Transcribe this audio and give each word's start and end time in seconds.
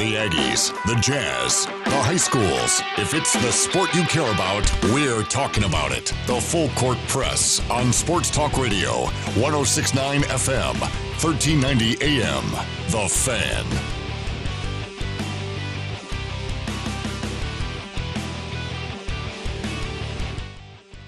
The 0.00 0.14
Aggies, 0.14 0.72
the 0.86 0.94
Jazz, 0.94 1.66
the 1.66 1.90
high 1.90 2.16
schools. 2.16 2.80
If 2.96 3.12
it's 3.12 3.34
the 3.34 3.52
sport 3.52 3.94
you 3.94 4.02
care 4.04 4.32
about, 4.32 4.64
we're 4.84 5.22
talking 5.24 5.64
about 5.64 5.92
it. 5.92 6.14
The 6.26 6.40
Full 6.40 6.70
Court 6.70 6.96
Press 7.06 7.60
on 7.68 7.92
Sports 7.92 8.30
Talk 8.30 8.56
Radio, 8.56 9.08
1069 9.36 10.22
FM, 10.22 10.80
1390 11.20 11.98
AM. 12.00 12.44
The 12.88 13.08
Fan. 13.10 13.66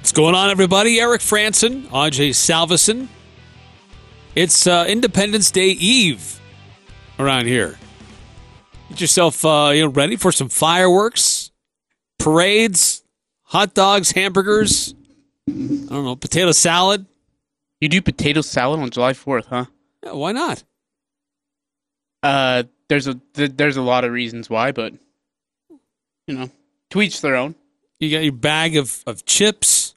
What's 0.00 0.12
going 0.12 0.34
on, 0.34 0.50
everybody? 0.50 1.00
Eric 1.00 1.22
Franson, 1.22 1.84
Ajay 1.84 2.34
Salvesen. 2.34 3.08
It's 4.34 4.66
uh, 4.66 4.84
Independence 4.86 5.50
Day 5.50 5.68
Eve 5.68 6.38
around 7.18 7.46
here. 7.46 7.78
Get 8.92 9.00
yourself 9.00 9.42
uh, 9.46 9.70
you 9.74 9.84
know, 9.84 9.88
ready 9.88 10.16
for 10.16 10.30
some 10.30 10.50
fireworks, 10.50 11.50
parades, 12.18 13.02
hot 13.44 13.72
dogs, 13.72 14.10
hamburgers. 14.10 14.94
I 15.48 15.52
don't 15.52 16.04
know, 16.04 16.14
potato 16.14 16.52
salad. 16.52 17.06
You 17.80 17.88
do 17.88 18.02
potato 18.02 18.42
salad 18.42 18.80
on 18.80 18.90
July 18.90 19.14
4th, 19.14 19.46
huh? 19.46 19.64
Yeah, 20.04 20.12
why 20.12 20.32
not? 20.32 20.62
Uh, 22.22 22.64
there's 22.90 23.06
a 23.06 23.14
th- 23.32 23.52
there's 23.56 23.78
a 23.78 23.82
lot 23.82 24.04
of 24.04 24.12
reasons 24.12 24.50
why, 24.50 24.72
but 24.72 24.92
you 26.26 26.34
know, 26.34 26.50
to 26.90 27.00
each 27.00 27.22
their 27.22 27.36
own. 27.36 27.54
You 27.98 28.10
got 28.10 28.24
your 28.24 28.34
bag 28.34 28.76
of, 28.76 29.02
of 29.06 29.24
chips, 29.24 29.94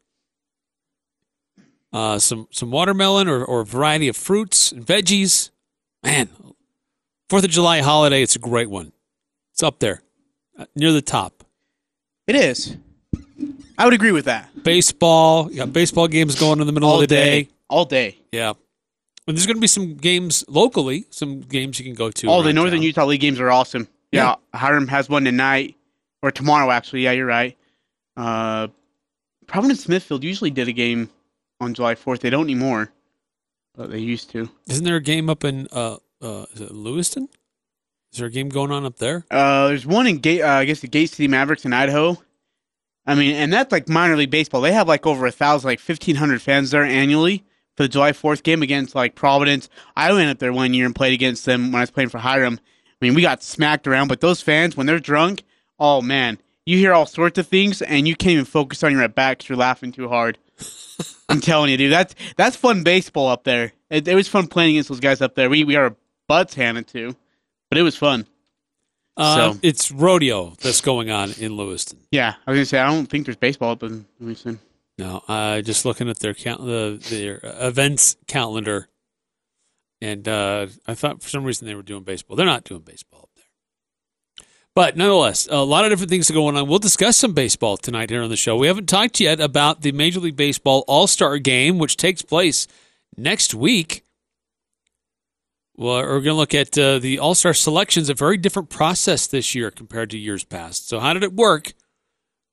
uh, 1.91 2.17
some 2.17 2.47
some 2.49 2.71
watermelon 2.71 3.27
or, 3.27 3.43
or 3.43 3.59
a 3.59 3.65
variety 3.65 4.07
of 4.07 4.15
fruits 4.15 4.71
and 4.71 4.85
veggies. 4.85 5.49
Man, 6.01 6.29
Fourth 7.29 7.43
of 7.43 7.49
July 7.49 7.81
holiday, 7.81 8.21
it's 8.21 8.35
a 8.35 8.39
great 8.39 8.69
one. 8.69 8.91
It's 9.53 9.63
up 9.63 9.79
there, 9.79 10.01
uh, 10.57 10.65
near 10.75 10.91
the 10.91 11.01
top. 11.01 11.43
It 12.27 12.35
is. 12.35 12.75
I 13.77 13.85
would 13.85 13.93
agree 13.93 14.11
with 14.11 14.25
that. 14.25 14.49
Baseball, 14.63 15.49
you 15.51 15.57
got 15.57 15.73
baseball 15.73 16.07
games 16.07 16.39
going 16.39 16.59
in 16.59 16.67
the 16.67 16.73
middle 16.73 16.89
All 16.89 16.95
of 16.95 17.01
the 17.01 17.07
day. 17.07 17.43
day. 17.43 17.49
All 17.67 17.85
day. 17.85 18.17
Yeah. 18.31 18.53
And 19.27 19.35
there's 19.35 19.47
going 19.47 19.57
to 19.57 19.61
be 19.61 19.67
some 19.67 19.95
games 19.95 20.45
locally, 20.47 21.05
some 21.09 21.41
games 21.41 21.79
you 21.79 21.85
can 21.85 21.95
go 21.95 22.11
to. 22.11 22.27
Oh, 22.27 22.43
the 22.43 22.53
Northern 22.53 22.75
town. 22.79 22.83
Utah 22.83 23.05
League 23.05 23.21
games 23.21 23.39
are 23.39 23.49
awesome. 23.49 23.87
Yeah, 24.11 24.35
Hyrum 24.53 24.87
has 24.87 25.09
one 25.09 25.25
tonight 25.25 25.75
or 26.21 26.31
tomorrow. 26.31 26.69
Actually, 26.71 27.01
yeah, 27.01 27.11
you're 27.11 27.25
right. 27.25 27.57
Uh, 28.15 28.67
Providence 29.47 29.83
Smithfield 29.83 30.23
usually 30.23 30.51
did 30.51 30.67
a 30.67 30.71
game 30.71 31.09
on 31.59 31.73
July 31.73 31.95
4th. 31.95 32.19
They 32.19 32.29
don't 32.29 32.45
anymore, 32.45 32.91
but 33.75 33.89
they 33.89 33.99
used 33.99 34.29
to. 34.31 34.49
Isn't 34.69 34.85
there 34.85 34.95
a 34.95 35.01
game 35.01 35.29
up 35.29 35.43
in 35.43 35.67
uh, 35.71 35.97
uh, 36.21 36.45
is 36.53 36.61
it 36.61 36.71
Lewiston? 36.71 37.29
Is 38.11 38.19
there 38.19 38.27
a 38.27 38.31
game 38.31 38.49
going 38.49 38.71
on 38.71 38.85
up 38.85 38.97
there? 38.97 39.25
Uh, 39.29 39.67
there's 39.67 39.85
one 39.85 40.07
in 40.07 40.19
Gate. 40.19 40.41
Uh, 40.41 40.47
I 40.47 40.65
guess 40.65 40.79
the 40.79 40.87
Gate 40.87 41.09
City 41.09 41.27
Mavericks 41.27 41.65
in 41.65 41.73
Idaho. 41.73 42.17
I 43.05 43.13
mean, 43.13 43.35
and 43.35 43.51
that's 43.51 43.71
like 43.71 43.89
minor 43.89 44.15
league 44.15 44.31
baseball. 44.31 44.61
They 44.61 44.71
have 44.71 44.87
like 44.87 45.05
over 45.05 45.25
a 45.25 45.31
thousand, 45.31 45.67
like 45.67 45.79
fifteen 45.79 46.15
hundred 46.15 46.41
fans 46.41 46.71
there 46.71 46.83
annually 46.83 47.43
for 47.75 47.83
the 47.83 47.89
July 47.89 48.13
Fourth 48.13 48.43
game 48.43 48.61
against 48.61 48.95
like 48.95 49.15
Providence. 49.15 49.69
I 49.95 50.13
went 50.13 50.29
up 50.29 50.39
there 50.39 50.53
one 50.53 50.73
year 50.73 50.85
and 50.85 50.95
played 50.95 51.13
against 51.13 51.45
them 51.45 51.71
when 51.71 51.79
I 51.79 51.83
was 51.83 51.91
playing 51.91 52.09
for 52.09 52.19
Hyrum. 52.19 52.57
I 52.57 53.05
mean, 53.05 53.13
we 53.13 53.21
got 53.21 53.43
smacked 53.43 53.87
around, 53.87 54.07
but 54.07 54.21
those 54.21 54.41
fans 54.41 54.77
when 54.77 54.87
they're 54.87 54.99
drunk, 54.99 55.43
oh 55.77 56.01
man, 56.01 56.39
you 56.65 56.77
hear 56.77 56.93
all 56.93 57.05
sorts 57.05 57.37
of 57.37 57.47
things 57.47 57.81
and 57.81 58.07
you 58.07 58.15
can't 58.15 58.31
even 58.31 58.45
focus 58.45 58.83
on 58.83 58.91
your 58.91 59.03
at 59.03 59.13
bat 59.13 59.37
because 59.37 59.49
you're 59.49 59.57
laughing 59.57 59.91
too 59.91 60.07
hard. 60.07 60.37
I'm 61.29 61.41
telling 61.41 61.69
you, 61.69 61.77
dude, 61.77 61.91
that's 61.91 62.15
that's 62.37 62.55
fun 62.55 62.83
baseball 62.83 63.27
up 63.27 63.43
there. 63.43 63.73
It, 63.89 64.07
it 64.07 64.15
was 64.15 64.27
fun 64.27 64.47
playing 64.47 64.71
against 64.75 64.89
those 64.89 64.99
guys 64.99 65.21
up 65.21 65.35
there. 65.35 65.49
We 65.49 65.63
we 65.63 65.75
are 65.75 65.95
butts 66.27 66.53
handed 66.55 66.87
to, 66.89 67.15
but 67.69 67.77
it 67.77 67.83
was 67.83 67.95
fun. 67.95 68.25
Uh, 69.17 69.53
So- 69.53 69.59
It's 69.61 69.91
rodeo 69.91 70.55
that's 70.61 70.81
going 70.81 71.09
on 71.09 71.31
in 71.39 71.55
Lewiston. 71.55 71.99
Yeah, 72.11 72.35
I 72.45 72.51
was 72.51 72.57
gonna 72.57 72.65
say 72.65 72.79
I 72.79 72.87
don't 72.91 73.05
think 73.07 73.25
there's 73.25 73.37
baseball 73.37 73.71
up 73.71 73.83
in 73.83 74.05
Lewiston. 74.19 74.59
No, 74.97 75.23
uh, 75.27 75.61
just 75.61 75.83
looking 75.85 76.09
at 76.09 76.19
their 76.19 76.33
count, 76.33 76.65
the 76.65 76.97
their 77.09 77.39
events 77.43 78.15
calendar, 78.27 78.87
and 80.01 80.25
uh, 80.27 80.67
I 80.87 80.93
thought 80.95 81.21
for 81.21 81.29
some 81.29 81.43
reason 81.43 81.67
they 81.67 81.75
were 81.75 81.81
doing 81.81 82.03
baseball. 82.03 82.37
They're 82.37 82.45
not 82.45 82.63
doing 82.63 82.81
baseball 82.81 83.21
up 83.23 83.29
there, 83.35 84.45
but 84.73 84.95
nonetheless, 84.95 85.47
a 85.51 85.57
lot 85.65 85.83
of 85.83 85.91
different 85.91 86.09
things 86.11 86.29
are 86.29 86.33
going 86.33 86.55
on. 86.55 86.67
We'll 86.69 86.79
discuss 86.79 87.17
some 87.17 87.33
baseball 87.33 87.75
tonight 87.75 88.09
here 88.09 88.21
on 88.23 88.29
the 88.29 88.37
show. 88.37 88.55
We 88.55 88.67
haven't 88.67 88.87
talked 88.87 89.19
yet 89.19 89.41
about 89.41 89.81
the 89.81 89.91
Major 89.91 90.21
League 90.21 90.37
Baseball 90.37 90.85
All 90.87 91.07
Star 91.07 91.39
Game, 91.39 91.77
which 91.77 91.97
takes 91.97 92.21
place 92.21 92.65
next 93.17 93.53
week. 93.53 94.04
Well, 95.77 96.03
we're 96.03 96.21
going 96.21 96.23
to 96.23 96.33
look 96.33 96.53
at 96.53 96.77
uh, 96.77 96.99
the 96.99 97.19
All 97.19 97.35
Star 97.35 97.53
selections. 97.53 98.09
A 98.09 98.13
very 98.13 98.37
different 98.37 98.69
process 98.69 99.27
this 99.27 99.53
year 99.53 99.71
compared 99.71 100.09
to 100.11 100.17
years 100.17 100.45
past. 100.45 100.87
So, 100.87 100.99
how 100.99 101.13
did 101.13 101.23
it 101.23 101.33
work? 101.33 101.73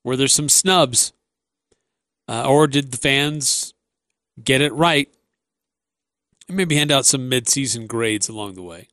Were 0.03 0.17
there 0.17 0.27
some 0.27 0.49
snubs? 0.49 1.13
Uh, 2.27 2.45
or 2.45 2.67
did 2.67 2.91
the 2.91 2.97
fans 2.97 3.73
get 4.41 4.61
it 4.61 4.73
right? 4.73 5.09
And 6.47 6.57
maybe 6.57 6.75
hand 6.75 6.91
out 6.91 7.05
some 7.05 7.29
mid-season 7.29 7.87
grades 7.87 8.27
along 8.27 8.55
the 8.55 8.63
way. 8.63 8.89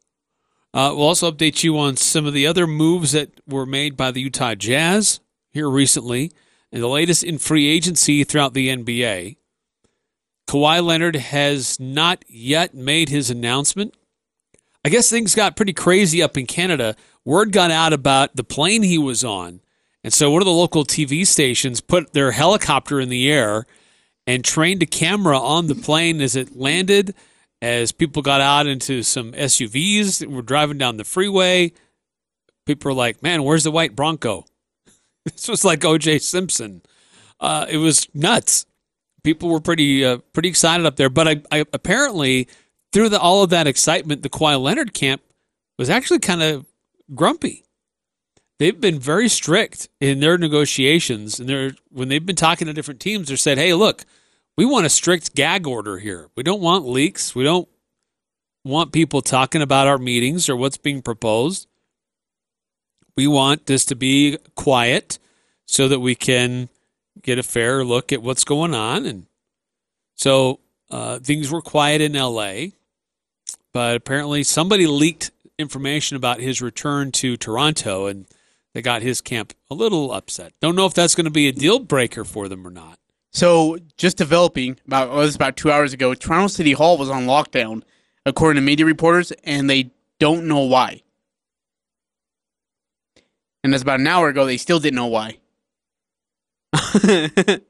Uh, 0.73 0.93
we'll 0.95 1.09
also 1.09 1.31
update 1.31 1.65
you 1.65 1.77
on 1.79 1.97
some 1.97 2.27
of 2.27 2.33
the 2.33 2.47
other 2.47 2.67
moves 2.67 3.11
that 3.13 3.41
were 3.47 3.67
made 3.67 3.97
by 3.97 4.13
the 4.13 4.21
Utah 4.21 4.55
Jazz 4.55 5.19
here 5.51 5.69
recently, 5.69 6.31
and 6.71 6.81
the 6.81 6.89
latest 6.89 7.25
in 7.25 7.39
free 7.39 7.67
agency 7.67 8.23
throughout 8.23 8.55
the 8.55 8.69
NBA. 8.69 9.37
Kawhi 10.47 10.85
Leonard 10.85 11.17
has 11.17 11.81
not 11.81 12.25
yet 12.29 12.75
made 12.75 13.09
his 13.09 13.31
announcement. 13.31 13.95
I 14.85 14.89
guess 14.89 15.11
things 15.11 15.35
got 15.35 15.57
pretty 15.57 15.73
crazy 15.73 16.23
up 16.23 16.37
in 16.37 16.47
Canada. 16.47 16.97
Word 17.25 17.53
got 17.53 17.71
out 17.71 17.93
about 17.93 18.37
the 18.37 18.45
plane 18.45 18.83
he 18.83 18.99
was 18.99 19.23
on. 19.23 19.61
And 20.03 20.13
so 20.13 20.31
one 20.31 20.41
of 20.41 20.47
the 20.47 20.53
local 20.53 20.85
TV 20.85 21.27
stations 21.27 21.81
put 21.81 22.13
their 22.13 22.31
helicopter 22.31 23.01
in 23.01 23.11
the 23.11 23.31
air 23.31 23.67
and 24.27 24.45
trained 24.45 24.83
a 24.83 24.87
camera 24.87 25.39
on 25.39 25.67
the 25.67 25.75
plane 25.75 26.21
as 26.21 26.37
it 26.37 26.57
landed, 26.57 27.15
as 27.61 27.93
people 27.93 28.23
got 28.23 28.41
out 28.41 28.67
into 28.67 29.03
some 29.03 29.33
SUVs 29.33 30.21
that 30.21 30.31
were 30.31 30.41
driving 30.41 30.79
down 30.79 30.97
the 30.97 31.05
freeway. 31.05 31.73
People 32.65 32.91
were 32.91 32.97
like, 32.97 33.23
man, 33.23 33.43
where's 33.43 33.65
the 33.65 33.71
white 33.71 33.95
Bronco? 33.95 34.47
this 35.25 35.49
was 35.49 35.65
like 35.65 35.81
OJ 35.81 36.23
Simpson. 36.23 36.83
Uh, 37.39 37.67
it 37.69 37.79
was 37.79 38.09
nuts. 38.15 38.67
People 39.23 39.51
were 39.51 39.61
pretty 39.61 40.05
uh, 40.05 40.19
pretty 40.33 40.49
excited 40.49 40.87
up 40.87 40.97
there. 40.97 41.11
But 41.11 41.29
I, 41.29 41.43
I 41.51 41.65
apparently, 41.73 42.49
through 42.93 43.11
the, 43.11 43.21
all 43.21 43.43
of 43.43 43.51
that 43.51 43.67
excitement, 43.67 44.23
the 44.23 44.29
Kawhi 44.29 44.61
Leonard 44.61 44.95
camp 44.95 45.23
was 45.79 45.91
actually 45.91 46.19
kind 46.19 46.43
of 46.43 46.67
grumpy. 47.15 47.65
They've 48.59 48.79
been 48.79 48.99
very 48.99 49.29
strict 49.29 49.89
in 50.01 50.21
their 50.21 50.37
negotiations 50.37 51.41
and 51.41 51.49
they're 51.49 51.73
when 51.91 52.09
they've 52.09 52.25
been 52.25 52.37
talking 52.37 52.67
to 52.67 52.75
different 52.75 53.01
teams 53.01 53.29
they 53.29 53.37
said 53.37 53.57
hey 53.57 53.73
look 53.73 54.05
we 54.61 54.67
want 54.67 54.85
a 54.85 54.91
strict 54.91 55.35
gag 55.35 55.67
order 55.67 55.97
here. 55.97 56.29
We 56.37 56.43
don't 56.43 56.61
want 56.61 56.87
leaks. 56.87 57.35
We 57.35 57.45
don't 57.45 57.67
want 58.63 58.93
people 58.93 59.23
talking 59.23 59.63
about 59.63 59.87
our 59.87 59.97
meetings 59.97 60.51
or 60.51 60.57
what's 60.57 60.77
being 60.77 61.01
proposed. 61.01 61.67
We 63.17 63.27
want 63.27 63.65
this 63.65 63.87
to 63.87 63.97
be 63.97 64.37
quiet 64.57 65.19
so 65.65 65.89
that 65.89 66.01
we 66.01 66.15
can 66.15 66.69
get 67.23 67.39
a 67.39 67.43
fair 67.43 67.85
look 67.85 68.13
at 68.13 68.23
what's 68.23 68.45
going 68.45 68.75
on. 68.75 69.07
And 69.07 69.27
so 70.15 70.61
uh, 70.91 71.21
things 71.21 71.51
were 71.51 71.63
quiet 71.63 72.03
in 72.03 72.13
la 72.13 72.55
but 73.73 73.97
apparently 73.97 74.43
somebody 74.43 74.87
leaked 74.87 75.31
information 75.59 76.17
about 76.17 76.41
his 76.41 76.63
return 76.63 77.13
to 77.13 77.37
toronto 77.37 78.07
and 78.07 78.27
they 78.73 78.83
got 78.83 79.03
his 79.03 79.21
camp 79.21 79.53
a 79.71 79.75
little 79.75 80.13
upset. 80.13 80.53
Don't 80.61 80.77
know 80.77 80.87
if 80.87 80.95
that's 80.95 81.15
going 81.15 81.25
to 81.25 81.31
be 81.31 81.49
a 81.49 81.53
deal 81.53 81.79
breaker 81.79 82.25
for 82.25 82.49
them 82.49 82.67
or 82.67 82.71
not. 82.71 82.99
So, 83.33 83.79
just 83.97 84.17
developing 84.17 84.79
about 84.87 85.09
it 85.09 85.15
was 85.15 85.37
about 85.37 85.57
two 85.57 85.71
hours 85.71 85.93
ago. 85.93 86.15
Toronto 86.15 86.49
City 86.49 86.73
Hall 86.73 86.99
was 86.99 87.09
on 87.09 87.27
lockdown, 87.27 87.83
according 88.27 88.61
to 88.61 88.67
media 88.67 88.85
reporters, 88.85 89.31
and 89.45 89.71
they 89.71 89.93
don't 90.19 90.47
know 90.47 90.61
why. 90.61 91.03
And 93.63 93.73
that's 93.73 93.83
about 93.83 94.01
an 94.01 94.07
hour 94.09 94.29
ago. 94.29 94.47
They 94.47 94.57
still 94.57 94.81
didn't 94.81 94.97
know 94.97 95.07
why. 95.07 95.39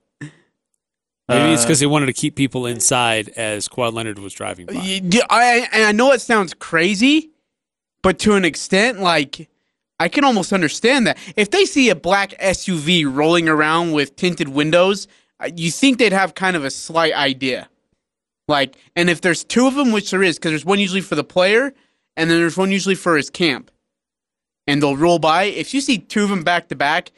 Maybe 1.30 1.52
it's 1.52 1.62
Uh, 1.62 1.66
because 1.66 1.80
they 1.80 1.86
wanted 1.86 2.06
to 2.06 2.12
keep 2.12 2.34
people 2.34 2.66
inside 2.66 3.28
as 3.30 3.68
Kawhi 3.68 3.92
Leonard 3.92 4.18
was 4.18 4.34
driving 4.34 4.66
by. 4.66 4.72
Yeah, 4.74 5.22
I, 5.30 5.68
and 5.72 5.84
I 5.84 5.92
know 5.92 6.12
it 6.12 6.20
sounds 6.20 6.54
crazy, 6.54 7.30
but 8.02 8.18
to 8.20 8.34
an 8.34 8.44
extent, 8.44 9.00
like 9.00 9.48
I 10.00 10.08
can 10.08 10.24
almost 10.24 10.52
understand 10.52 11.06
that. 11.06 11.18
If 11.36 11.50
they 11.50 11.64
see 11.66 11.88
a 11.90 11.94
black 11.94 12.30
SUV 12.40 13.04
rolling 13.06 13.48
around 13.48 13.92
with 13.92 14.16
tinted 14.16 14.48
windows, 14.48 15.06
uh, 15.38 15.50
you 15.54 15.70
think 15.70 15.98
they'd 15.98 16.12
have 16.12 16.34
kind 16.34 16.56
of 16.56 16.64
a 16.64 16.70
slight 16.70 17.12
idea. 17.12 17.68
Like, 18.48 18.76
and 18.96 19.08
if 19.08 19.20
there's 19.20 19.44
two 19.44 19.66
of 19.66 19.74
them, 19.76 19.92
which 19.92 20.10
there 20.10 20.22
is, 20.22 20.36
because 20.36 20.50
there's 20.50 20.64
one 20.64 20.80
usually 20.80 21.02
for 21.02 21.14
the 21.14 21.22
player, 21.22 21.72
and 22.16 22.28
then 22.28 22.40
there's 22.40 22.56
one 22.56 22.72
usually 22.72 22.96
for 22.96 23.16
his 23.16 23.30
camp, 23.30 23.70
and 24.66 24.82
they'll 24.82 24.96
roll 24.96 25.20
by. 25.20 25.44
If 25.44 25.72
you 25.72 25.80
see 25.80 25.98
two 25.98 26.24
of 26.24 26.30
them 26.30 26.42
back 26.42 26.68
to 26.68 26.74
back, 26.74 27.12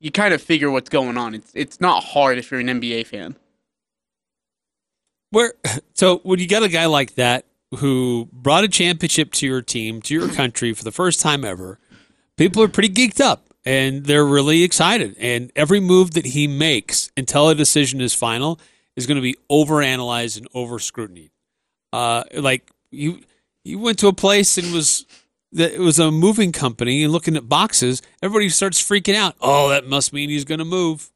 you 0.00 0.10
kind 0.10 0.34
of 0.34 0.42
figure 0.42 0.70
what's 0.70 0.88
going 0.88 1.16
on. 1.16 1.34
It's 1.34 1.52
it's 1.54 1.80
not 1.80 2.02
hard 2.02 2.36
if 2.38 2.50
you're 2.50 2.58
an 2.58 2.66
NBA 2.66 3.06
fan. 3.06 3.36
Where 5.32 5.54
so 5.94 6.18
when 6.18 6.38
you 6.38 6.46
got 6.46 6.62
a 6.62 6.68
guy 6.68 6.86
like 6.86 7.16
that 7.16 7.46
who 7.78 8.28
brought 8.32 8.64
a 8.64 8.68
championship 8.68 9.32
to 9.32 9.46
your 9.46 9.62
team, 9.62 10.00
to 10.02 10.14
your 10.14 10.28
country 10.28 10.72
for 10.72 10.84
the 10.84 10.92
first 10.92 11.20
time 11.20 11.44
ever, 11.44 11.80
people 12.36 12.62
are 12.62 12.68
pretty 12.68 12.90
geeked 12.90 13.20
up 13.20 13.48
and 13.64 14.04
they're 14.04 14.26
really 14.26 14.62
excited. 14.62 15.16
And 15.18 15.50
every 15.56 15.80
move 15.80 16.12
that 16.12 16.26
he 16.26 16.46
makes 16.46 17.10
until 17.16 17.48
a 17.48 17.54
decision 17.54 18.00
is 18.00 18.14
final 18.14 18.60
is 18.94 19.06
going 19.06 19.16
to 19.16 19.22
be 19.22 19.36
overanalyzed 19.50 20.36
and 20.36 20.46
over 20.54 20.78
scrutiny. 20.78 21.30
Uh, 21.92 22.24
like 22.34 22.70
you, 22.90 23.20
you 23.64 23.78
went 23.78 23.98
to 24.00 24.08
a 24.08 24.12
place 24.12 24.58
and 24.58 24.72
was 24.72 25.06
that 25.52 25.72
it 25.72 25.80
was 25.80 25.98
a 25.98 26.10
moving 26.10 26.52
company 26.52 27.02
and 27.02 27.12
looking 27.12 27.36
at 27.36 27.48
boxes. 27.48 28.02
Everybody 28.22 28.48
starts 28.48 28.82
freaking 28.82 29.14
out. 29.14 29.34
Oh, 29.40 29.68
that 29.70 29.86
must 29.86 30.12
mean 30.12 30.28
he's 30.28 30.44
going 30.44 30.58
to 30.58 30.64
move. 30.64 31.10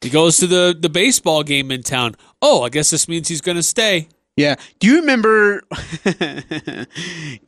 He 0.00 0.08
goes 0.08 0.38
to 0.38 0.46
the 0.46 0.76
the 0.78 0.88
baseball 0.88 1.42
game 1.42 1.70
in 1.70 1.82
town. 1.82 2.14
Oh, 2.42 2.62
I 2.62 2.68
guess 2.68 2.90
this 2.90 3.08
means 3.08 3.28
he's 3.28 3.40
going 3.40 3.56
to 3.56 3.62
stay. 3.62 4.08
Yeah. 4.36 4.54
Do 4.78 4.86
you 4.86 5.00
remember? 5.00 5.62
do 6.04 6.86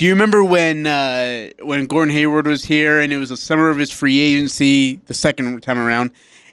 you 0.00 0.10
remember 0.10 0.44
when 0.44 0.86
uh, 0.86 1.48
when 1.62 1.86
Gordon 1.86 2.12
Hayward 2.12 2.46
was 2.46 2.64
here 2.64 3.00
and 3.00 3.12
it 3.12 3.16
was 3.16 3.30
the 3.30 3.36
summer 3.36 3.70
of 3.70 3.78
his 3.78 3.90
free 3.90 4.20
agency, 4.20 4.96
the 5.06 5.14
second 5.14 5.62
time 5.62 5.78
around, 5.78 6.10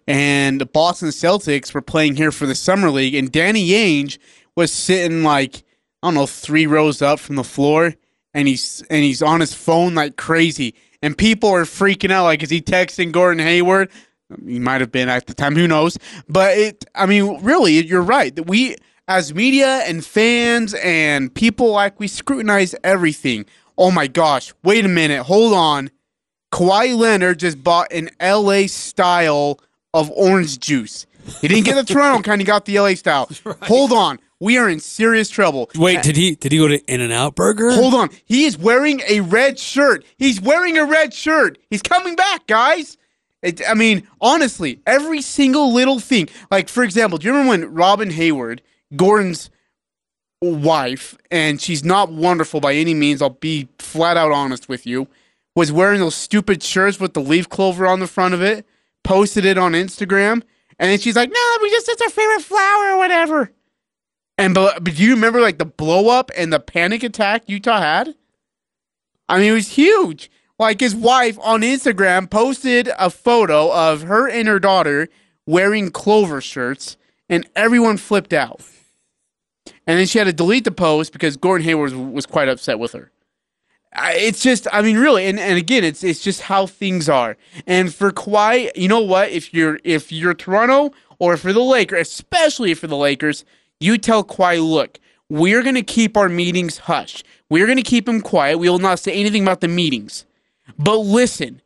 and 0.07 0.62
the 0.62 0.65
Boston 0.65 1.09
Celtics 1.09 1.74
were 1.74 1.81
playing 1.81 2.15
here 2.15 2.31
for 2.31 2.45
the 2.45 2.56
summer 2.56 2.89
league, 2.89 3.15
and 3.15 3.31
Danny 3.31 3.69
Ainge 3.69 4.18
was 4.56 4.71
sitting 4.71 5.24
like 5.24 5.63
I 6.01 6.07
don't 6.07 6.13
know 6.13 6.25
three 6.25 6.68
rows 6.68 7.01
up 7.01 7.19
from 7.19 7.35
the 7.35 7.44
floor, 7.44 7.95
and 8.33 8.47
he's 8.47 8.81
and 8.89 9.03
he's 9.03 9.21
on 9.21 9.42
his 9.42 9.53
phone 9.53 9.95
like 9.95 10.15
crazy, 10.15 10.74
and 11.01 11.18
people 11.18 11.50
are 11.50 11.63
freaking 11.63 12.12
out 12.12 12.24
like 12.24 12.44
is 12.44 12.50
he 12.50 12.62
texting 12.62 13.12
Gordon 13.12 13.45
Hayward? 13.45 13.89
He 14.46 14.60
might 14.60 14.81
have 14.81 14.92
been 14.92 15.10
at 15.10 15.28
the 15.28 15.34
time, 15.34 15.56
who 15.56 15.68
knows? 15.68 15.98
But 16.28 16.58
it, 16.58 16.86
I 16.96 17.06
mean, 17.06 17.44
really, 17.44 17.86
you're 17.86 18.02
right 18.02 18.36
that 18.36 18.44
we 18.44 18.76
as 19.08 19.34
media 19.34 19.81
and 19.88 20.06
fans 20.06 20.76
and 20.76 21.34
people 21.34 21.72
like 21.72 22.00
we 22.00 22.08
scrutinize 22.08 22.76
everything. 22.84 23.46
Oh 23.78 23.92
my 23.92 24.08
gosh, 24.08 24.54
wait 24.64 24.86
a 24.86 24.90
minute, 24.90 25.24
hold 25.24 25.54
on. 25.54 25.90
Kawhi 26.52 26.98
Leonard 26.98 27.40
just 27.40 27.64
bought 27.64 27.92
an 27.92 28.10
LA 28.22 28.68
style 28.68 29.60
of 29.94 30.12
orange 30.12 30.60
juice. 30.60 31.06
He 31.42 31.48
didn't 31.48 31.66
get 31.66 31.76
the 31.76 31.84
Toronto 31.94 32.22
kind, 32.22 32.42
he 32.42 32.46
got 32.46 32.66
the 32.66 32.80
LA 32.80 32.96
style. 32.96 33.30
Right. 33.44 33.64
Hold 33.64 33.92
on. 33.92 34.20
We 34.42 34.58
are 34.58 34.70
in 34.70 34.80
serious 34.80 35.30
trouble. 35.30 35.70
Wait, 35.76 36.02
did 36.02 36.16
he 36.16 36.36
did 36.36 36.54
he 36.54 36.60
go 36.60 36.70
to 36.70 36.80
In 36.86 37.02
and 37.02 37.12
Out 37.12 37.36
Burger? 37.36 37.72
Hold 37.72 37.94
on. 37.94 38.10
He 38.26 38.46
is 38.46 38.58
wearing 38.58 39.02
a 39.08 39.20
red 39.20 39.60
shirt. 39.60 40.06
He's 40.18 40.40
wearing 40.40 40.78
a 40.78 40.86
red 40.86 41.14
shirt. 41.14 41.58
He's 41.70 41.81
coming 41.81 42.16
back, 42.16 42.48
guys. 42.48 42.96
It, 43.41 43.62
I 43.68 43.74
mean, 43.74 44.07
honestly, 44.19 44.81
every 44.86 45.21
single 45.21 45.74
little 45.74 46.00
thing. 46.00 46.27
Like, 46.51 46.68
for 46.68 46.83
example, 46.83 47.18
do 47.18 47.27
you 47.27 47.33
remember 47.33 47.50
when 47.50 47.74
Robyn 47.74 48.12
Hayward 48.12 48.62
Gordon's 48.95 49.50
wife, 50.41 51.18
and 51.30 51.62
she's 51.62 51.83
not 51.83 52.12
wonderful 52.12 52.62
by 52.62 52.74
any 52.74 52.94
means. 52.94 53.21
I'll 53.21 53.30
be 53.30 53.68
flat 53.77 54.18
out 54.18 54.31
honest 54.31 54.69
with 54.69 54.86
you. 54.86 55.07
Was 55.56 55.71
wearing 55.71 56.00
those 56.00 56.15
stupid 56.15 56.63
shirts 56.63 57.00
with 57.00 57.13
the 57.13 57.21
leaf 57.21 57.50
clover 57.50 57.86
on 57.86 58.00
the 58.00 58.07
front 58.07 58.33
of 58.33 58.41
it, 58.41 58.65
posted 59.03 59.45
it 59.45 59.57
on 59.57 59.74
Instagram, 59.74 60.44
and 60.77 60.92
then 60.92 61.00
she's 61.00 61.15
like, 61.15 61.30
"No, 61.30 61.57
we 61.62 61.69
just 61.69 61.89
it's 61.89 62.01
our 62.01 62.09
favorite 62.09 62.42
flower 62.42 62.92
or 62.92 62.97
whatever." 62.97 63.51
And 64.38 64.53
but, 64.53 64.83
but 64.83 64.95
do 64.95 65.03
you 65.03 65.15
remember 65.15 65.42
like 65.42 65.57
the 65.57 65.65
blow 65.65 66.07
up 66.07 66.31
and 66.38 66.53
the 66.53 66.59
panic 66.59 67.03
attack 67.03 67.44
Utah 67.47 67.81
had? 67.81 68.15
I 69.27 69.39
mean, 69.39 69.51
it 69.51 69.56
was 69.56 69.69
huge. 69.69 70.31
Like 70.59 70.81
his 70.81 70.94
wife 70.94 71.39
on 71.41 71.61
Instagram 71.61 72.29
posted 72.29 72.89
a 73.00 73.09
photo 73.09 73.71
of 73.71 74.01
her 74.03 74.29
and 74.29 74.47
her 74.50 74.59
daughter 74.59 75.07
wearing 75.45 75.89
clover 75.89 76.41
shirts, 76.41 76.97
and 77.29 77.47
everyone 77.56 77.95
flipped 77.95 78.33
out. 78.33 78.61
And 79.88 79.97
then 79.97 80.06
she 80.06 80.19
had 80.19 80.25
to 80.25 80.33
delete 80.33 80.65
the 80.65 80.71
post 80.71 81.13
because 81.13 81.38
Gordon 81.38 81.65
Hayward 81.65 81.94
was, 81.94 82.13
was 82.13 82.25
quite 82.25 82.50
upset 82.50 82.77
with 82.77 82.91
her. 82.91 83.09
It's 83.95 84.44
just, 84.44 84.67
I 84.71 84.83
mean, 84.83 84.97
really, 84.97 85.25
and, 85.25 85.39
and 85.39 85.57
again, 85.57 85.83
it's 85.83 86.03
it's 86.03 86.21
just 86.21 86.41
how 86.41 86.67
things 86.67 87.09
are. 87.09 87.38
And 87.65 87.91
for 87.94 88.11
Kawhi, 88.11 88.69
you 88.75 88.88
know 88.88 89.00
what? 89.00 89.29
If 89.29 89.51
you're 89.51 89.79
if 89.83 90.11
you're 90.11 90.35
Toronto 90.35 90.91
or 91.17 91.38
for 91.38 91.53
the 91.53 91.63
Lakers, 91.63 92.07
especially 92.07 92.75
for 92.75 92.85
the 92.85 92.97
Lakers, 92.97 93.45
you 93.79 93.97
tell 93.97 94.23
Kawhi, 94.23 94.61
look, 94.63 95.00
we're 95.29 95.63
gonna 95.63 95.81
keep 95.81 96.15
our 96.17 96.29
meetings 96.29 96.79
hush. 96.79 97.23
We're 97.50 97.65
gonna 97.65 97.81
keep 97.81 98.06
them 98.06 98.21
quiet. 98.21 98.59
We 98.59 98.69
will 98.69 98.77
not 98.77 99.00
say 99.00 99.13
anything 99.13 99.41
about 99.41 99.61
the 99.61 99.67
meetings. 99.67 100.25
But 100.77 100.98
listen, 100.98 101.62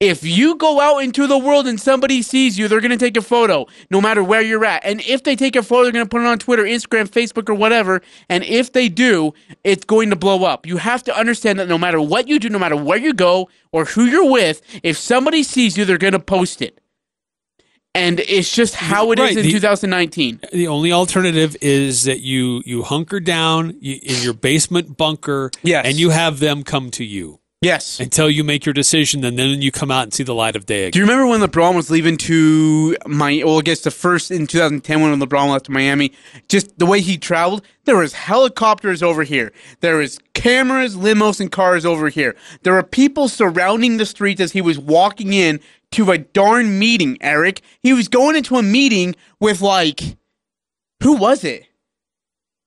if 0.00 0.24
you 0.24 0.56
go 0.56 0.80
out 0.80 0.98
into 0.98 1.26
the 1.26 1.38
world 1.38 1.66
and 1.66 1.80
somebody 1.80 2.20
sees 2.20 2.58
you, 2.58 2.68
they're 2.68 2.80
going 2.80 2.90
to 2.90 2.96
take 2.96 3.16
a 3.16 3.22
photo 3.22 3.66
no 3.90 4.00
matter 4.00 4.22
where 4.22 4.42
you're 4.42 4.64
at. 4.64 4.84
And 4.84 5.00
if 5.02 5.22
they 5.22 5.36
take 5.36 5.56
a 5.56 5.62
photo, 5.62 5.84
they're 5.84 5.92
going 5.92 6.04
to 6.04 6.08
put 6.08 6.20
it 6.20 6.26
on 6.26 6.38
Twitter, 6.38 6.64
Instagram, 6.64 7.08
Facebook, 7.08 7.48
or 7.48 7.54
whatever. 7.54 8.02
And 8.28 8.44
if 8.44 8.72
they 8.72 8.88
do, 8.88 9.32
it's 9.62 9.84
going 9.84 10.10
to 10.10 10.16
blow 10.16 10.44
up. 10.44 10.66
You 10.66 10.78
have 10.78 11.04
to 11.04 11.16
understand 11.16 11.58
that 11.58 11.68
no 11.68 11.78
matter 11.78 12.00
what 12.00 12.28
you 12.28 12.38
do, 12.38 12.48
no 12.48 12.58
matter 12.58 12.76
where 12.76 12.98
you 12.98 13.14
go 13.14 13.48
or 13.72 13.84
who 13.84 14.04
you're 14.04 14.30
with, 14.30 14.60
if 14.82 14.98
somebody 14.98 15.42
sees 15.42 15.78
you, 15.78 15.84
they're 15.84 15.96
going 15.96 16.12
to 16.12 16.18
post 16.18 16.60
it. 16.60 16.80
And 17.96 18.18
it's 18.20 18.52
just 18.52 18.74
how 18.74 19.12
it 19.12 19.20
right. 19.20 19.30
is 19.30 19.36
in 19.36 19.44
the, 19.44 19.52
2019. 19.52 20.40
The 20.52 20.66
only 20.66 20.90
alternative 20.90 21.56
is 21.60 22.02
that 22.04 22.20
you 22.20 22.60
you 22.66 22.82
hunker 22.82 23.20
down 23.20 23.70
in 23.80 24.22
your 24.22 24.34
basement 24.34 24.96
bunker 24.96 25.52
yes. 25.62 25.86
and 25.86 25.96
you 25.96 26.10
have 26.10 26.40
them 26.40 26.64
come 26.64 26.90
to 26.90 27.04
you. 27.04 27.38
Yes. 27.64 27.98
Until 27.98 28.28
you 28.28 28.44
make 28.44 28.66
your 28.66 28.74
decision, 28.74 29.24
and 29.24 29.38
then 29.38 29.62
you 29.62 29.72
come 29.72 29.90
out 29.90 30.02
and 30.02 30.12
see 30.12 30.22
the 30.22 30.34
light 30.34 30.54
of 30.54 30.66
day 30.66 30.82
again. 30.82 30.90
Do 30.92 30.98
you 30.98 31.04
remember 31.04 31.26
when 31.26 31.40
LeBron 31.40 31.74
was 31.74 31.90
leaving 31.90 32.18
to 32.18 32.96
my? 33.06 33.42
Well, 33.44 33.58
I 33.58 33.62
guess 33.62 33.80
the 33.80 33.90
first 33.90 34.30
in 34.30 34.46
2010 34.46 35.00
when 35.00 35.18
LeBron 35.18 35.50
left 35.50 35.66
to 35.66 35.72
Miami. 35.72 36.12
Just 36.48 36.78
the 36.78 36.84
way 36.84 37.00
he 37.00 37.16
traveled, 37.16 37.64
there 37.84 37.96
was 37.96 38.12
helicopters 38.12 39.02
over 39.02 39.22
here. 39.22 39.50
There 39.80 39.96
was 39.96 40.18
cameras, 40.34 40.94
limos, 40.94 41.40
and 41.40 41.50
cars 41.50 41.86
over 41.86 42.10
here. 42.10 42.36
There 42.64 42.74
were 42.74 42.82
people 42.82 43.28
surrounding 43.28 43.96
the 43.96 44.06
streets 44.06 44.42
as 44.42 44.52
he 44.52 44.60
was 44.60 44.78
walking 44.78 45.32
in 45.32 45.60
to 45.92 46.10
a 46.10 46.18
darn 46.18 46.78
meeting. 46.78 47.16
Eric, 47.22 47.62
he 47.82 47.94
was 47.94 48.08
going 48.08 48.36
into 48.36 48.56
a 48.56 48.62
meeting 48.62 49.14
with 49.40 49.62
like, 49.62 50.18
who 51.02 51.16
was 51.16 51.44
it? 51.44 51.66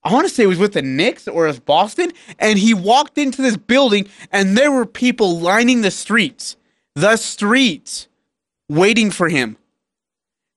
I 0.07 0.13
want 0.13 0.25
to 0.25 0.33
say 0.33 0.43
it 0.43 0.47
was 0.47 0.57
with 0.57 0.71
the 0.71 0.81
Knicks 0.81 1.27
or 1.27 1.47
with 1.47 1.65
Boston, 1.65 2.13
and 2.39 2.57
he 2.57 2.73
walked 2.73 3.17
into 3.17 3.41
this 3.41 3.57
building, 3.57 4.07
and 4.31 4.57
there 4.57 4.71
were 4.71 4.85
people 4.85 5.37
lining 5.37 5.81
the 5.81 5.91
streets, 5.91 6.55
the 6.95 7.17
streets, 7.17 8.07
waiting 8.69 9.11
for 9.11 9.27
him. 9.27 9.57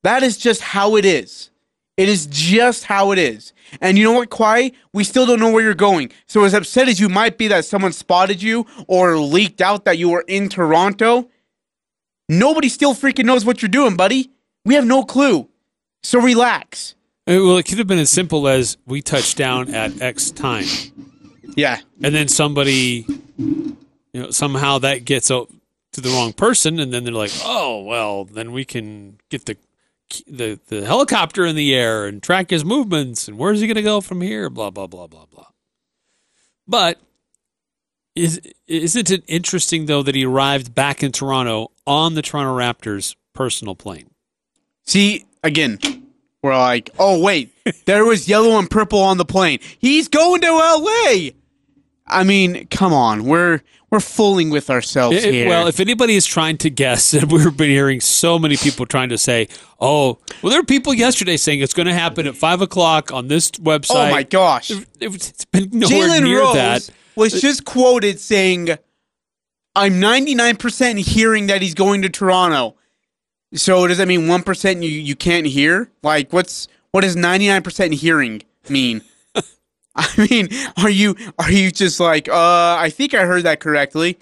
That 0.03 0.23
is 0.23 0.37
just 0.37 0.61
how 0.61 0.95
it 0.95 1.03
is. 1.03 1.49
It 1.97 2.07
is 2.07 2.27
just 2.27 2.85
how 2.85 3.11
it 3.11 3.19
is. 3.19 3.51
And 3.81 3.97
you 3.97 4.05
know 4.05 4.13
what, 4.13 4.29
Kawhi? 4.29 4.73
We 4.93 5.03
still 5.03 5.25
don't 5.25 5.41
know 5.41 5.51
where 5.51 5.63
you're 5.63 5.73
going. 5.73 6.13
So 6.27 6.45
as 6.45 6.53
upset 6.53 6.87
as 6.87 7.01
you 7.01 7.09
might 7.09 7.37
be 7.37 7.49
that 7.49 7.65
someone 7.65 7.91
spotted 7.91 8.41
you 8.41 8.65
or 8.87 9.17
leaked 9.17 9.59
out 9.59 9.83
that 9.83 9.97
you 9.97 10.11
were 10.11 10.23
in 10.29 10.47
Toronto, 10.47 11.29
nobody 12.29 12.69
still 12.69 12.93
freaking 12.93 13.25
knows 13.25 13.43
what 13.43 13.61
you're 13.61 13.67
doing, 13.67 13.97
buddy. 13.97 14.31
We 14.63 14.75
have 14.75 14.85
no 14.85 15.03
clue. 15.03 15.49
So 16.03 16.21
relax. 16.21 16.95
Well, 17.27 17.57
it 17.57 17.63
could 17.63 17.77
have 17.77 17.87
been 17.87 17.99
as 17.99 18.09
simple 18.09 18.47
as 18.47 18.77
we 18.85 19.01
touched 19.01 19.37
down 19.37 19.73
at 19.73 20.01
X 20.01 20.31
time. 20.31 20.65
Yeah. 21.55 21.79
And 22.03 22.15
then 22.15 22.27
somebody, 22.27 23.05
you 23.37 23.75
know, 24.13 24.31
somehow 24.31 24.79
that 24.79 25.05
gets 25.05 25.27
to 25.27 25.47
the 26.01 26.09
wrong 26.09 26.33
person, 26.33 26.79
and 26.79 26.93
then 26.93 27.03
they're 27.03 27.13
like, 27.13 27.31
oh, 27.43 27.83
well, 27.83 28.25
then 28.25 28.51
we 28.51 28.65
can 28.65 29.17
get 29.29 29.45
the 29.45 29.57
the 30.27 30.59
the 30.67 30.85
helicopter 30.85 31.45
in 31.45 31.55
the 31.55 31.73
air 31.73 32.05
and 32.05 32.21
track 32.21 32.49
his 32.49 32.65
movements 32.65 33.29
and 33.29 33.37
where's 33.37 33.61
he 33.61 33.67
going 33.67 33.75
to 33.75 33.81
go 33.81 34.01
from 34.01 34.19
here 34.19 34.49
blah 34.49 34.69
blah 34.69 34.85
blah 34.85 35.07
blah 35.07 35.25
blah 35.25 35.47
but 36.67 36.99
is 38.13 38.41
isn't 38.67 39.09
it 39.09 39.23
interesting 39.27 39.85
though 39.85 40.03
that 40.03 40.13
he 40.15 40.25
arrived 40.25 40.75
back 40.75 41.01
in 41.01 41.13
Toronto 41.13 41.71
on 41.87 42.15
the 42.15 42.21
Toronto 42.21 42.57
Raptors 42.57 43.15
personal 43.33 43.75
plane 43.75 44.09
see 44.85 45.25
again 45.43 45.79
we're 46.41 46.57
like, 46.57 46.89
oh 46.97 47.19
wait, 47.19 47.53
there 47.85 48.05
was 48.05 48.27
yellow 48.27 48.57
and 48.57 48.69
purple 48.69 48.99
on 48.99 49.17
the 49.17 49.25
plane. 49.25 49.59
He's 49.79 50.07
going 50.07 50.41
to 50.41 50.47
L.A. 50.47 51.33
I 52.07 52.23
mean, 52.23 52.67
come 52.67 52.93
on, 52.93 53.25
we're 53.25 53.61
we're 53.91 53.99
fooling 53.99 54.49
with 54.49 54.69
ourselves 54.69 55.17
it, 55.17 55.33
here. 55.33 55.49
Well, 55.49 55.67
if 55.67 55.79
anybody 55.79 56.15
is 56.15 56.25
trying 56.25 56.57
to 56.59 56.69
guess, 56.69 57.13
and 57.13 57.29
we've 57.31 57.55
been 57.55 57.69
hearing 57.69 57.99
so 57.99 58.39
many 58.39 58.57
people 58.57 58.85
trying 58.85 59.09
to 59.09 59.17
say, 59.17 59.49
"Oh, 59.79 60.17
well," 60.41 60.49
there 60.49 60.59
were 60.59 60.65
people 60.65 60.93
yesterday 60.93 61.37
saying 61.37 61.59
it's 61.59 61.73
going 61.73 61.87
to 61.87 61.93
happen 61.93 62.25
at 62.25 62.35
five 62.35 62.61
o'clock 62.61 63.11
on 63.11 63.27
this 63.27 63.51
website. 63.51 64.07
Oh 64.07 64.11
my 64.11 64.23
gosh, 64.23 64.71
it, 64.71 64.87
has 65.01 65.45
been 65.51 65.69
nowhere 65.73 66.07
Jalen 66.07 66.23
near 66.23 66.39
Rose 66.39 66.55
that. 66.55 66.89
Was 67.15 67.39
just 67.39 67.65
quoted 67.65 68.19
saying, 68.19 68.69
"I'm 69.75 69.99
99 69.99 70.55
percent 70.55 70.99
hearing 70.99 71.47
that 71.47 71.61
he's 71.61 71.75
going 71.75 72.01
to 72.01 72.09
Toronto." 72.09 72.77
So 73.53 73.87
does 73.87 73.97
that 73.97 74.07
mean 74.07 74.27
one 74.27 74.43
percent 74.43 74.83
you 74.83 74.89
you 74.89 75.15
can't 75.15 75.45
hear? 75.45 75.89
Like 76.03 76.31
what's 76.31 76.67
what 76.91 77.01
does 77.01 77.15
ninety 77.15 77.47
nine 77.47 77.63
percent 77.63 77.93
hearing 77.93 78.43
mean? 78.69 79.01
I 79.95 80.27
mean, 80.29 80.49
are 80.77 80.89
you 80.89 81.15
are 81.37 81.51
you 81.51 81.71
just 81.71 81.99
like 81.99 82.29
uh? 82.29 82.77
I 82.79 82.89
think 82.89 83.13
I 83.13 83.25
heard 83.25 83.43
that 83.43 83.59
correctly. 83.59 84.17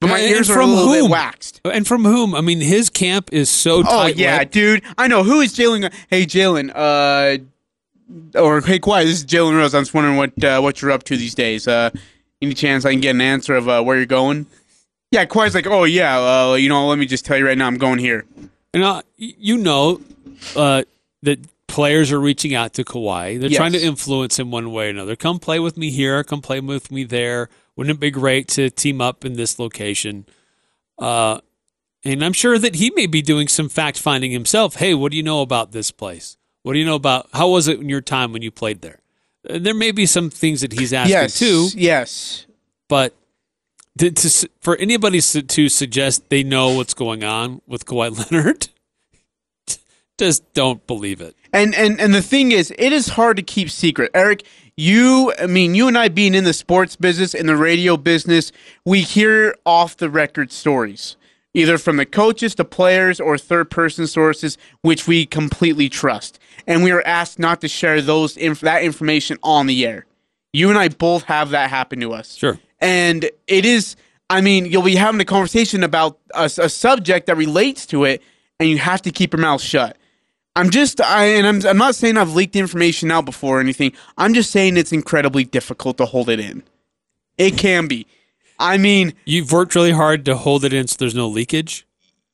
But 0.00 0.10
my 0.10 0.20
ears 0.20 0.50
are 0.50 0.60
a 0.60 0.66
little 0.66 0.92
whom? 0.92 1.04
bit 1.04 1.10
waxed. 1.10 1.60
And 1.64 1.86
from 1.86 2.04
whom? 2.04 2.34
I 2.34 2.42
mean, 2.42 2.60
his 2.60 2.90
camp 2.90 3.30
is 3.32 3.48
so. 3.48 3.82
Tight. 3.82 3.90
Oh 3.90 4.06
yeah, 4.18 4.44
dude. 4.44 4.82
I 4.98 5.08
know 5.08 5.22
who 5.22 5.40
is 5.40 5.56
Jalen. 5.56 5.92
Hey 6.10 6.26
Jalen. 6.26 6.72
Uh, 6.74 7.38
or 8.38 8.60
hey, 8.60 8.78
quiet. 8.78 9.04
This 9.04 9.20
is 9.20 9.24
Jalen 9.24 9.56
Rose. 9.56 9.74
I'm 9.74 9.82
just 9.82 9.94
wondering 9.94 10.16
what 10.16 10.44
uh, 10.44 10.60
what 10.60 10.82
you're 10.82 10.90
up 10.90 11.04
to 11.04 11.16
these 11.16 11.34
days. 11.34 11.66
Uh, 11.66 11.90
any 12.42 12.54
chance 12.54 12.84
I 12.84 12.90
can 12.90 13.00
get 13.00 13.14
an 13.14 13.20
answer 13.20 13.54
of 13.54 13.68
uh, 13.68 13.82
where 13.82 13.96
you're 13.96 14.06
going? 14.06 14.46
Yeah, 15.14 15.26
Kawhi's 15.26 15.54
like, 15.54 15.68
oh 15.68 15.84
yeah, 15.84 16.18
uh, 16.18 16.54
you 16.54 16.68
know, 16.68 16.88
let 16.88 16.98
me 16.98 17.06
just 17.06 17.24
tell 17.24 17.36
you 17.38 17.46
right 17.46 17.56
now, 17.56 17.68
I'm 17.68 17.78
going 17.78 18.00
here. 18.00 18.24
And 18.72 18.82
uh, 18.82 19.02
you 19.16 19.56
know 19.58 20.00
uh, 20.56 20.82
that 21.22 21.38
players 21.68 22.10
are 22.10 22.18
reaching 22.18 22.52
out 22.52 22.74
to 22.74 22.82
Kawhi. 22.84 23.38
They're 23.38 23.48
Yes. 23.48 23.56
trying 23.58 23.72
to 23.74 23.80
influence 23.80 24.40
him 24.40 24.50
one 24.50 24.72
way 24.72 24.86
or 24.86 24.90
another. 24.90 25.14
Come 25.14 25.38
play 25.38 25.60
with 25.60 25.76
me 25.76 25.90
here. 25.90 26.24
Come 26.24 26.42
play 26.42 26.58
with 26.58 26.90
me 26.90 27.04
there. 27.04 27.48
Wouldn't 27.76 27.96
it 27.96 28.00
be 28.00 28.10
great 28.10 28.48
to 28.48 28.70
team 28.70 29.00
up 29.00 29.24
in 29.24 29.34
this 29.34 29.58
location? 29.60 30.26
Uh, 30.98 31.40
and 32.04 32.24
I'm 32.24 32.32
sure 32.32 32.58
that 32.58 32.74
he 32.74 32.90
may 32.96 33.06
be 33.06 33.22
doing 33.22 33.46
some 33.46 33.68
fact 33.68 33.98
finding 34.00 34.32
himself. 34.32 34.76
Hey, 34.76 34.94
what 34.94 35.12
do 35.12 35.16
you 35.16 35.22
know 35.22 35.42
about 35.42 35.70
this 35.70 35.92
place? 35.92 36.36
What 36.64 36.72
do 36.72 36.80
you 36.80 36.84
know 36.84 36.96
about 36.96 37.28
how 37.32 37.50
was 37.50 37.68
it 37.68 37.78
in 37.78 37.88
your 37.88 38.00
time 38.00 38.32
when 38.32 38.42
you 38.42 38.50
played 38.50 38.80
there? 38.82 38.98
Uh, 39.48 39.58
There 39.60 39.74
may 39.74 39.92
be 39.92 40.06
some 40.06 40.28
things 40.28 40.60
that 40.62 40.72
he's 40.72 40.92
asking 40.92 41.12
yes, 41.12 41.38
too, 41.38 41.68
yes. 41.76 42.46
but 42.88 43.14
to, 43.98 44.10
to, 44.10 44.48
for 44.60 44.76
anybody 44.76 45.20
to 45.20 45.68
suggest 45.68 46.28
they 46.28 46.42
know 46.42 46.74
what's 46.74 46.94
going 46.94 47.24
on 47.24 47.62
with 47.66 47.86
Kawhi 47.86 48.30
Leonard, 48.32 48.68
just 50.18 50.52
don't 50.54 50.86
believe 50.86 51.20
it. 51.20 51.36
And 51.52 51.74
and 51.74 52.00
and 52.00 52.12
the 52.12 52.22
thing 52.22 52.52
is, 52.52 52.72
it 52.78 52.92
is 52.92 53.08
hard 53.08 53.36
to 53.36 53.42
keep 53.42 53.70
secret. 53.70 54.10
Eric, 54.14 54.44
you, 54.76 55.32
I 55.38 55.46
mean, 55.46 55.74
you 55.74 55.86
and 55.86 55.96
I 55.96 56.08
being 56.08 56.34
in 56.34 56.44
the 56.44 56.52
sports 56.52 56.96
business, 56.96 57.32
in 57.34 57.46
the 57.46 57.56
radio 57.56 57.96
business, 57.96 58.50
we 58.84 59.02
hear 59.02 59.54
off 59.64 59.96
the 59.96 60.10
record 60.10 60.50
stories, 60.50 61.16
either 61.52 61.78
from 61.78 61.96
the 61.96 62.06
coaches, 62.06 62.56
the 62.56 62.64
players, 62.64 63.20
or 63.20 63.38
third 63.38 63.70
person 63.70 64.08
sources, 64.08 64.58
which 64.82 65.06
we 65.06 65.26
completely 65.26 65.88
trust. 65.88 66.40
And 66.66 66.82
we 66.82 66.90
are 66.90 67.02
asked 67.02 67.38
not 67.38 67.60
to 67.60 67.68
share 67.68 68.02
those 68.02 68.36
inf- 68.36 68.60
that 68.60 68.82
information 68.82 69.38
on 69.44 69.66
the 69.66 69.86
air. 69.86 70.06
You 70.52 70.70
and 70.70 70.78
I 70.78 70.88
both 70.88 71.24
have 71.24 71.50
that 71.50 71.70
happen 71.70 72.00
to 72.00 72.12
us. 72.12 72.34
Sure. 72.34 72.58
And 72.84 73.30
it 73.46 73.64
is, 73.64 73.96
I 74.30 74.40
mean, 74.40 74.66
you'll 74.66 74.82
be 74.82 74.94
having 74.96 75.20
a 75.20 75.24
conversation 75.24 75.82
about 75.82 76.18
a, 76.34 76.44
a 76.44 76.68
subject 76.68 77.26
that 77.26 77.36
relates 77.36 77.86
to 77.86 78.04
it, 78.04 78.22
and 78.60 78.68
you 78.68 78.78
have 78.78 79.02
to 79.02 79.10
keep 79.10 79.32
your 79.32 79.40
mouth 79.40 79.62
shut. 79.62 79.96
I'm 80.56 80.70
just, 80.70 81.00
I, 81.00 81.24
and 81.24 81.46
I'm, 81.46 81.66
I'm 81.66 81.78
not 81.78 81.94
saying 81.96 82.16
I've 82.16 82.34
leaked 82.34 82.54
information 82.54 83.10
out 83.10 83.24
before 83.24 83.58
or 83.58 83.60
anything. 83.60 83.92
I'm 84.18 84.34
just 84.34 84.50
saying 84.52 84.76
it's 84.76 84.92
incredibly 84.92 85.44
difficult 85.44 85.96
to 85.96 86.04
hold 86.06 86.28
it 86.28 86.38
in. 86.38 86.62
It 87.38 87.58
can 87.58 87.88
be. 87.88 88.06
I 88.60 88.78
mean, 88.78 89.14
You've 89.24 89.50
worked 89.50 89.74
really 89.74 89.90
hard 89.90 90.24
to 90.26 90.36
hold 90.36 90.64
it 90.64 90.72
in 90.72 90.86
so 90.86 90.96
there's 91.00 91.14
no 91.14 91.26
leakage. 91.26 91.86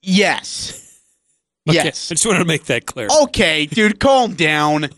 yes. 0.02 0.76
Okay, 1.68 1.76
Yes. 1.84 2.10
I 2.10 2.14
just 2.14 2.26
wanted 2.26 2.40
to 2.40 2.44
make 2.46 2.64
that 2.64 2.86
clear. 2.86 3.08
Okay, 3.24 3.66
dude, 3.66 4.00
calm 4.00 4.34
down. 4.34 4.88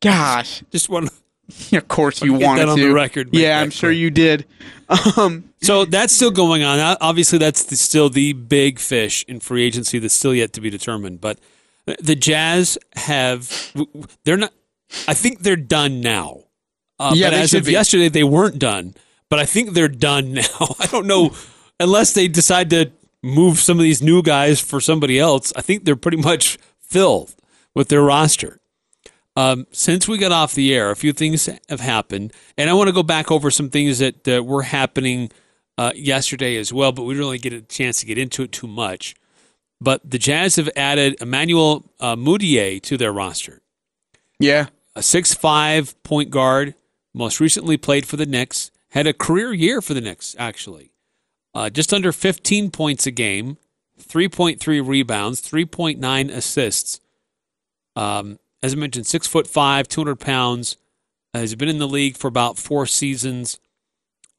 Gosh. 0.00 0.62
Just 0.70 0.88
want 0.88 1.10
Of 1.72 1.88
course 1.88 2.22
you 2.22 2.34
wanted 2.34 2.68
on 2.68 2.76
to. 2.76 2.82
the 2.88 2.92
record, 2.92 3.30
Yeah, 3.32 3.60
I'm 3.60 3.70
sure 3.70 3.90
clear. 3.90 3.98
you 4.00 4.10
did. 4.10 4.46
Um, 5.16 5.44
So 5.62 5.84
that's 5.86 6.14
still 6.14 6.30
going 6.30 6.62
on. 6.62 6.78
Obviously, 7.00 7.38
that's 7.38 7.64
the, 7.64 7.76
still 7.76 8.10
the 8.10 8.34
big 8.34 8.78
fish 8.78 9.24
in 9.26 9.40
free 9.40 9.64
agency 9.64 9.98
that's 9.98 10.12
still 10.14 10.34
yet 10.34 10.52
to 10.54 10.60
be 10.60 10.68
determined. 10.68 11.20
But 11.22 11.38
the 11.98 12.14
Jazz 12.14 12.76
have, 12.96 13.72
they're 14.24 14.36
not, 14.36 14.52
I 15.08 15.14
think 15.14 15.40
they're 15.40 15.56
done 15.56 16.00
now. 16.02 16.44
Uh, 16.98 17.12
Yeah, 17.16 17.30
but 17.30 17.38
as 17.38 17.54
of 17.54 17.64
be. 17.64 17.72
yesterday, 17.72 18.08
they 18.10 18.24
weren't 18.24 18.58
done. 18.58 18.94
But 19.30 19.38
I 19.38 19.46
think 19.46 19.70
they're 19.72 19.88
done 19.88 20.32
now. 20.34 20.74
I 20.78 20.86
don't 20.86 21.06
know, 21.06 21.32
unless 21.80 22.12
they 22.12 22.28
decide 22.28 22.68
to 22.70 22.90
move 23.22 23.58
some 23.58 23.78
of 23.78 23.82
these 23.82 24.02
new 24.02 24.20
guys 24.22 24.60
for 24.60 24.78
somebody 24.80 25.18
else, 25.18 25.52
I 25.56 25.62
think 25.62 25.84
they're 25.86 25.96
pretty 25.96 26.18
much 26.18 26.58
filled 26.82 27.34
with 27.74 27.88
their 27.88 28.02
roster. 28.02 28.58
Um, 29.34 29.66
since 29.72 30.06
we 30.06 30.18
got 30.18 30.32
off 30.32 30.54
the 30.54 30.74
air, 30.74 30.90
a 30.90 30.96
few 30.96 31.12
things 31.12 31.48
have 31.68 31.80
happened, 31.80 32.32
and 32.58 32.68
I 32.68 32.74
want 32.74 32.88
to 32.88 32.92
go 32.92 33.02
back 33.02 33.30
over 33.30 33.50
some 33.50 33.70
things 33.70 33.98
that 33.98 34.28
uh, 34.28 34.42
were 34.42 34.62
happening 34.62 35.30
uh, 35.78 35.92
yesterday 35.94 36.56
as 36.56 36.72
well. 36.72 36.92
But 36.92 37.04
we 37.04 37.14
didn't 37.14 37.24
really 37.24 37.38
get 37.38 37.52
a 37.52 37.62
chance 37.62 38.00
to 38.00 38.06
get 38.06 38.18
into 38.18 38.42
it 38.42 38.52
too 38.52 38.66
much. 38.66 39.14
But 39.80 40.08
the 40.08 40.18
Jazz 40.18 40.56
have 40.56 40.68
added 40.76 41.20
Emmanuel 41.20 41.84
uh, 41.98 42.14
Mudiay 42.14 42.80
to 42.82 42.96
their 42.96 43.12
roster, 43.12 43.62
yeah. 44.38 44.66
a 44.94 45.02
six-five 45.02 46.00
point 46.02 46.30
guard. 46.30 46.74
Most 47.14 47.40
recently 47.40 47.76
played 47.76 48.06
for 48.06 48.16
the 48.16 48.26
Knicks, 48.26 48.70
had 48.90 49.06
a 49.06 49.12
career 49.12 49.52
year 49.52 49.82
for 49.82 49.92
the 49.92 50.00
Knicks 50.00 50.36
actually, 50.38 50.92
uh, 51.54 51.68
just 51.68 51.92
under 51.92 52.12
15 52.12 52.70
points 52.70 53.06
a 53.06 53.10
game, 53.10 53.58
3.3 54.00 54.86
rebounds, 54.86 55.40
3.9 55.42 56.30
assists. 56.30 57.00
Um, 57.96 58.38
as 58.62 58.74
I 58.74 58.76
mentioned, 58.76 59.06
six 59.06 59.26
foot 59.26 59.46
five, 59.46 59.88
200 59.88 60.16
pounds. 60.16 60.76
Uh, 61.34 61.38
has 61.38 61.54
been 61.54 61.68
in 61.68 61.78
the 61.78 61.88
league 61.88 62.16
for 62.16 62.28
about 62.28 62.58
four 62.58 62.84
seasons, 62.84 63.58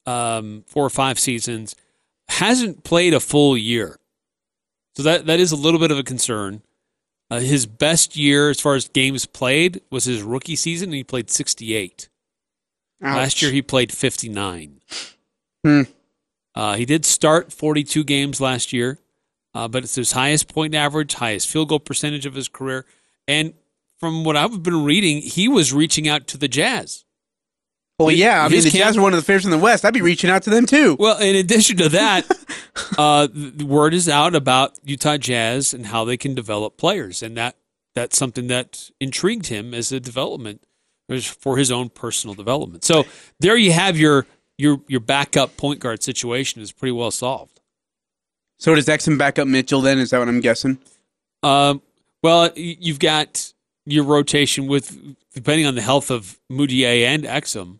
um, 0.06 0.62
four 0.68 0.86
or 0.86 0.90
five 0.90 1.18
seasons. 1.18 1.74
Hasn't 2.28 2.84
played 2.84 3.12
a 3.12 3.18
full 3.18 3.56
year, 3.56 3.98
so 4.94 5.02
that 5.02 5.26
that 5.26 5.40
is 5.40 5.50
a 5.50 5.56
little 5.56 5.80
bit 5.80 5.90
of 5.90 5.98
a 5.98 6.04
concern. 6.04 6.62
Uh, 7.30 7.40
his 7.40 7.66
best 7.66 8.16
year 8.16 8.48
as 8.48 8.60
far 8.60 8.76
as 8.76 8.88
games 8.88 9.26
played 9.26 9.80
was 9.90 10.04
his 10.04 10.22
rookie 10.22 10.54
season, 10.54 10.90
and 10.90 10.94
he 10.94 11.02
played 11.04 11.30
68. 11.30 12.08
Last 13.00 13.42
year 13.42 13.50
he 13.50 13.60
played 13.60 13.92
59. 13.92 14.80
Hmm. 15.64 15.82
Uh, 16.54 16.76
he 16.76 16.84
did 16.84 17.04
start 17.04 17.52
42 17.52 18.04
games 18.04 18.40
last 18.40 18.72
year, 18.72 18.98
uh, 19.52 19.66
but 19.68 19.82
it's 19.82 19.96
his 19.96 20.12
highest 20.12 20.48
point 20.48 20.74
average, 20.74 21.14
highest 21.14 21.48
field 21.48 21.68
goal 21.70 21.80
percentage 21.80 22.24
of 22.24 22.34
his 22.34 22.48
career. 22.48 22.86
And 23.26 23.54
from 24.04 24.22
what 24.22 24.36
I've 24.36 24.62
been 24.62 24.84
reading, 24.84 25.22
he 25.22 25.48
was 25.48 25.72
reaching 25.72 26.06
out 26.06 26.26
to 26.26 26.36
the 26.36 26.46
Jazz. 26.46 27.06
Well, 27.98 28.10
yeah. 28.10 28.44
I 28.44 28.48
mean, 28.50 28.62
the 28.62 28.70
camp- 28.70 28.84
Jazz 28.84 28.96
are 28.98 29.00
one 29.00 29.14
of 29.14 29.18
the 29.18 29.24
favorites 29.24 29.46
in 29.46 29.50
the 29.50 29.56
West. 29.56 29.82
I'd 29.82 29.94
be 29.94 30.02
reaching 30.02 30.28
out 30.28 30.42
to 30.42 30.50
them 30.50 30.66
too. 30.66 30.94
Well, 30.98 31.18
in 31.18 31.34
addition 31.36 31.78
to 31.78 31.88
that, 31.88 32.30
uh, 32.98 33.28
the 33.32 33.64
word 33.64 33.94
is 33.94 34.06
out 34.06 34.34
about 34.34 34.78
Utah 34.84 35.16
Jazz 35.16 35.72
and 35.72 35.86
how 35.86 36.04
they 36.04 36.18
can 36.18 36.34
develop 36.34 36.76
players, 36.76 37.22
and 37.22 37.34
that 37.38 37.56
that's 37.94 38.18
something 38.18 38.48
that 38.48 38.90
intrigued 39.00 39.46
him 39.46 39.72
as 39.72 39.90
a 39.90 40.00
development 40.00 40.60
for 41.38 41.56
his 41.56 41.70
own 41.70 41.88
personal 41.88 42.34
development. 42.34 42.84
So 42.84 43.04
there 43.40 43.56
you 43.56 43.72
have 43.72 43.96
your 43.96 44.26
your 44.58 44.82
your 44.86 45.00
backup 45.00 45.56
point 45.56 45.80
guard 45.80 46.02
situation 46.02 46.60
is 46.60 46.72
pretty 46.72 46.92
well 46.92 47.10
solved. 47.10 47.62
So 48.58 48.74
does 48.74 48.86
Exum 48.86 49.16
back 49.16 49.38
up 49.38 49.48
Mitchell 49.48 49.80
then? 49.80 49.98
Is 49.98 50.10
that 50.10 50.18
what 50.18 50.28
I'm 50.28 50.40
guessing? 50.40 50.76
Um, 51.42 51.80
well, 52.22 52.50
you've 52.54 52.98
got 52.98 53.53
your 53.86 54.04
rotation 54.04 54.66
with 54.66 55.16
depending 55.34 55.66
on 55.66 55.74
the 55.74 55.82
health 55.82 56.10
of 56.10 56.38
Mudiay 56.50 57.02
and 57.02 57.24
Exum. 57.24 57.78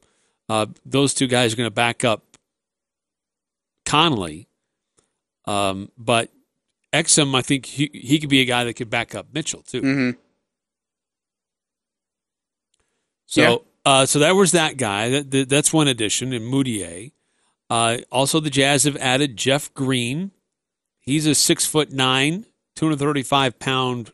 Uh, 0.48 0.66
those 0.84 1.14
two 1.14 1.26
guys 1.26 1.52
are 1.52 1.56
going 1.56 1.66
to 1.66 1.74
back 1.74 2.04
up 2.04 2.36
Conley. 3.86 4.48
Um, 5.46 5.90
but 5.96 6.30
Exum, 6.92 7.34
I 7.34 7.42
think 7.42 7.66
he, 7.66 7.90
he 7.92 8.18
could 8.18 8.28
be 8.30 8.40
a 8.40 8.44
guy 8.44 8.64
that 8.64 8.74
could 8.74 8.90
back 8.90 9.14
up 9.14 9.28
Mitchell 9.32 9.62
too. 9.62 9.82
Mm-hmm. 9.82 10.18
So, 13.26 13.40
Yeah. 13.42 13.56
uh, 13.84 14.06
so 14.06 14.18
that 14.18 14.32
was 14.32 14.52
that 14.52 14.76
guy. 14.76 15.08
That, 15.10 15.30
that 15.30 15.48
that's 15.48 15.72
one 15.72 15.88
addition 15.88 16.32
in 16.32 16.42
Mudiay. 16.42 17.12
Uh, 17.70 17.98
also, 18.12 18.40
the 18.40 18.50
Jazz 18.50 18.84
have 18.84 18.96
added 18.96 19.36
Jeff 19.36 19.72
Green. 19.74 20.30
He's 21.00 21.26
a 21.26 21.34
six 21.34 21.66
foot 21.66 21.90
nine, 21.92 22.46
two 22.76 22.86
hundred 22.86 22.98
thirty 22.98 23.22
five 23.22 23.58
pound 23.58 24.12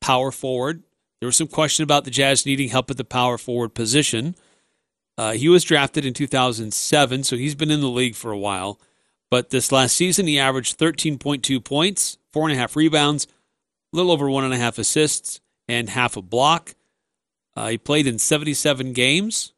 power 0.00 0.30
forward. 0.30 0.82
There 1.22 1.28
was 1.28 1.36
some 1.36 1.46
question 1.46 1.84
about 1.84 2.02
the 2.02 2.10
Jazz 2.10 2.44
needing 2.44 2.70
help 2.70 2.90
at 2.90 2.96
the 2.96 3.04
power 3.04 3.38
forward 3.38 3.74
position. 3.74 4.34
Uh, 5.16 5.34
he 5.34 5.48
was 5.48 5.62
drafted 5.62 6.04
in 6.04 6.14
2007, 6.14 7.22
so 7.22 7.36
he's 7.36 7.54
been 7.54 7.70
in 7.70 7.80
the 7.80 7.88
league 7.88 8.16
for 8.16 8.32
a 8.32 8.38
while. 8.38 8.80
But 9.30 9.50
this 9.50 9.70
last 9.70 9.96
season, 9.96 10.26
he 10.26 10.36
averaged 10.36 10.80
13.2 10.80 11.62
points, 11.62 12.18
four 12.32 12.48
and 12.48 12.58
a 12.58 12.60
half 12.60 12.74
rebounds, 12.74 13.28
a 13.92 13.96
little 13.96 14.10
over 14.10 14.28
one 14.28 14.42
and 14.42 14.52
a 14.52 14.56
half 14.56 14.78
assists, 14.78 15.40
and 15.68 15.90
half 15.90 16.16
a 16.16 16.22
block. 16.22 16.74
Uh, 17.54 17.68
he 17.68 17.78
played 17.78 18.08
in 18.08 18.18
77 18.18 18.92
games, 18.92 19.52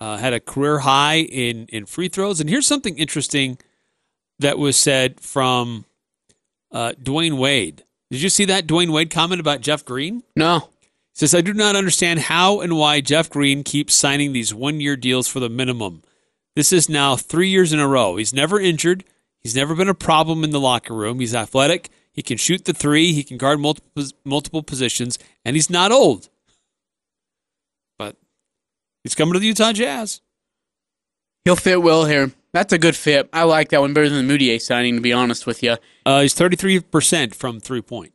uh, 0.00 0.16
had 0.16 0.32
a 0.32 0.40
career 0.40 0.78
high 0.78 1.18
in, 1.18 1.66
in 1.66 1.84
free 1.84 2.08
throws. 2.08 2.40
And 2.40 2.48
here's 2.48 2.66
something 2.66 2.96
interesting 2.96 3.58
that 4.38 4.56
was 4.56 4.78
said 4.78 5.20
from 5.20 5.84
uh, 6.72 6.92
Dwyane 6.92 7.36
Wade. 7.36 7.84
Did 8.10 8.22
you 8.22 8.28
see 8.28 8.44
that 8.46 8.66
Dwyane 8.66 8.92
Wade 8.92 9.10
comment 9.10 9.40
about 9.40 9.60
Jeff 9.60 9.84
Green? 9.84 10.22
No. 10.34 10.70
He 11.12 11.18
says, 11.26 11.34
I 11.34 11.40
do 11.40 11.52
not 11.52 11.76
understand 11.76 12.20
how 12.20 12.60
and 12.60 12.76
why 12.76 13.00
Jeff 13.00 13.30
Green 13.30 13.62
keeps 13.62 13.94
signing 13.94 14.32
these 14.32 14.52
one 14.52 14.80
year 14.80 14.96
deals 14.96 15.28
for 15.28 15.38
the 15.40 15.48
minimum. 15.48 16.02
This 16.56 16.72
is 16.72 16.88
now 16.88 17.16
three 17.16 17.48
years 17.48 17.72
in 17.72 17.78
a 17.78 17.86
row. 17.86 18.16
He's 18.16 18.34
never 18.34 18.58
injured. 18.58 19.04
He's 19.40 19.54
never 19.54 19.74
been 19.74 19.88
a 19.88 19.94
problem 19.94 20.44
in 20.44 20.50
the 20.50 20.60
locker 20.60 20.94
room. 20.94 21.20
He's 21.20 21.34
athletic. 21.34 21.88
He 22.12 22.22
can 22.22 22.36
shoot 22.36 22.64
the 22.64 22.72
three. 22.72 23.12
He 23.12 23.22
can 23.22 23.38
guard 23.38 23.60
multiple, 23.60 24.04
multiple 24.24 24.62
positions, 24.62 25.18
and 25.44 25.56
he's 25.56 25.70
not 25.70 25.92
old. 25.92 26.28
But 27.98 28.16
he's 29.04 29.14
coming 29.14 29.34
to 29.34 29.38
the 29.38 29.46
Utah 29.46 29.72
Jazz. 29.72 30.20
He'll 31.44 31.56
fit 31.56 31.82
well 31.82 32.04
here. 32.04 32.32
That's 32.52 32.72
a 32.72 32.78
good 32.78 32.96
fit. 32.96 33.28
I 33.32 33.44
like 33.44 33.68
that 33.68 33.80
one 33.80 33.92
better 33.94 34.08
than 34.08 34.26
the 34.26 34.38
Mudiay 34.38 34.60
signing, 34.60 34.96
to 34.96 35.00
be 35.00 35.12
honest 35.12 35.46
with 35.46 35.62
you. 35.62 35.76
Uh, 36.04 36.22
he's 36.22 36.34
33% 36.34 37.34
from 37.34 37.60
three 37.60 37.82
point. 37.82 38.12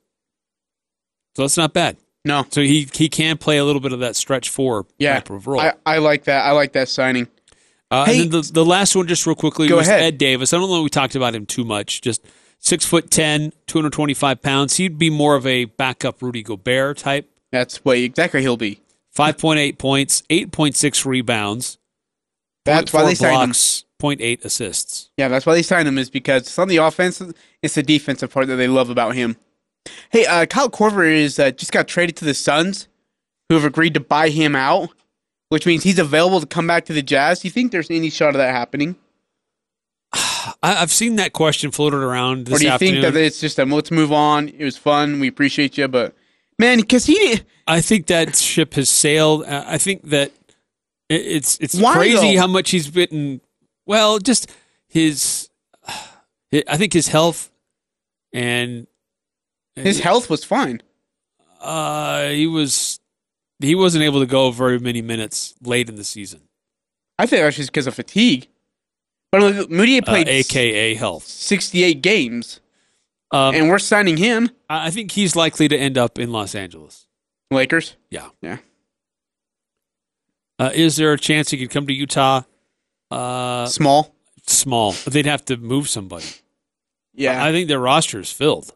So 1.36 1.44
that's 1.44 1.58
not 1.58 1.74
bad. 1.74 1.98
No. 2.26 2.46
So 2.50 2.62
he, 2.62 2.88
he 2.94 3.08
can 3.10 3.38
play 3.38 3.58
a 3.58 3.66
little 3.66 3.82
bit 3.82 3.94
of 3.94 4.00
that 4.00 4.16
stretch 4.16 4.50
four 4.50 4.86
Yeah. 4.98 5.14
type 5.16 5.30
of 5.30 5.48
role. 5.48 5.62
I, 5.62 5.74
I 5.86 5.98
like 6.00 6.26
that. 6.26 6.46
I 6.46 6.52
like 6.52 6.74
that 6.74 6.90
signing. 6.90 7.28
Uh, 7.92 8.06
Hey- 8.06 8.22
and 8.24 8.32
then 8.32 8.42
the, 8.42 8.52
the 8.52 8.66
last 8.66 8.96
one, 8.96 9.08
just 9.08 9.26
real 9.26 9.36
quickly, 9.36 9.68
Go 9.68 9.78
was 9.78 9.88
ahead. 9.88 10.02
Ed 10.02 10.18
Davis. 10.18 10.54
I 10.54 10.58
don't 10.58 10.70
know 10.70 10.80
if 10.80 10.84
we 10.84 10.90
talked 10.90 11.16
about 11.16 11.36
him 11.36 11.46
too 11.46 11.64
much. 11.64 12.02
Just 12.02 12.26
six 12.60 12.84
foot 12.86 13.12
ten, 13.12 13.54
225 13.68 14.42
pounds. 14.42 14.76
He'd 14.78 14.98
be 14.98 15.10
more 15.10 15.36
of 15.36 15.46
a 15.46 15.66
backup 15.66 16.22
Rudy 16.22 16.42
Gobert 16.44 16.98
type. 16.98 17.30
That's 17.52 17.78
what 17.86 17.98
exactly 17.98 18.42
he'll 18.42 18.58
be. 18.58 18.82
5.8 19.16 19.78
points, 19.78 20.24
8.6 20.30 21.06
rebounds. 21.06 21.78
That's 22.66 22.92
why 22.92 23.02
four 23.02 23.10
they 23.10 23.16
signed 23.16 23.52
him. 23.52 23.85
Blocks, 24.00 24.16
0.8 24.16 24.46
assists. 24.46 25.10
Yeah, 25.18 25.28
that's 25.28 25.46
why 25.46 25.54
they 25.54 25.62
signed 25.62 25.88
him 25.88 25.98
is 25.98 26.10
because 26.10 26.44
it's 26.44 26.60
on 26.60 26.68
the 26.68 26.78
offense. 26.78 27.22
It's 27.62 27.76
the 27.76 27.84
defensive 27.84 28.32
part 28.32 28.48
that 28.48 28.56
they 28.56 28.68
love 28.68 28.90
about 28.90 29.16
him. 29.16 29.38
Hey, 30.10 30.26
uh, 30.26 30.46
Kyle 30.46 30.70
Korver 30.70 31.06
is 31.06 31.38
uh, 31.40 31.52
just 31.52 31.72
got 31.72 31.88
traded 31.88 32.16
to 32.18 32.26
the 32.26 32.34
Suns, 32.34 32.88
who 33.50 33.56
have 33.56 33.66
agreed 33.66 33.94
to 33.94 34.00
buy 34.00 34.30
him 34.30 34.56
out, 34.56 34.90
which 35.50 35.66
means 35.66 35.84
he's 35.84 36.00
available 36.00 36.40
to 36.40 36.48
come 36.48 36.66
back 36.66 36.86
to 36.86 36.94
the 36.94 37.04
Jazz. 37.04 37.42
Do 37.42 37.48
you 37.48 37.52
think 37.52 37.72
there's 37.72 37.92
any 37.92 38.10
shot 38.10 38.30
of 38.30 38.36
that 38.36 38.52
happening, 38.52 38.96
I've 40.64 40.92
seen 40.92 41.16
that 41.18 41.34
question 41.34 41.72
floated 41.72 41.98
around 41.98 42.46
this 42.46 42.56
or 42.56 42.60
do 42.60 42.66
you 42.66 42.72
afternoon. 42.72 43.02
think 43.02 43.14
that 43.14 43.20
it's 43.20 43.40
just 43.40 43.60
um, 43.60 43.72
let's 43.72 43.92
move 43.92 44.12
on? 44.12 44.50
It 44.50 44.64
was 44.64 44.78
fun. 44.78 45.20
We 45.20 45.28
appreciate 45.28 45.78
you, 45.78 45.88
but 45.88 46.16
man, 46.60 46.80
because 46.80 47.06
he 47.06 47.42
I 47.68 47.82
think 47.82 48.08
that 48.08 48.36
ship 48.36 48.76
has 48.76 48.90
sailed. 48.90 49.46
I 49.46 49.78
think 49.78 50.10
that 50.10 50.32
it's 51.10 51.58
it's 51.60 51.76
Why, 51.76 51.94
crazy 51.94 52.36
though? 52.36 52.42
how 52.42 52.48
much 52.48 52.72
he's 52.72 52.90
bitten. 52.90 53.42
Well, 53.86 54.20
just 54.20 54.52
his, 54.88 55.50
I 56.68 56.78
think 56.78 56.94
his 56.94 57.08
health 57.10 57.52
and 58.34 58.88
his 59.76 60.00
health 60.00 60.30
was 60.30 60.44
fine. 60.44 60.82
uh, 61.62 62.30
he 62.30 62.48
was 62.48 63.00
he 63.60 63.76
wasn't 63.76 64.04
able 64.04 64.20
to 64.20 64.26
go 64.26 64.52
very 64.52 64.80
many 64.80 65.02
minutes 65.02 65.56
late 65.62 65.88
in 65.90 65.96
the 65.96 66.04
season, 66.04 66.42
I 67.20 67.26
think 67.26 67.42
that's 67.44 67.56
just 67.58 67.72
because 67.72 67.88
of 67.88 67.94
fatigue. 67.96 68.48
But 69.32 69.70
Moody 69.70 69.98
uh, 70.00 70.02
played 70.06 70.28
aka 70.30 70.94
health. 70.96 71.24
68 71.24 72.02
games, 72.02 72.60
Um, 73.32 73.54
and 73.56 73.70
we're 73.70 73.80
signing 73.80 74.18
him. 74.18 74.50
I 74.70 74.88
I 74.88 74.92
think 74.92 75.12
he's 75.12 75.36
likely 75.36 75.68
to 75.68 75.78
end 75.78 75.98
up 75.98 76.18
in 76.20 76.32
Los 76.32 76.56
Angeles. 76.56 77.08
Lakers. 77.52 77.96
Yeah. 78.10 78.30
Yeah. 78.42 78.58
Uh, 80.58 80.72
is 80.74 80.96
there 80.96 81.12
a 81.12 81.18
chance 81.20 81.50
he 81.52 81.58
could 81.58 81.70
come 81.70 81.86
to 81.88 81.94
Utah? 81.94 82.44
Uh, 83.16 83.66
Small. 83.68 84.14
small. 84.46 84.92
They'd 85.08 85.26
have 85.26 85.46
to 85.46 85.58
move 85.58 85.88
somebody. 85.90 86.26
Yeah. 87.14 87.44
I 87.44 87.52
think 87.52 87.68
their 87.68 87.80
roster 87.80 88.20
is 88.20 88.32
filled. 88.32 88.74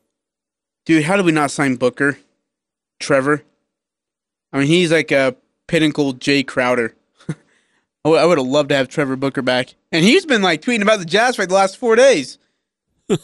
Dude, 0.86 1.04
how 1.04 1.18
did 1.18 1.26
we 1.26 1.32
not 1.32 1.52
sign 1.52 1.76
Booker? 1.76 2.18
Trevor? 3.00 3.44
I 4.54 4.60
mean, 4.60 4.68
he's 4.68 4.92
like 4.92 5.12
a 5.12 5.36
pinnacle 5.68 6.14
Jae 6.14 6.46
Crowder. 6.48 6.96
I 8.06 8.26
would 8.26 8.38
have 8.38 8.48
loved 8.48 8.70
to 8.70 8.76
have 8.76 8.88
Trevor 8.88 9.16
Booker 9.16 9.42
back. 9.42 9.76
And 9.92 10.04
he's 10.06 10.26
been 10.26 10.42
like 10.42 10.62
tweeting 10.62 10.82
about 10.82 11.00
the 11.00 11.06
Jazz 11.06 11.36
for 11.36 11.42
like 11.44 11.50
the 11.50 11.56
last 11.56 11.78
four 11.78 11.96
days. 11.96 12.38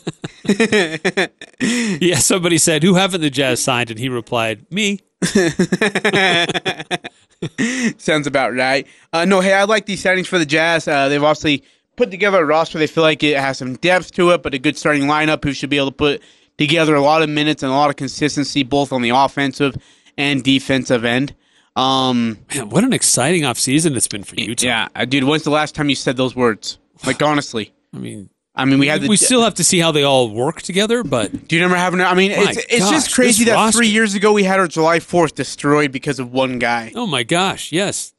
Yeah, 1.60 2.18
somebody 2.20 2.58
said, 2.58 2.84
"Who 2.84 2.96
haven't 2.96 3.22
the 3.22 3.30
Jazz 3.30 3.62
signed?" 3.62 3.90
And 3.90 4.00
he 4.00 4.10
replied, 4.10 4.66
"Me." 4.72 5.00
Sounds 7.98 8.28
about 8.28 8.54
right. 8.54 8.88
Uh, 9.14 9.26
no, 9.26 9.42
hey, 9.42 9.54
I 9.54 9.64
like 9.66 9.86
these 9.86 10.02
settings 10.02 10.28
for 10.28 10.40
the 10.40 10.46
Jazz. 10.46 10.88
Uh, 10.88 11.10
they've 11.10 11.24
obviously 11.24 11.64
put 11.96 12.12
together 12.12 12.42
a 12.42 12.46
roster. 12.46 12.80
They 12.80 12.88
feel 12.88 13.04
like 13.04 13.24
it 13.24 13.38
has 13.38 13.58
some 13.58 13.76
depth 13.76 14.12
to 14.14 14.32
it, 14.32 14.44
but 14.44 14.54
a 14.54 14.60
good 14.60 14.78
starting 14.78 15.04
lineup 15.04 15.44
who 15.44 15.54
should 15.54 15.70
be 15.70 15.78
able 15.78 15.92
to 15.92 15.96
put 15.96 16.22
together 16.58 16.96
a 16.96 17.02
lot 17.02 17.22
of 17.22 17.30
minutes 17.30 17.64
and 17.64 17.72
a 17.72 17.76
lot 17.76 17.90
of 17.90 17.96
consistency, 17.96 18.64
both 18.64 18.92
on 18.94 19.02
the 19.02 19.10
offensive 19.10 19.76
and 20.18 20.44
defensive 20.44 21.04
end. 21.06 21.36
Um, 21.76 22.40
Man, 22.54 22.70
what 22.70 22.84
an 22.86 22.94
exciting 22.94 23.42
offseason 23.44 23.96
it's 23.98 24.08
been 24.08 24.24
for 24.24 24.36
Utah. 24.36 24.88
yeah, 24.96 25.06
dude. 25.06 25.26
When's 25.26 25.44
the 25.44 25.50
last 25.50 25.76
time 25.76 25.90
you 25.90 25.96
said 25.96 26.16
those 26.16 26.36
words? 26.36 26.78
Like 27.06 27.22
honestly, 27.22 27.74
I 27.94 27.98
mean, 27.98 28.30
I 28.56 28.66
mean, 28.66 28.80
we 28.80 28.88
had 28.88 29.02
the. 29.02 29.08
we 29.08 29.18
still 29.18 29.44
have 29.44 29.56
to 29.56 29.64
see 29.64 29.80
how 29.80 29.92
they 29.92 30.04
all 30.04 30.30
work 30.30 30.62
together, 30.62 31.04
but 31.04 31.48
do 31.48 31.56
you 31.56 31.62
remember 31.62 31.78
having? 31.78 32.02
I 32.02 32.14
mean, 32.14 32.32
it's 32.32 32.58
it's 32.70 32.80
gosh, 32.80 32.92
just 32.92 33.14
crazy 33.14 33.44
that 33.46 33.54
roster. 33.54 33.80
three 33.80 33.88
years 33.88 34.14
ago 34.14 34.32
we 34.32 34.44
had 34.44 34.60
our 34.60 34.68
July 34.68 35.00
Fourth 35.00 35.36
destroyed 35.36 35.92
because 35.92 36.20
of 36.20 36.32
one 36.32 36.58
guy, 36.58 36.92
oh 36.96 37.06
my 37.06 37.24
gosh, 37.24 37.72
yes, 37.74 38.14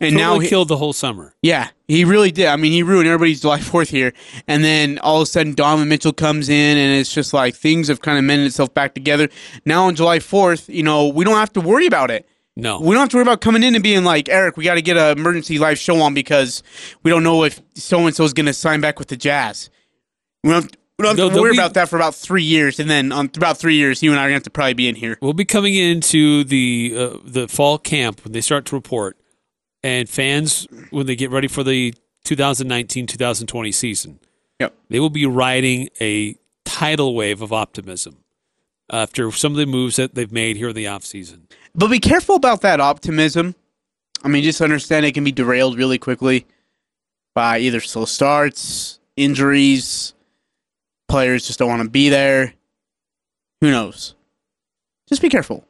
and 0.00 0.12
totally 0.12 0.22
now 0.22 0.38
he, 0.38 0.48
killed 0.48 0.68
the 0.68 0.76
whole 0.76 0.92
summer. 0.92 1.34
Yeah, 1.42 1.70
he 1.88 2.04
really 2.04 2.30
did. 2.30 2.46
I 2.46 2.56
mean, 2.56 2.70
he 2.70 2.84
ruined 2.84 3.08
everybody's 3.08 3.40
July 3.40 3.58
Fourth 3.60 3.90
here, 3.90 4.12
and 4.46 4.62
then 4.62 4.98
all 5.00 5.16
of 5.16 5.22
a 5.22 5.26
sudden 5.26 5.54
Donovan 5.54 5.88
Mitchell 5.88 6.12
comes 6.12 6.48
in, 6.48 6.78
and 6.78 6.94
it's 6.94 7.12
just 7.12 7.34
like 7.34 7.56
things 7.56 7.88
have 7.88 8.00
kind 8.00 8.16
of 8.16 8.22
mended 8.24 8.46
itself 8.46 8.72
back 8.72 8.94
together. 8.94 9.28
Now 9.64 9.86
on 9.86 9.96
July 9.96 10.20
Fourth, 10.20 10.68
you 10.68 10.84
know, 10.84 11.08
we 11.08 11.24
don't 11.24 11.34
have 11.34 11.52
to 11.54 11.60
worry 11.60 11.86
about 11.86 12.12
it. 12.12 12.28
No, 12.56 12.80
We 12.80 12.88
don't 12.94 13.00
have 13.00 13.08
to 13.10 13.16
worry 13.16 13.22
about 13.22 13.40
coming 13.40 13.62
in 13.62 13.74
and 13.74 13.82
being 13.82 14.04
like, 14.04 14.28
Eric, 14.28 14.56
we 14.56 14.64
got 14.64 14.74
to 14.74 14.82
get 14.82 14.96
an 14.96 15.16
emergency 15.16 15.58
live 15.58 15.78
show 15.78 16.00
on 16.02 16.14
because 16.14 16.62
we 17.02 17.10
don't 17.10 17.22
know 17.22 17.44
if 17.44 17.60
so 17.74 18.06
and 18.06 18.14
so 18.14 18.24
is 18.24 18.34
going 18.34 18.46
to 18.46 18.52
sign 18.52 18.80
back 18.80 18.98
with 18.98 19.08
the 19.08 19.16
Jazz. 19.16 19.70
We 20.42 20.50
don't 20.50 20.62
have, 20.62 20.70
we 20.98 21.04
don't 21.04 21.18
have 21.18 21.32
to 21.34 21.40
worry 21.40 21.52
be- 21.52 21.58
about 21.58 21.74
that 21.74 21.88
for 21.88 21.96
about 21.96 22.14
three 22.14 22.42
years, 22.42 22.80
and 22.80 22.88
then 22.88 23.12
on 23.12 23.30
about 23.36 23.58
three 23.58 23.74
years, 23.74 24.02
you 24.02 24.10
and 24.10 24.18
I 24.20 24.24
are 24.24 24.28
going 24.28 24.32
to 24.32 24.36
have 24.36 24.42
to 24.44 24.50
probably 24.50 24.74
be 24.74 24.88
in 24.88 24.94
here. 24.94 25.18
we'll 25.20 25.32
be 25.32 25.44
coming 25.44 25.74
into 25.74 26.44
the 26.44 26.94
uh, 26.96 27.18
the 27.24 27.48
fall 27.48 27.78
camp 27.78 28.24
when 28.24 28.32
they 28.32 28.40
start 28.40 28.64
to 28.66 28.74
report, 28.74 29.16
and 29.82 30.08
fans 30.08 30.66
when 30.90 31.06
they 31.06 31.16
get 31.16 31.30
ready 31.30 31.48
for 31.48 31.62
the 31.62 31.94
2019-2020 32.26 33.74
season. 33.74 34.20
Yep. 34.60 34.74
they 34.90 35.00
will 35.00 35.08
be 35.08 35.24
riding 35.24 35.88
a 36.02 36.36
tidal 36.66 37.14
wave 37.14 37.40
of 37.40 37.50
optimism 37.50 38.18
after 38.90 39.32
some 39.32 39.52
of 39.52 39.58
the 39.58 39.64
moves 39.64 39.96
that 39.96 40.14
they've 40.14 40.30
made 40.30 40.56
here 40.58 40.68
in 40.68 40.76
the 40.76 40.84
offseason. 40.84 41.50
But 41.74 41.88
be 41.88 41.98
careful 41.98 42.36
about 42.36 42.60
that 42.60 42.78
optimism. 42.78 43.54
I 44.22 44.28
mean, 44.28 44.42
just 44.42 44.60
understand 44.60 45.06
it 45.06 45.14
can 45.14 45.24
be 45.24 45.32
derailed 45.32 45.78
really 45.78 45.96
quickly 45.96 46.46
by 47.34 47.58
either 47.60 47.80
slow 47.80 48.04
starts, 48.04 49.00
injuries, 49.16 50.12
players 51.10 51.46
just 51.46 51.58
don't 51.58 51.68
want 51.68 51.82
to 51.82 51.88
be 51.90 52.08
there. 52.08 52.54
Who 53.60 53.70
knows? 53.70 54.14
Just 55.08 55.20
be 55.20 55.28
careful. 55.28 55.64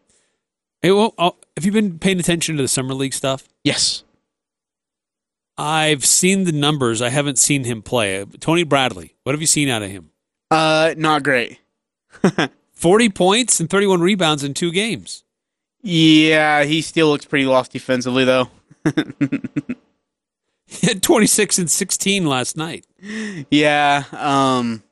Hey, 0.82 0.92
well, 0.92 1.14
uh, 1.18 1.32
have 1.56 1.64
you 1.64 1.72
been 1.72 1.98
paying 1.98 2.20
attention 2.20 2.56
to 2.56 2.62
the 2.62 2.68
summer 2.68 2.94
league 2.94 3.14
stuff? 3.14 3.48
Yes. 3.64 4.04
I've 5.58 6.04
seen 6.04 6.44
the 6.44 6.52
numbers. 6.52 7.02
I 7.02 7.10
haven't 7.10 7.38
seen 7.38 7.64
him 7.64 7.82
play. 7.82 8.24
Tony 8.38 8.62
Bradley, 8.62 9.14
what 9.24 9.34
have 9.34 9.40
you 9.40 9.46
seen 9.46 9.68
out 9.68 9.82
of 9.82 9.90
him? 9.90 10.10
Uh, 10.50 10.94
not 10.96 11.22
great. 11.22 11.58
40 12.74 13.08
points 13.10 13.60
and 13.60 13.68
31 13.68 14.00
rebounds 14.00 14.44
in 14.44 14.54
two 14.54 14.72
games. 14.72 15.24
Yeah, 15.82 16.64
he 16.64 16.82
still 16.82 17.08
looks 17.08 17.24
pretty 17.24 17.46
lost 17.46 17.72
defensively, 17.72 18.24
though. 18.24 18.48
He 20.70 20.86
had 20.86 21.02
26 21.02 21.58
and 21.58 21.70
16 21.70 22.26
last 22.26 22.56
night. 22.56 22.86
Yeah. 23.50 24.04
Um. 24.12 24.82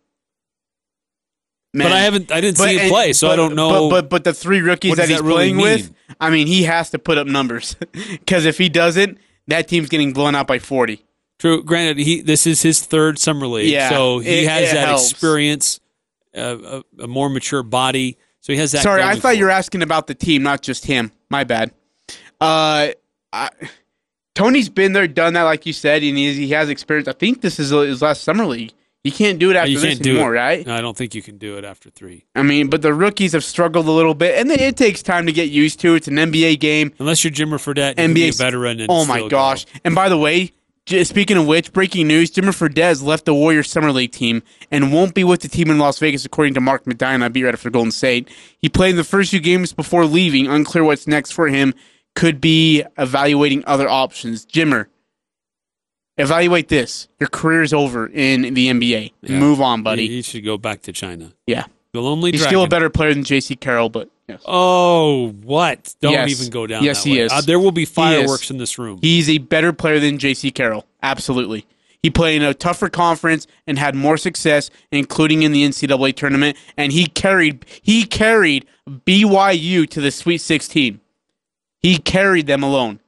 But 1.86 1.92
I 1.92 2.00
haven't 2.00 2.32
I 2.32 2.40
didn't 2.40 2.58
see 2.58 2.74
him 2.74 2.80
and- 2.82 2.90
play, 2.90 3.12
so 3.12 3.30
I 3.30 3.36
don't 3.36 3.54
know. 3.54 3.88
But, 3.88 4.02
but 4.02 4.08
but 4.10 4.24
the 4.24 4.34
three 4.34 4.60
rookies 4.60 4.96
that 4.96 5.08
he's 5.08 5.18
that 5.18 5.24
really 5.24 5.52
playing 5.52 5.56
with. 5.58 5.92
I 6.20 6.30
mean, 6.30 6.46
he 6.46 6.62
has 6.64 6.90
to 6.90 6.98
put 6.98 7.18
up 7.18 7.26
numbers 7.26 7.74
because 7.92 8.44
if 8.46 8.58
he 8.58 8.68
doesn't, 8.68 9.18
that 9.48 9.68
team's 9.68 9.88
getting 9.88 10.12
blown 10.12 10.34
out 10.34 10.46
by 10.46 10.58
forty. 10.58 11.04
True. 11.38 11.62
Granted, 11.62 11.98
he 11.98 12.20
this 12.20 12.46
is 12.46 12.62
his 12.62 12.80
third 12.84 13.18
summer 13.18 13.46
league, 13.46 13.70
Yeah, 13.70 13.90
so 13.90 14.18
he 14.18 14.44
it- 14.44 14.48
has 14.48 14.70
it 14.70 14.74
that 14.74 14.88
helps. 14.88 15.10
experience, 15.10 15.80
uh, 16.36 16.80
a, 16.98 17.04
a 17.04 17.06
more 17.06 17.28
mature 17.28 17.62
body. 17.62 18.16
So 18.40 18.52
he 18.52 18.58
has 18.58 18.72
that. 18.72 18.82
Sorry, 18.82 19.02
I 19.02 19.16
thought 19.16 19.36
you 19.36 19.44
were 19.44 19.50
asking 19.50 19.82
about 19.82 20.06
the 20.06 20.14
team, 20.14 20.42
not 20.42 20.62
just 20.62 20.86
him. 20.86 21.12
My 21.30 21.44
bad. 21.44 21.72
Uh, 22.40 22.88
I, 23.32 23.50
Tony's 24.34 24.68
been 24.68 24.92
there, 24.92 25.08
done 25.08 25.34
that, 25.34 25.42
like 25.42 25.66
you 25.66 25.72
said, 25.72 26.02
and 26.04 26.16
he, 26.16 26.32
he 26.32 26.50
has 26.50 26.68
experience. 26.68 27.08
I 27.08 27.12
think 27.12 27.40
this 27.40 27.58
is 27.58 27.70
his 27.70 28.00
last 28.00 28.22
summer 28.22 28.46
league. 28.46 28.72
He 29.08 29.24
can't 29.24 29.38
do 29.38 29.50
it 29.50 29.56
oh, 29.56 29.60
after 29.60 29.70
You 29.70 29.78
this 29.78 29.94
can't 29.94 30.02
do 30.02 30.10
anymore, 30.10 30.34
it. 30.34 30.38
right? 30.38 30.66
No, 30.66 30.74
I 30.74 30.80
don't 30.80 30.96
think 30.96 31.14
you 31.14 31.22
can 31.22 31.38
do 31.38 31.56
it 31.56 31.64
after 31.64 31.88
three, 31.88 32.26
I 32.34 32.42
mean, 32.42 32.68
but 32.68 32.82
the 32.82 32.92
rookies 32.92 33.32
have 33.32 33.44
struggled 33.44 33.86
a 33.86 33.90
little 33.90 34.14
bit, 34.14 34.38
and 34.38 34.50
it 34.50 34.76
takes 34.76 35.02
time 35.02 35.26
to 35.26 35.32
get 35.32 35.48
used 35.50 35.80
to. 35.80 35.94
It's 35.94 36.08
an 36.08 36.16
NBA 36.16 36.60
game. 36.60 36.92
unless 36.98 37.24
you're 37.24 37.32
Jimmer 37.32 37.58
Fredette. 37.58 37.90
You 37.90 37.94
can 37.94 38.14
be 38.14 38.26
a 38.28 38.30
NBA 38.32 38.38
veteran. 38.38 38.80
And 38.80 38.90
Oh 38.90 39.04
my 39.06 39.26
gosh! 39.28 39.64
go. 39.64 39.70
And 39.84 39.94
by 39.94 40.08
the 40.08 40.18
way, 40.18 40.52
speaking 41.04 41.36
of 41.36 41.46
which, 41.46 41.72
breaking 41.72 42.06
news: 42.08 42.30
Jimmer 42.30 42.54
Fredette 42.54 43.02
left 43.02 43.24
the 43.24 43.34
Warriors 43.34 43.70
summer 43.70 43.92
league 43.92 44.12
team 44.12 44.42
and 44.70 44.92
won't 44.92 45.14
be 45.14 45.24
with 45.24 45.40
the 45.40 45.48
team 45.48 45.70
in 45.70 45.78
Las 45.78 45.98
Vegas, 45.98 46.24
according 46.24 46.54
to 46.54 46.60
Mark 46.60 46.86
Medina, 46.86 47.30
beat 47.30 47.44
writer 47.44 47.56
for 47.56 47.70
Golden 47.70 47.92
State. 47.92 48.28
He 48.58 48.68
played 48.68 48.90
in 48.90 48.96
the 48.96 49.04
first 49.04 49.30
few 49.30 49.40
games 49.40 49.72
before 49.72 50.04
leaving. 50.04 50.46
Unclear 50.46 50.84
what's 50.84 51.06
next 51.06 51.30
for 51.32 51.48
him. 51.48 51.74
Could 52.14 52.40
be 52.40 52.84
evaluating 52.98 53.62
other 53.66 53.88
options. 53.88 54.44
Jimmer, 54.44 54.86
evaluate 56.18 56.68
this. 56.68 57.08
Your 57.20 57.28
career's 57.28 57.72
over 57.72 58.06
in 58.06 58.42
the 58.54 58.68
NBA. 58.68 59.12
Yeah. 59.22 59.38
Move 59.38 59.60
on, 59.60 59.82
buddy. 59.82 60.06
He, 60.08 60.16
he 60.16 60.22
should 60.22 60.44
go 60.44 60.58
back 60.58 60.82
to 60.82 60.92
China. 60.92 61.32
yeah, 61.46 61.64
The 61.92 62.00
lonely 62.02 62.32
he's 62.32 62.40
dragon. 62.40 62.50
still 62.50 62.64
a 62.64 62.68
better 62.68 62.90
player 62.90 63.14
than 63.14 63.24
Jaycee 63.24 63.58
Carroll, 63.58 63.88
but 63.88 64.10
yes. 64.28 64.42
Oh, 64.46 65.30
what? 65.42 65.94
Don't 66.00 66.12
Yes. 66.12 66.30
even 66.30 66.50
go 66.50 66.66
down. 66.66 66.82
Yes, 66.84 67.02
that 67.04 67.08
he 67.08 67.16
way. 67.16 67.24
is. 67.24 67.32
Uh, 67.32 67.40
there 67.40 67.58
will 67.60 67.72
be 67.72 67.84
fireworks 67.84 68.50
in 68.50 68.58
this 68.58 68.78
room. 68.78 68.98
He's 69.00 69.28
a 69.30 69.38
better 69.38 69.72
player 69.72 70.00
than 70.00 70.18
Jaycee 70.18 70.54
Carroll. 70.54 70.84
Absolutely. 71.02 71.66
He 72.02 72.10
played 72.10 72.40
in 72.40 72.46
a 72.46 72.54
tougher 72.54 72.88
conference 72.88 73.48
and 73.66 73.76
had 73.76 73.96
more 73.96 74.16
success, 74.16 74.70
including 74.92 75.42
in 75.42 75.50
the 75.50 75.64
NCAA 75.64 76.14
tournament. 76.14 76.56
And 76.76 76.92
he 76.92 77.06
carried 77.06 77.64
he 77.82 78.04
carried 78.04 78.66
BYU 78.88 79.88
to 79.90 80.00
the 80.00 80.10
Sweet 80.12 80.38
16. 80.38 81.00
He 81.80 81.98
carried 81.98 82.46
them 82.46 82.62
alone, 82.62 83.00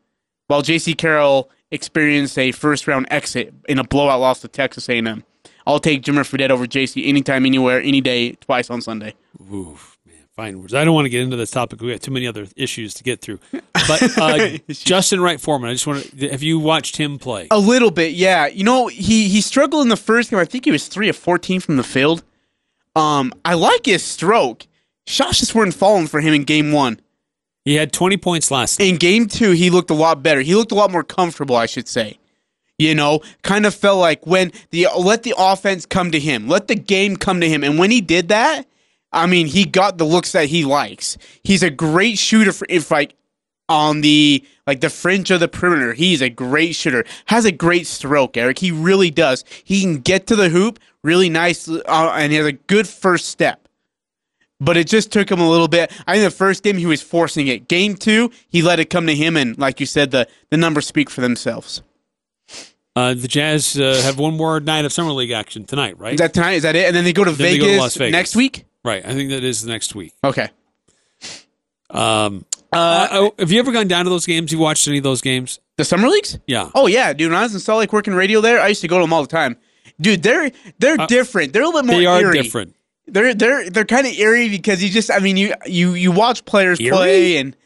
while 0.49 0.63
Jaycee 0.63 0.97
Carroll 0.99 1.51
experienced 1.71 2.39
a 2.39 2.53
first 2.53 2.87
round 2.87 3.07
exit 3.11 3.55
in 3.69 3.79
a 3.79 3.85
blowout 3.85 4.21
loss 4.21 4.41
to 4.41 4.49
Texas 4.49 4.89
A&M. 4.89 5.25
I'll 5.67 5.79
take 5.79 6.03
Jimmer 6.03 6.21
Fredette 6.29 6.51
over 6.51 6.67
Jaycee 6.67 7.07
anytime, 7.09 7.47
anywhere, 7.47 7.81
any 7.81 8.01
day, 8.01 8.33
twice 8.33 8.71
on 8.71 8.81
Sunday. 8.81 9.15
Oof, 9.53 9.99
man, 10.07 10.17
fine 10.35 10.61
words. 10.61 10.75
I 10.75 10.85
don't 10.85 10.95
want 10.95 11.05
to 11.05 11.11
get 11.11 11.23
into 11.23 11.37
this 11.37 11.51
topic. 11.51 11.81
We 11.81 11.93
got 11.93 12.01
too 12.01 12.11
many 12.11 12.27
other 12.27 12.47
issues 12.57 12.95
to 12.95 13.05
get 13.05 13.21
through. 13.21 13.39
But 13.53 14.03
uh, 14.19 14.59
Justin 14.69 15.21
Wright 15.21 15.41
Foreman, 15.41 15.71
I 15.71 15.75
just 15.75 15.87
want 15.87 16.19
to. 16.19 16.29
Have 16.31 16.43
you 16.43 16.59
watched 16.59 16.97
him 16.97 17.19
play? 17.19 17.49
A 17.51 17.59
little 17.59 17.91
bit, 17.91 18.15
yeah. 18.15 18.47
You 18.47 18.65
know, 18.65 18.89
he 18.89 19.29
he 19.29 19.41
struggled 19.41 19.83
in 19.83 19.89
the 19.91 19.97
first 19.97 20.31
game. 20.31 20.39
I 20.39 20.45
think 20.45 20.65
he 20.65 20.71
was 20.71 20.89
three 20.89 21.09
of 21.09 21.17
fourteen 21.17 21.61
from 21.61 21.77
the 21.77 21.85
field. 21.85 22.25
Um, 22.97 23.33
I 23.45 23.55
like 23.55 23.87
his 23.87 24.03
stroke. 24.03 24.67
Shots 25.07 25.39
just 25.39 25.55
weren't 25.55 25.75
falling 25.75 26.07
for 26.07 26.21
him 26.21 26.35
in 26.35 26.45
game 26.45 26.73
one. 26.73 27.01
He 27.65 27.75
had 27.75 27.93
20 27.93 28.17
points 28.17 28.51
last 28.51 28.79
night. 28.79 28.89
In 28.89 28.97
game 28.97 29.27
two, 29.27 29.53
he 29.53 29.71
looked 29.71 29.91
a 29.91 29.95
lot 29.95 30.23
better. 30.23 30.41
He 30.41 30.55
looked 30.55 30.73
a 30.73 30.77
lot 30.77 30.91
more 30.91 31.05
comfortable, 31.05 31.57
I 31.57 31.67
should 31.67 31.89
say. 31.89 32.19
You 32.79 32.95
know, 32.95 33.21
kind 33.43 33.67
of 33.67 33.75
felt 33.75 33.99
like 33.99 34.27
when 34.27 34.53
the 34.71 34.89
let 34.97 35.23
the 35.23 35.35
offense 35.37 35.85
come 35.85 36.11
to 36.13 36.19
him, 36.19 36.49
let 36.49 36.67
the 36.67 36.75
game 36.75 37.17
come 37.19 37.43
to 37.43 37.49
him, 37.49 37.63
and 37.63 37.79
when 37.79 37.91
he 37.91 38.01
did 38.01 38.29
that, 38.29 38.67
I 39.13 39.27
mean, 39.27 39.49
he 39.49 39.67
got 39.67 39.99
the 39.99 40.07
looks 40.07 40.33
that 40.33 40.47
he 40.47 40.65
likes. 40.65 41.19
He's 41.45 41.63
a 41.63 41.69
great 41.69 42.17
shooter 42.19 42.53
for 42.53 42.67
if 42.71 42.91
like 42.91 43.15
on 43.69 44.01
the 44.01 44.45
like 44.67 44.81
the 44.81 44.89
fringe 44.89 45.31
of 45.31 45.41
the 45.41 45.49
perimeter. 45.49 45.93
He's 45.93 46.23
a 46.23 46.31
great 46.31 46.75
shooter. 46.75 47.05
Has 47.27 47.45
a 47.45 47.53
great 47.53 47.87
stroke, 47.87 48.37
Eric. 48.37 48.59
He 48.59 48.71
really 48.71 49.11
does. 49.11 49.45
He 49.65 49.83
can 49.83 49.99
get 49.99 50.27
to 50.29 50.37
the 50.37 50.49
hoop 50.49 50.79
really 51.03 51.29
nice, 51.29 51.69
uh, 51.69 51.83
and 52.15 52.33
he 52.33 52.39
has 52.39 52.47
a 52.47 52.53
good 52.53 52.89
first 52.89 53.29
step. 53.29 53.69
But 54.61 54.77
it 54.77 54.87
just 54.87 55.11
took 55.11 55.31
him 55.31 55.41
a 55.41 55.49
little 55.49 55.69
bit. 55.69 55.91
I 56.07 56.15
think 56.15 56.25
the 56.31 56.37
first 56.37 56.63
game 56.63 56.77
he 56.77 56.85
was 56.87 57.01
forcing 57.03 57.47
it. 57.49 57.67
Game 57.69 57.95
two, 57.97 58.31
he 58.49 58.61
let 58.63 58.79
it 58.79 58.91
come 58.91 59.07
to 59.07 59.15
him, 59.15 59.37
and 59.37 59.57
like 59.59 59.81
you 59.81 59.87
said, 59.87 60.11
the 60.11 60.29
the 60.51 60.57
numbers 60.57 60.87
speak 60.87 61.09
for 61.09 61.21
themselves. 61.23 61.83
Uh, 62.97 63.15
the 63.15 63.29
Jazz 63.29 63.79
uh, 63.81 64.01
have 64.05 64.19
one 64.19 64.37
more 64.37 64.61
night 64.61 64.85
of 64.85 64.93
summer 64.93 65.13
league 65.13 65.31
action 65.31 65.65
tonight, 65.65 65.99
right? 65.99 66.15
Is 66.15 66.19
that 66.19 66.35
tonight? 66.35 66.55
Is 66.55 66.65
that 66.65 66.75
it? 66.77 66.87
And 66.87 66.95
then 66.95 67.05
they 67.05 67.13
go 67.13 67.23
to, 67.25 67.31
Then 67.31 67.53
Vegas, 67.53 67.67
go 67.67 67.73
to 67.75 67.79
Las 67.81 67.97
Vegas. 67.97 68.13
next 68.13 68.37
week. 68.37 68.65
right. 68.85 69.05
I 69.07 69.15
think 69.15 69.31
that 69.31 69.45
is 69.45 69.63
the 69.63 69.71
next 69.71 69.95
week. 69.95 70.13
Okay. 70.25 70.49
Um, 71.89 72.45
uh, 72.73 73.09
oh, 73.11 73.35
have 73.39 73.51
you 73.51 73.59
ever 73.59 73.73
gone 73.73 73.89
down 73.89 74.05
to 74.05 74.11
those 74.11 74.27
games? 74.27 74.53
You 74.53 74.59
watched 74.59 74.87
any 74.87 74.99
of 74.99 75.05
those 75.05 75.21
games? 75.21 75.59
The 75.77 75.85
summer 75.85 76.09
leagues? 76.09 76.39
Yeah. 76.47 76.71
Oh 76.75 76.87
yeah, 76.87 77.13
dude. 77.13 77.31
When 77.31 77.39
I 77.39 77.43
was 77.43 77.55
in 77.55 77.61
Salt 77.61 77.79
Lake 77.81 77.93
working 77.93 78.15
radio 78.15 78.41
there, 78.41 78.61
I 78.61 78.69
used 78.69 78.81
to 78.83 78.89
go 78.89 78.99
to 78.99 79.03
them 79.05 79.13
all 79.13 79.23
the 79.23 79.29
time. 79.29 79.57
Dude, 80.01 80.23
they're 80.23 80.51
they're 80.79 80.97
different. 81.09 81.53
They're 81.53 81.63
a 81.63 81.67
little 81.67 81.83
bit 81.83 81.87
more. 81.87 81.97
Uh, 81.97 81.99
they 81.99 82.07
are 82.07 82.21
eerie. 82.21 82.43
different. 82.43 82.75
They're 83.13 83.35
they're 83.35 83.71
they're 83.71 83.85
kind 83.85 84.07
of 84.07 84.13
eerie 84.13 84.49
because 84.49 84.83
you 84.83 84.91
just 84.91 85.11
I 85.11 85.19
mean 85.19 85.37
you 85.37 85.55
you 85.67 85.95
you 85.95 86.13
watch 86.13 86.45
players 86.45 86.81
Eerie? 86.81 86.91
play 86.91 87.37
and 87.39 87.57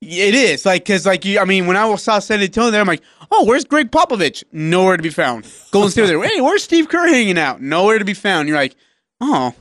it 0.00 0.34
is 0.34 0.66
like 0.66 0.82
because 0.82 1.06
like 1.06 1.24
you 1.24 1.38
I 1.38 1.44
mean 1.44 1.66
when 1.66 1.76
I 1.76 1.94
saw 1.96 2.18
San 2.18 2.40
Antonio 2.40 2.70
there 2.70 2.80
I'm 2.80 2.86
like 2.86 3.02
oh 3.30 3.44
where's 3.44 3.64
Gregg 3.64 3.90
Popovich? 3.90 4.44
Nowhere 4.52 4.96
to 4.96 5.02
be 5.02 5.10
found. 5.10 5.46
Golden 5.70 5.90
State 5.90 6.06
there 6.06 6.22
hey 6.22 6.40
where's 6.40 6.62
Steve 6.64 6.88
Kerr 6.88 7.08
hanging 7.08 7.38
out? 7.38 7.60
Nowhere 7.60 7.98
to 7.98 8.04
be 8.04 8.14
found. 8.14 8.48
You're 8.48 8.58
like 8.58 8.76
oh. 9.20 9.54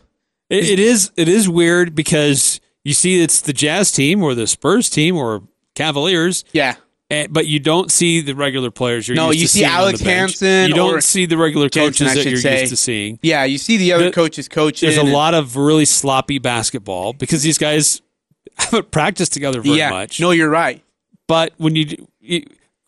It, 0.49 0.65
it 0.65 0.79
is. 0.79 1.12
It 1.15 1.27
is 1.27 1.49
weird 1.49 1.95
because 1.95 2.60
you 2.84 2.93
see 2.93 3.23
it's 3.23 3.41
the 3.41 3.53
Jazz 3.53 3.91
team 3.91 4.21
or 4.21 4.36
the 4.36 4.45
Spurs 4.45 4.89
team 4.89 5.15
or 5.17 5.41
Cavaliers, 5.73 6.43
yeah 6.51 6.75
and, 7.13 7.34
but 7.34 7.47
you 7.47 7.60
don't 7.60 7.91
see 7.91 8.21
the 8.21 8.34
regular 8.36 8.71
players. 8.71 9.08
You're 9.08 9.15
No, 9.15 9.28
used 9.32 9.39
you 9.41 9.47
to 9.47 9.54
see 9.54 9.65
Alex. 9.65 9.99
Hansen 10.02 10.69
You 10.69 10.76
don't 10.76 11.04
see 11.04 11.26
the 11.26 11.38
regular 11.38 11.69
Jensen, 11.69 12.08
coaches 12.08 12.23
that 12.23 12.30
you're 12.30 12.39
say. 12.39 12.62
used 12.62 12.71
to 12.71 12.78
seeing. 12.78 13.19
yeah 13.21 13.43
you 13.43 13.58
see 13.58 13.78
the 13.78 13.93
other 13.93 14.06
The- 14.06 14.12
coaches 14.12 14.47
coaching 14.47 14.88
There's 14.88 14.97
a 14.97 15.02
and- 15.02 15.12
lot 15.13 15.34
of 15.34 15.56
really 15.56 15.86
sloppy 15.86 16.39
basketball 16.39 17.13
because 17.13 17.43
these 17.43 17.58
guys 17.58 18.02
haven't 18.58 18.91
practiced 18.91 19.34
together 19.34 19.62
very 19.62 19.78
yeah 19.78 19.89
much. 19.89 20.19
no 20.19 20.32
you're 20.32 20.49
right 20.49 20.82
But 21.28 21.54
when 21.58 21.76
you, 21.76 22.08
you 22.19 22.45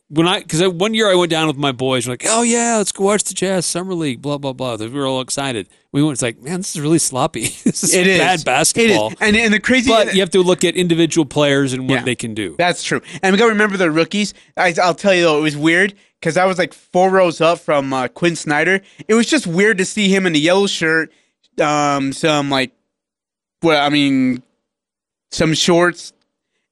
when 0.10 0.28
I 0.28 0.40
because 0.40 0.62
one 0.68 0.94
year 0.94 1.10
I 1.12 1.16
went 1.16 1.32
down 1.32 1.48
with 1.48 1.58
my 1.58 1.72
boys, 1.72 2.06
we're 2.08 2.14
like, 2.14 2.26
oh 2.28 2.44
yeah, 2.44 2.78
let's 2.78 2.92
go 2.92 3.06
watch 3.06 3.24
the 3.24 3.34
Jazz 3.34 3.66
summer 3.66 3.94
league, 3.94 4.22
blah 4.22 4.38
blah 4.38 4.54
blah. 4.54 4.76
We 4.76 4.90
were 4.90 5.08
all 5.08 5.22
excited. 5.22 5.68
We 5.92 6.04
went, 6.04 6.14
it's 6.14 6.22
like, 6.22 6.42
man, 6.42 6.58
this 6.58 6.76
is 6.76 6.82
really 6.82 7.00
sloppy. 7.00 7.42
this 7.64 7.84
is 7.84 7.94
it 7.94 8.06
is 8.06 8.20
bad 8.20 8.46
basketball. 8.46 9.08
it 9.08 9.14
is 9.14 9.18
and 9.22 9.36
and 9.36 9.54
the 9.54 9.60
crazy 9.60 9.90
thing. 9.90 10.06
But 10.08 10.14
you 10.14 10.22
have 10.22 10.30
to 10.32 10.42
look 10.44 10.64
at 10.64 10.76
individual 10.76 11.26
players 11.26 11.74
and 11.74 11.90
what 11.90 11.96
Yeah. 11.96 12.04
they 12.04 12.16
can 12.16 12.34
do. 12.34 12.56
That's 12.58 12.84
true. 12.84 13.02
And 13.24 13.34
we 13.34 13.38
got 13.40 13.46
to 13.46 13.52
remember 13.52 13.78
the 13.78 13.90
rookies. 13.90 14.34
I, 14.58 14.74
I'll 14.82 14.94
tell 14.96 15.14
you 15.14 15.24
though, 15.24 15.40
it 15.40 15.42
was 15.44 15.58
weird 15.58 15.96
because 16.20 16.38
I 16.38 16.46
was 16.46 16.58
like 16.60 16.74
four 16.74 17.10
rows 17.10 17.42
up 17.42 17.60
from 17.60 17.92
uh, 17.94 18.08
Quin 18.10 18.36
Snyder. 18.36 18.82
It 19.08 19.14
was 19.16 19.26
just 19.28 19.48
weird 19.48 19.78
to 19.80 19.86
see 19.86 20.10
him 20.14 20.26
in 20.28 20.36
a 20.36 20.40
yellow 20.40 20.68
shirt, 20.68 21.12
um, 21.60 22.14
some 22.14 22.50
like, 22.52 22.72
well, 23.64 23.84
I 23.84 23.90
mean, 23.90 24.44
some 25.32 25.54
shorts 25.56 26.14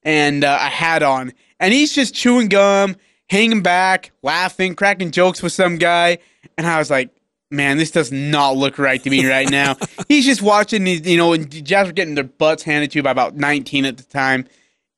and 0.03 0.43
uh, 0.43 0.57
a 0.61 0.65
hat 0.69 1.01
on, 1.01 1.33
and 1.59 1.73
he's 1.73 1.93
just 1.93 2.13
chewing 2.13 2.47
gum, 2.49 2.95
hanging 3.33 3.61
back, 3.61 4.11
laughing, 4.21 4.75
cracking 4.75 5.11
jokes 5.11 5.41
with 5.43 5.51
some 5.53 5.77
guy, 5.77 6.19
and 6.57 6.65
I 6.67 6.77
was 6.79 6.89
like. 6.89 7.09
Man, 7.51 7.77
this 7.77 7.91
does 7.91 8.11
not 8.11 8.57
look 8.57 8.79
right 8.79 9.03
to 9.03 9.09
me 9.11 9.27
right 9.27 9.47
now. 9.47 9.75
He's 10.07 10.25
just 10.25 10.41
watching, 10.41 10.87
you 10.87 11.17
know, 11.17 11.33
and 11.33 11.51
the 11.51 11.61
Jazz 11.61 11.85
were 11.85 11.93
getting 11.93 12.15
their 12.15 12.23
butts 12.23 12.63
handed 12.63 12.89
to 12.89 12.97
you 12.97 13.03
by 13.03 13.11
about 13.11 13.35
19 13.35 13.85
at 13.85 13.97
the 13.97 14.03
time 14.03 14.47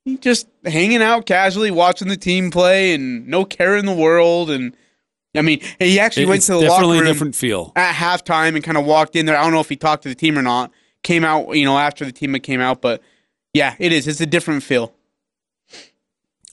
He 0.05 0.15
just 0.17 0.47
hanging 0.63 1.01
out 1.01 1.25
casually, 1.25 1.69
watching 1.69 2.07
the 2.07 2.15
team 2.15 2.51
play, 2.51 2.93
and 2.93 3.27
no 3.27 3.43
care 3.43 3.75
in 3.75 3.85
the 3.85 3.93
world. 3.93 4.49
And 4.49 4.73
I 5.35 5.41
mean, 5.41 5.59
he 5.79 5.99
actually 5.99 6.23
It- 6.23 6.29
went 6.29 6.43
to 6.43 6.53
the 6.53 6.59
locker 6.59 6.69
definitely 6.69 6.99
room 6.99 7.07
different 7.07 7.35
feel. 7.35 7.73
at 7.75 7.93
halftime 7.93 8.55
and 8.55 8.63
kind 8.63 8.77
of 8.77 8.85
walked 8.85 9.17
in 9.17 9.25
there. 9.25 9.35
I 9.35 9.43
don't 9.43 9.51
know 9.51 9.59
if 9.59 9.67
he 9.67 9.75
talked 9.75 10.03
to 10.03 10.09
the 10.09 10.15
team 10.15 10.39
or 10.39 10.41
not. 10.41 10.71
Came 11.03 11.25
out, 11.25 11.57
you 11.57 11.65
know, 11.65 11.77
after 11.77 12.05
the 12.05 12.13
team 12.13 12.33
came 12.35 12.61
out, 12.61 12.79
but 12.81 13.01
yeah, 13.53 13.75
it 13.79 13.91
is. 13.91 14.07
It's 14.07 14.21
a 14.21 14.25
different 14.25 14.63
feel. 14.63 14.93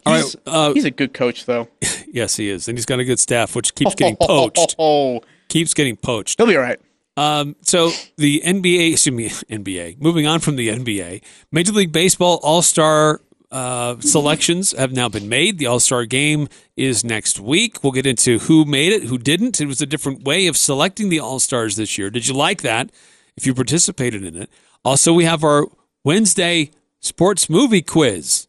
He's, 0.04 0.36
right, 0.46 0.52
uh, 0.52 0.72
he's 0.74 0.84
a 0.84 0.90
good 0.90 1.14
coach, 1.14 1.46
though. 1.46 1.68
yes, 2.12 2.36
he 2.36 2.48
is, 2.48 2.68
and 2.68 2.76
he's 2.76 2.86
got 2.86 2.98
a 2.98 3.04
good 3.04 3.20
staff, 3.20 3.54
which 3.54 3.74
keeps 3.74 3.94
getting 3.94 4.16
poached. 4.20 4.74
Oh, 4.78 5.20
keeps 5.48 5.74
getting 5.74 5.96
poached. 5.96 6.38
he'll 6.38 6.46
be 6.46 6.56
all 6.56 6.62
right. 6.62 6.80
Um, 7.16 7.56
so 7.60 7.90
the 8.16 8.40
NBA, 8.44 8.92
excuse 8.92 9.14
me, 9.14 9.28
NBA. 9.58 10.00
Moving 10.00 10.26
on 10.26 10.40
from 10.40 10.56
the 10.56 10.68
NBA, 10.68 11.22
Major 11.50 11.72
League 11.72 11.92
Baseball 11.92 12.40
All 12.42 12.62
Star 12.62 13.20
uh, 13.50 14.00
selections 14.00 14.72
have 14.72 14.92
now 14.92 15.08
been 15.08 15.28
made. 15.28 15.58
The 15.58 15.66
All 15.66 15.78
Star 15.78 16.06
Game 16.06 16.48
is 16.76 17.04
next 17.04 17.38
week. 17.38 17.84
We'll 17.84 17.92
get 17.92 18.06
into 18.06 18.38
who 18.38 18.64
made 18.64 18.92
it, 18.92 19.04
who 19.04 19.18
didn't. 19.18 19.60
It 19.60 19.66
was 19.66 19.82
a 19.82 19.86
different 19.86 20.24
way 20.24 20.46
of 20.46 20.56
selecting 20.56 21.10
the 21.10 21.20
All 21.20 21.38
Stars 21.38 21.76
this 21.76 21.98
year. 21.98 22.10
Did 22.10 22.26
you 22.26 22.34
like 22.34 22.62
that? 22.62 22.90
If 23.36 23.46
you 23.46 23.54
participated 23.54 24.24
in 24.24 24.36
it. 24.36 24.50
Also, 24.84 25.12
we 25.12 25.24
have 25.24 25.44
our 25.44 25.66
Wednesday 26.04 26.70
sports 27.00 27.48
movie 27.48 27.82
quiz. 27.82 28.48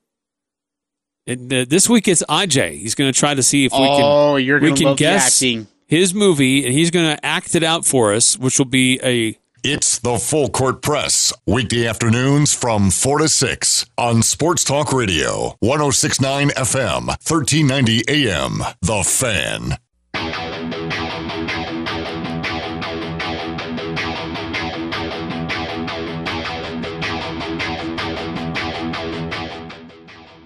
And 1.26 1.52
uh, 1.54 1.66
this 1.68 1.88
week 1.90 2.08
it's 2.08 2.24
Ajay. 2.24 2.78
He's 2.78 2.96
going 2.96 3.12
to 3.12 3.18
try 3.18 3.34
to 3.34 3.44
see 3.44 3.66
if 3.66 3.72
we 3.72 3.78
can 3.78 4.02
oh, 4.04 4.36
you're 4.36 4.60
we 4.60 4.68
gonna 4.70 4.78
can 4.78 4.88
love 4.88 4.98
guess 4.98 5.42
acting. 5.42 5.68
his 5.88 6.14
movie, 6.14 6.66
and 6.66 6.74
he's 6.74 6.92
going 6.92 7.16
to 7.16 7.26
act 7.26 7.56
it 7.56 7.64
out 7.64 7.86
for 7.86 8.14
us, 8.14 8.38
which 8.38 8.60
will 8.60 8.66
be 8.66 9.00
a 9.02 9.38
It's 9.64 10.00
the 10.00 10.18
Full 10.18 10.50
Court 10.50 10.82
Press, 10.82 11.32
weekday 11.48 11.88
afternoons 11.88 12.54
from 12.54 12.92
4 12.92 13.20
to 13.20 13.30
6 13.30 13.86
on 13.98 14.22
Sports 14.22 14.66
Talk 14.66 14.92
Radio, 14.92 15.56
1069 15.62 16.50
FM, 16.50 17.08
1390 17.08 18.04
AM. 18.10 18.58
The 18.82 19.04
Fan. 19.04 20.53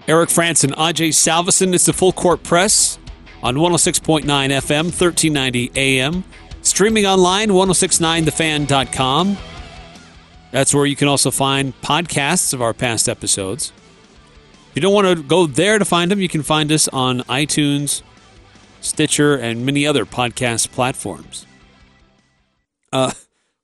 Eric 0.08 0.30
France 0.30 0.64
and 0.64 0.72
Ajay 0.72 1.10
Salveson. 1.10 1.74
It's 1.74 1.84
the 1.84 1.92
Full 1.92 2.12
Court 2.12 2.42
Press 2.42 2.98
on 3.42 3.56
106.9 3.56 4.24
FM, 4.24 4.84
1390 4.84 5.70
AM. 5.76 6.24
Streaming 6.62 7.04
online, 7.04 7.50
1069thefan.com. 7.50 9.36
That's 10.50 10.74
where 10.74 10.86
you 10.86 10.96
can 10.96 11.08
also 11.08 11.30
find 11.30 11.78
podcasts 11.82 12.54
of 12.54 12.62
our 12.62 12.72
past 12.72 13.06
episodes. 13.06 13.70
If 14.70 14.76
you 14.76 14.80
don't 14.80 14.94
want 14.94 15.06
to 15.08 15.22
go 15.22 15.46
there 15.46 15.78
to 15.78 15.84
find 15.84 16.10
them, 16.10 16.20
you 16.20 16.28
can 16.28 16.42
find 16.42 16.72
us 16.72 16.88
on 16.88 17.20
iTunes, 17.24 18.00
Stitcher, 18.80 19.36
and 19.36 19.66
many 19.66 19.86
other 19.86 20.06
podcast 20.06 20.72
platforms. 20.72 21.46
Uh, 22.90 23.12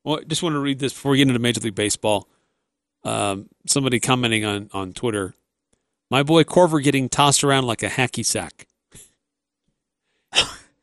well, 0.04 0.20
just 0.28 0.42
want 0.42 0.52
to 0.56 0.60
read 0.60 0.78
this 0.78 0.92
before 0.92 1.12
we 1.12 1.18
get 1.18 1.28
into 1.28 1.38
Major 1.38 1.60
League 1.60 1.74
Baseball. 1.74 2.28
Um, 3.02 3.48
somebody 3.66 3.98
commenting 3.98 4.44
on, 4.44 4.68
on 4.74 4.92
Twitter. 4.92 5.34
My 6.14 6.22
boy 6.22 6.44
Korver 6.44 6.80
getting 6.80 7.08
tossed 7.08 7.42
around 7.42 7.64
like 7.66 7.82
a 7.82 7.88
hacky 7.88 8.24
sack. 8.24 8.68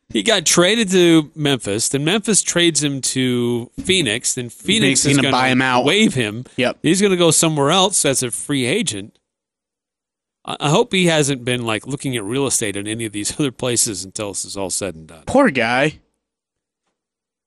he 0.09 0.23
got 0.23 0.45
traded 0.45 0.91
to 0.91 1.31
Memphis. 1.35 1.87
Then 1.87 2.03
Memphis 2.03 2.41
trades 2.41 2.83
him 2.83 2.99
to 2.99 3.71
Phoenix. 3.79 4.35
Then 4.35 4.49
Phoenix 4.49 5.03
Phoenix 5.03 5.05
is 5.05 5.15
gonna 5.15 5.31
buy 5.31 5.47
him 5.47 5.61
out. 5.61 5.85
waive 5.85 6.15
him. 6.15 6.43
Yep. 6.57 6.79
He's 6.83 6.99
going 6.99 7.11
to 7.11 7.17
go 7.17 7.31
somewhere 7.31 7.71
else 7.71 8.03
as 8.03 8.21
a 8.21 8.29
free 8.29 8.65
agent. 8.65 9.17
I 10.43 10.57
I 10.59 10.69
hope 10.69 10.91
he 10.91 11.05
hasn't 11.05 11.45
been 11.45 11.65
like 11.65 11.87
looking 11.87 12.17
at 12.17 12.25
real 12.25 12.45
estate 12.45 12.75
in 12.75 12.85
any 12.85 13.05
of 13.05 13.13
these 13.13 13.31
other 13.39 13.53
places 13.53 14.03
until 14.03 14.31
this 14.31 14.43
is 14.43 14.57
all 14.57 14.69
said 14.69 14.95
and 14.95 15.07
done. 15.07 15.23
Poor 15.27 15.49
guy. 15.49 16.01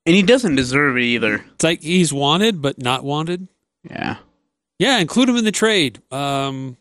And 0.07 0.17
he 0.17 0.23
doesn't 0.23 0.55
deserve 0.57 0.97
it 0.97 1.03
either. 1.03 1.45
It's 1.53 1.65
like 1.65 1.83
he's 1.83 2.15
wanted 2.15 2.63
but 2.63 2.79
not 2.79 3.05
wanted. 3.05 3.47
Yeah. 3.91 4.17
Yeah, 4.79 5.01
include 5.01 5.29
him 5.29 5.37
in 5.37 5.45
the 5.45 5.53
trade. 5.53 6.01
Um, 6.11 6.79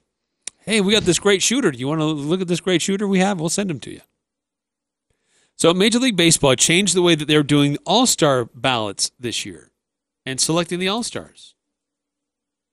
hey, 0.66 0.82
we 0.82 0.94
got 0.94 1.04
this 1.04 1.20
great 1.20 1.42
shooter. 1.42 1.72
Do 1.72 1.78
you 1.78 1.88
want 1.88 2.02
to 2.02 2.06
look 2.06 2.42
at 2.42 2.48
this 2.48 2.62
great 2.62 2.82
shooter 2.82 3.08
we 3.08 3.20
have? 3.20 3.40
We'll 3.40 3.50
send 3.50 3.70
him 3.70 3.80
to 3.82 3.92
you. 3.92 4.02
So 5.56 5.74
Major 5.74 6.00
League 6.00 6.18
Baseball 6.18 6.56
changed 6.56 6.96
the 6.96 7.02
way 7.02 7.16
that 7.16 7.28
they're 7.28 7.44
doing 7.44 7.78
All 7.86 8.06
Star 8.06 8.46
ballots 8.46 9.12
this 9.20 9.46
year 9.46 9.72
and 10.26 10.40
selecting 10.40 10.80
the 10.80 10.88
All 10.88 11.04
Stars. 11.04 11.56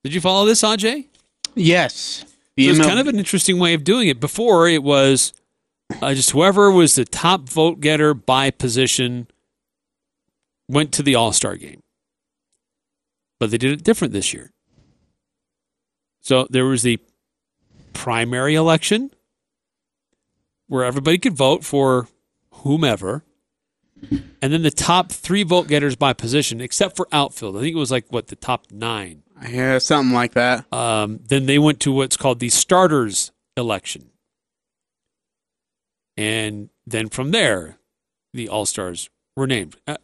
Did 0.03 0.15
you 0.15 0.21
follow 0.21 0.47
this, 0.47 0.63
Ajay? 0.63 1.09
Yes. 1.55 2.25
So 2.25 2.27
it's 2.57 2.79
kind 2.79 2.99
of 2.99 3.07
an 3.07 3.19
interesting 3.19 3.59
way 3.59 3.75
of 3.75 3.85
doing 3.85 4.09
it. 4.09 4.21
Before 4.21 4.69
it 4.69 4.83
was 4.83 5.33
uh, 6.03 6.15
just 6.15 6.31
whoever 6.31 6.71
was 6.71 6.95
the 6.95 7.05
top 7.05 7.49
vote 7.49 7.81
getter 7.81 8.15
by 8.15 8.51
position 8.51 9.27
went 10.69 10.93
to 10.93 11.03
the 11.03 11.15
All 11.15 11.33
Star 11.33 11.57
game, 11.57 11.83
but 13.39 13.51
they 13.51 13.59
did 13.59 13.73
it 13.73 13.85
different 13.85 14.13
this 14.13 14.33
year. 14.33 14.53
So 16.21 16.47
there 16.51 16.67
was 16.67 16.83
the 16.83 16.99
primary 17.93 18.55
election 18.55 19.11
where 20.67 20.85
everybody 20.85 21.19
could 21.19 21.37
vote 21.37 21.65
for 21.65 22.09
whomever, 22.53 23.25
and 24.11 24.53
then 24.53 24.63
the 24.63 24.71
top 24.71 25.11
three 25.11 25.43
vote 25.43 25.69
getters 25.69 25.97
by 25.97 26.13
position, 26.13 26.61
except 26.61 26.97
for 26.97 27.09
outfield. 27.13 27.57
I 27.57 27.61
think 27.61 27.75
it 27.75 27.79
was 27.79 27.91
like 27.91 28.07
what 28.11 28.29
the 28.29 28.37
top 28.37 28.67
nine 28.71 29.23
yeah, 29.49 29.79
something 29.79 30.15
like 30.15 30.35
that. 30.35 30.71
um, 30.73 31.21
then 31.29 31.47
they 31.47 31.59
went 31.59 31.81
to 31.81 31.93
what's 31.93 32.17
called 32.17 32.41
the 32.41 32.51
starters 32.51 33.33
election. 33.57 34.11
And 36.17 36.69
then 36.87 37.09
from 37.09 37.31
there, 37.31 37.79
the 38.35 38.49
All 38.49 38.67
Stars 38.67 39.09
were 39.37 39.47
named. 39.47 39.77
Uh, 39.87 39.97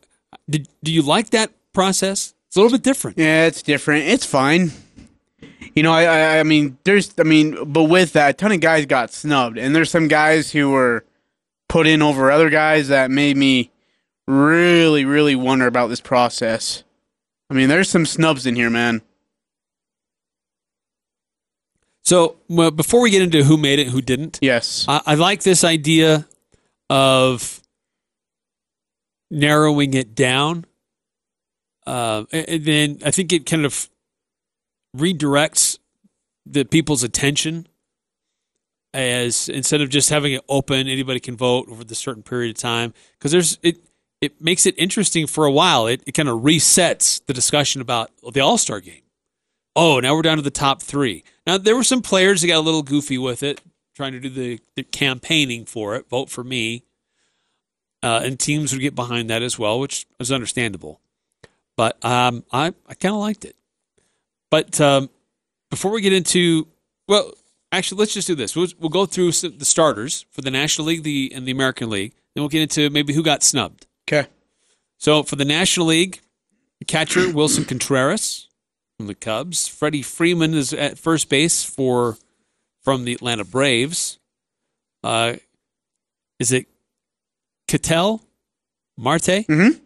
did, 0.48 0.68
do 0.82 0.92
you 0.92 1.02
like 1.02 1.30
that 1.30 1.50
process? 1.72 2.34
It's 2.48 2.56
a 2.56 2.60
little 2.60 2.76
bit 2.76 2.84
different. 2.84 3.18
Yeah, 3.18 3.46
it's 3.46 3.62
different. 3.62 4.06
It's 4.06 4.24
fine. 4.24 4.72
You 5.74 5.82
know, 5.82 5.92
I, 5.92 6.04
I, 6.04 6.38
I 6.40 6.42
mean, 6.42 6.78
there's, 6.84 7.14
I 7.18 7.22
mean, 7.22 7.70
but 7.72 7.84
with 7.84 8.14
that, 8.14 8.30
a 8.30 8.32
ton 8.32 8.52
of 8.52 8.60
guys 8.60 8.86
got 8.86 9.12
snubbed, 9.12 9.58
and 9.58 9.74
there's 9.74 9.90
some 9.90 10.08
guys 10.08 10.52
who 10.52 10.70
were 10.70 11.04
put 11.68 11.86
in 11.86 12.02
over 12.02 12.30
other 12.30 12.48
guys 12.50 12.88
that 12.88 13.10
made 13.10 13.36
me 13.36 13.70
really, 14.26 15.04
really 15.04 15.36
wonder 15.36 15.66
about 15.66 15.88
this 15.88 16.00
process. 16.00 16.82
I 17.50 17.54
mean, 17.54 17.68
there's 17.68 17.90
some 17.90 18.06
snubs 18.06 18.46
in 18.46 18.56
here, 18.56 18.70
man. 18.70 19.02
So, 22.04 22.36
well, 22.48 22.70
before 22.70 23.00
we 23.00 23.10
get 23.10 23.22
into 23.22 23.42
who 23.44 23.56
made 23.56 23.78
it, 23.78 23.88
who 23.88 24.00
didn't, 24.00 24.38
Yes. 24.40 24.84
I, 24.88 25.00
I 25.06 25.14
like 25.14 25.42
this 25.42 25.64
idea 25.64 26.26
of 26.88 27.60
narrowing 29.30 29.94
it 29.94 30.14
down. 30.14 30.66
Uh, 31.84 32.24
and 32.32 32.48
and 32.48 32.64
then 32.64 32.98
I 33.04 33.10
think 33.10 33.32
it 33.32 33.46
kind 33.46 33.64
of 33.64 33.88
redirects 34.96 35.78
the 36.44 36.64
people's 36.64 37.02
attention 37.02 37.66
as 38.96 39.50
instead 39.50 39.82
of 39.82 39.90
just 39.90 40.08
having 40.08 40.32
it 40.32 40.44
open, 40.48 40.88
anybody 40.88 41.20
can 41.20 41.36
vote 41.36 41.68
over 41.68 41.84
the 41.84 41.94
certain 41.94 42.22
period 42.22 42.56
of 42.56 42.60
time. 42.60 42.94
Because 43.18 43.30
there's 43.30 43.58
it, 43.62 43.78
it 44.22 44.40
makes 44.40 44.64
it 44.64 44.74
interesting 44.78 45.26
for 45.26 45.44
a 45.44 45.52
while. 45.52 45.86
It, 45.86 46.02
it 46.06 46.12
kind 46.12 46.28
of 46.28 46.40
resets 46.40 47.24
the 47.26 47.34
discussion 47.34 47.82
about 47.82 48.10
the 48.32 48.40
All 48.40 48.56
Star 48.56 48.80
game. 48.80 49.02
Oh, 49.74 50.00
now 50.00 50.14
we're 50.14 50.22
down 50.22 50.38
to 50.38 50.42
the 50.42 50.50
top 50.50 50.80
three. 50.80 51.22
Now 51.46 51.58
there 51.58 51.76
were 51.76 51.84
some 51.84 52.00
players 52.00 52.40
that 52.40 52.46
got 52.46 52.56
a 52.56 52.60
little 52.60 52.82
goofy 52.82 53.18
with 53.18 53.42
it, 53.42 53.60
trying 53.94 54.12
to 54.12 54.20
do 54.20 54.30
the, 54.30 54.60
the 54.74 54.82
campaigning 54.82 55.66
for 55.66 55.94
it. 55.96 56.08
Vote 56.08 56.30
for 56.30 56.42
me, 56.42 56.84
uh, 58.02 58.22
and 58.24 58.40
teams 58.40 58.72
would 58.72 58.80
get 58.80 58.94
behind 58.94 59.28
that 59.28 59.42
as 59.42 59.58
well, 59.58 59.78
which 59.78 60.06
is 60.18 60.32
understandable. 60.32 61.02
But 61.76 62.02
um, 62.02 62.44
I 62.50 62.72
I 62.86 62.94
kind 62.94 63.14
of 63.14 63.20
liked 63.20 63.44
it. 63.44 63.56
But 64.50 64.80
um, 64.80 65.10
before 65.70 65.90
we 65.90 66.00
get 66.00 66.12
into 66.12 66.66
well, 67.08 67.32
actually, 67.72 67.98
let's 68.00 68.14
just 68.14 68.26
do 68.26 68.34
this. 68.34 68.54
We'll, 68.56 68.68
we'll 68.78 68.88
go 68.90 69.06
through 69.06 69.28
s- 69.28 69.42
the 69.42 69.64
starters 69.64 70.26
for 70.30 70.40
the 70.40 70.50
National 70.50 70.86
League, 70.88 71.02
the 71.02 71.32
and 71.34 71.46
the 71.46 71.52
American 71.52 71.90
League. 71.90 72.12
Then 72.34 72.42
we'll 72.42 72.48
get 72.48 72.62
into 72.62 72.90
maybe 72.90 73.12
who 73.14 73.22
got 73.22 73.42
snubbed. 73.42 73.86
Okay. 74.08 74.28
So 74.98 75.22
for 75.22 75.36
the 75.36 75.44
National 75.44 75.86
League, 75.86 76.20
catcher 76.86 77.20
Willson 77.32 77.64
Contreras 77.66 78.48
from 78.96 79.06
the 79.08 79.14
Cubs. 79.14 79.66
Freddie 79.68 80.02
Freeman 80.02 80.54
is 80.54 80.72
at 80.72 80.98
first 80.98 81.28
base 81.28 81.64
for 81.64 82.16
from 82.82 83.04
the 83.04 83.12
Atlanta 83.12 83.44
Braves. 83.44 84.18
Uh, 85.02 85.34
is 86.38 86.52
it 86.52 86.66
Ketel 87.68 88.22
Marte? 88.96 89.46
Mhm. 89.48 89.80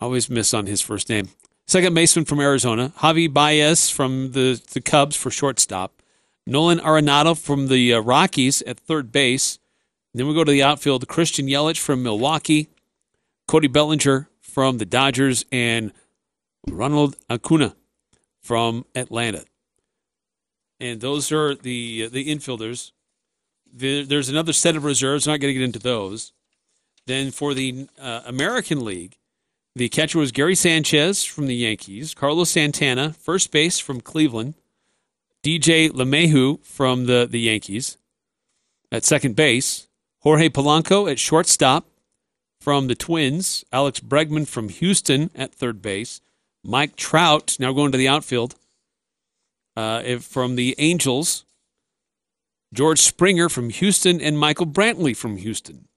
Always 0.00 0.28
miss 0.30 0.52
on 0.54 0.66
his 0.66 0.80
first 0.80 1.08
name. 1.08 1.28
Second 1.66 1.94
baseman 1.94 2.24
from 2.24 2.40
Arizona. 2.40 2.92
Javy 2.98 3.32
Baez 3.32 3.88
from 3.90 4.32
the, 4.32 4.60
the 4.72 4.80
Cubs 4.80 5.16
for 5.16 5.30
shortstop. 5.30 6.02
Nolan 6.46 6.78
Arenado 6.78 7.38
from 7.38 7.68
the 7.68 7.94
uh, 7.94 8.00
Rockies 8.00 8.60
at 8.62 8.78
third 8.78 9.10
base. 9.10 9.58
then 10.12 10.28
we 10.28 10.34
go 10.34 10.44
to 10.44 10.52
the 10.52 10.62
outfield. 10.62 11.08
Christian 11.08 11.46
Yelich 11.46 11.78
from 11.78 12.02
Milwaukee. 12.02 12.68
Cody 13.48 13.68
Bellinger 13.68 14.28
from 14.40 14.78
the 14.78 14.84
Dodgers. 14.84 15.46
And 15.50 15.92
Ronald 16.68 17.16
Acuna 17.30 17.74
from 18.42 18.84
Atlanta. 18.94 19.44
And 20.78 21.00
those 21.00 21.32
are 21.32 21.54
the 21.54 22.08
the 22.08 22.26
infielders. 22.28 22.92
There, 23.72 24.04
there's 24.04 24.28
another 24.28 24.52
set 24.52 24.76
of 24.76 24.84
reserves. 24.84 25.26
I'm 25.26 25.32
not 25.32 25.40
going 25.40 25.54
to 25.54 25.58
get 25.58 25.64
into 25.64 25.78
those. 25.78 26.32
Then 27.06 27.30
for 27.30 27.54
the 27.54 27.88
uh, 27.98 28.20
American 28.26 28.84
League, 28.84 29.16
the 29.76 29.88
catcher 29.88 30.18
was 30.18 30.32
Gary 30.32 30.54
Sanchez 30.54 31.24
from 31.24 31.46
the 31.46 31.56
Yankees, 31.56 32.14
Carlos 32.14 32.50
Santana, 32.50 33.12
first 33.12 33.50
base 33.50 33.78
from 33.78 34.00
Cleveland, 34.00 34.54
DJ 35.42 35.90
LeMahieu 35.90 36.64
from 36.64 37.06
the, 37.06 37.26
the 37.28 37.40
Yankees 37.40 37.96
at 38.92 39.04
second 39.04 39.34
base, 39.34 39.88
Jorge 40.20 40.48
Polanco 40.48 41.10
at 41.10 41.18
shortstop 41.18 41.86
from 42.60 42.86
the 42.86 42.94
Twins, 42.94 43.64
Alex 43.72 44.00
Bregman 44.00 44.46
from 44.46 44.68
Houston 44.68 45.30
at 45.34 45.54
third 45.54 45.82
base, 45.82 46.20
Mike 46.62 46.96
Trout, 46.96 47.56
now 47.58 47.72
going 47.72 47.92
to 47.92 47.98
the 47.98 48.08
outfield, 48.08 48.54
uh, 49.76 50.18
from 50.18 50.54
the 50.54 50.74
Angels, 50.78 51.44
George 52.72 53.00
Springer 53.00 53.48
from 53.48 53.70
Houston, 53.70 54.20
and 54.20 54.38
Michael 54.38 54.66
Brantley 54.66 55.16
from 55.16 55.36
Houston. 55.36 55.88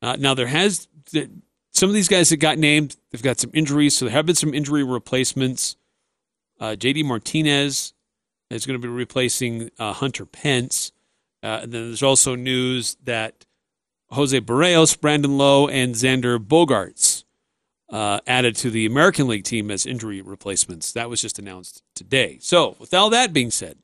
Uh, 0.00 0.16
now 0.18 0.34
there 0.34 0.46
has 0.46 0.88
some 1.78 1.88
of 1.88 1.94
these 1.94 2.08
guys 2.08 2.30
that 2.30 2.38
got 2.38 2.58
named. 2.58 2.96
They've 3.10 3.22
got 3.22 3.38
some 3.38 3.50
injuries, 3.54 3.96
so 3.96 4.04
there 4.04 4.12
have 4.12 4.26
been 4.26 4.34
some 4.34 4.52
injury 4.52 4.82
replacements. 4.82 5.76
Uh, 6.60 6.74
J.D. 6.74 7.04
Martinez 7.04 7.94
is 8.50 8.66
going 8.66 8.80
to 8.80 8.84
be 8.84 8.92
replacing 8.92 9.70
uh, 9.78 9.92
Hunter 9.92 10.26
Pence, 10.26 10.92
uh, 11.42 11.60
and 11.62 11.72
then 11.72 11.86
there's 11.86 12.02
also 12.02 12.34
news 12.34 12.96
that 13.04 13.46
Jose 14.10 14.38
Berrios, 14.40 15.00
Brandon 15.00 15.38
Lowe, 15.38 15.68
and 15.68 15.94
Xander 15.94 16.38
Bogaerts 16.38 17.24
uh, 17.90 18.20
added 18.26 18.56
to 18.56 18.70
the 18.70 18.84
American 18.84 19.28
League 19.28 19.44
team 19.44 19.70
as 19.70 19.86
injury 19.86 20.20
replacements. 20.20 20.92
That 20.92 21.08
was 21.08 21.20
just 21.20 21.38
announced 21.38 21.82
today. 21.94 22.38
So, 22.40 22.76
with 22.80 22.92
all 22.92 23.10
that 23.10 23.32
being 23.32 23.52
said, 23.52 23.78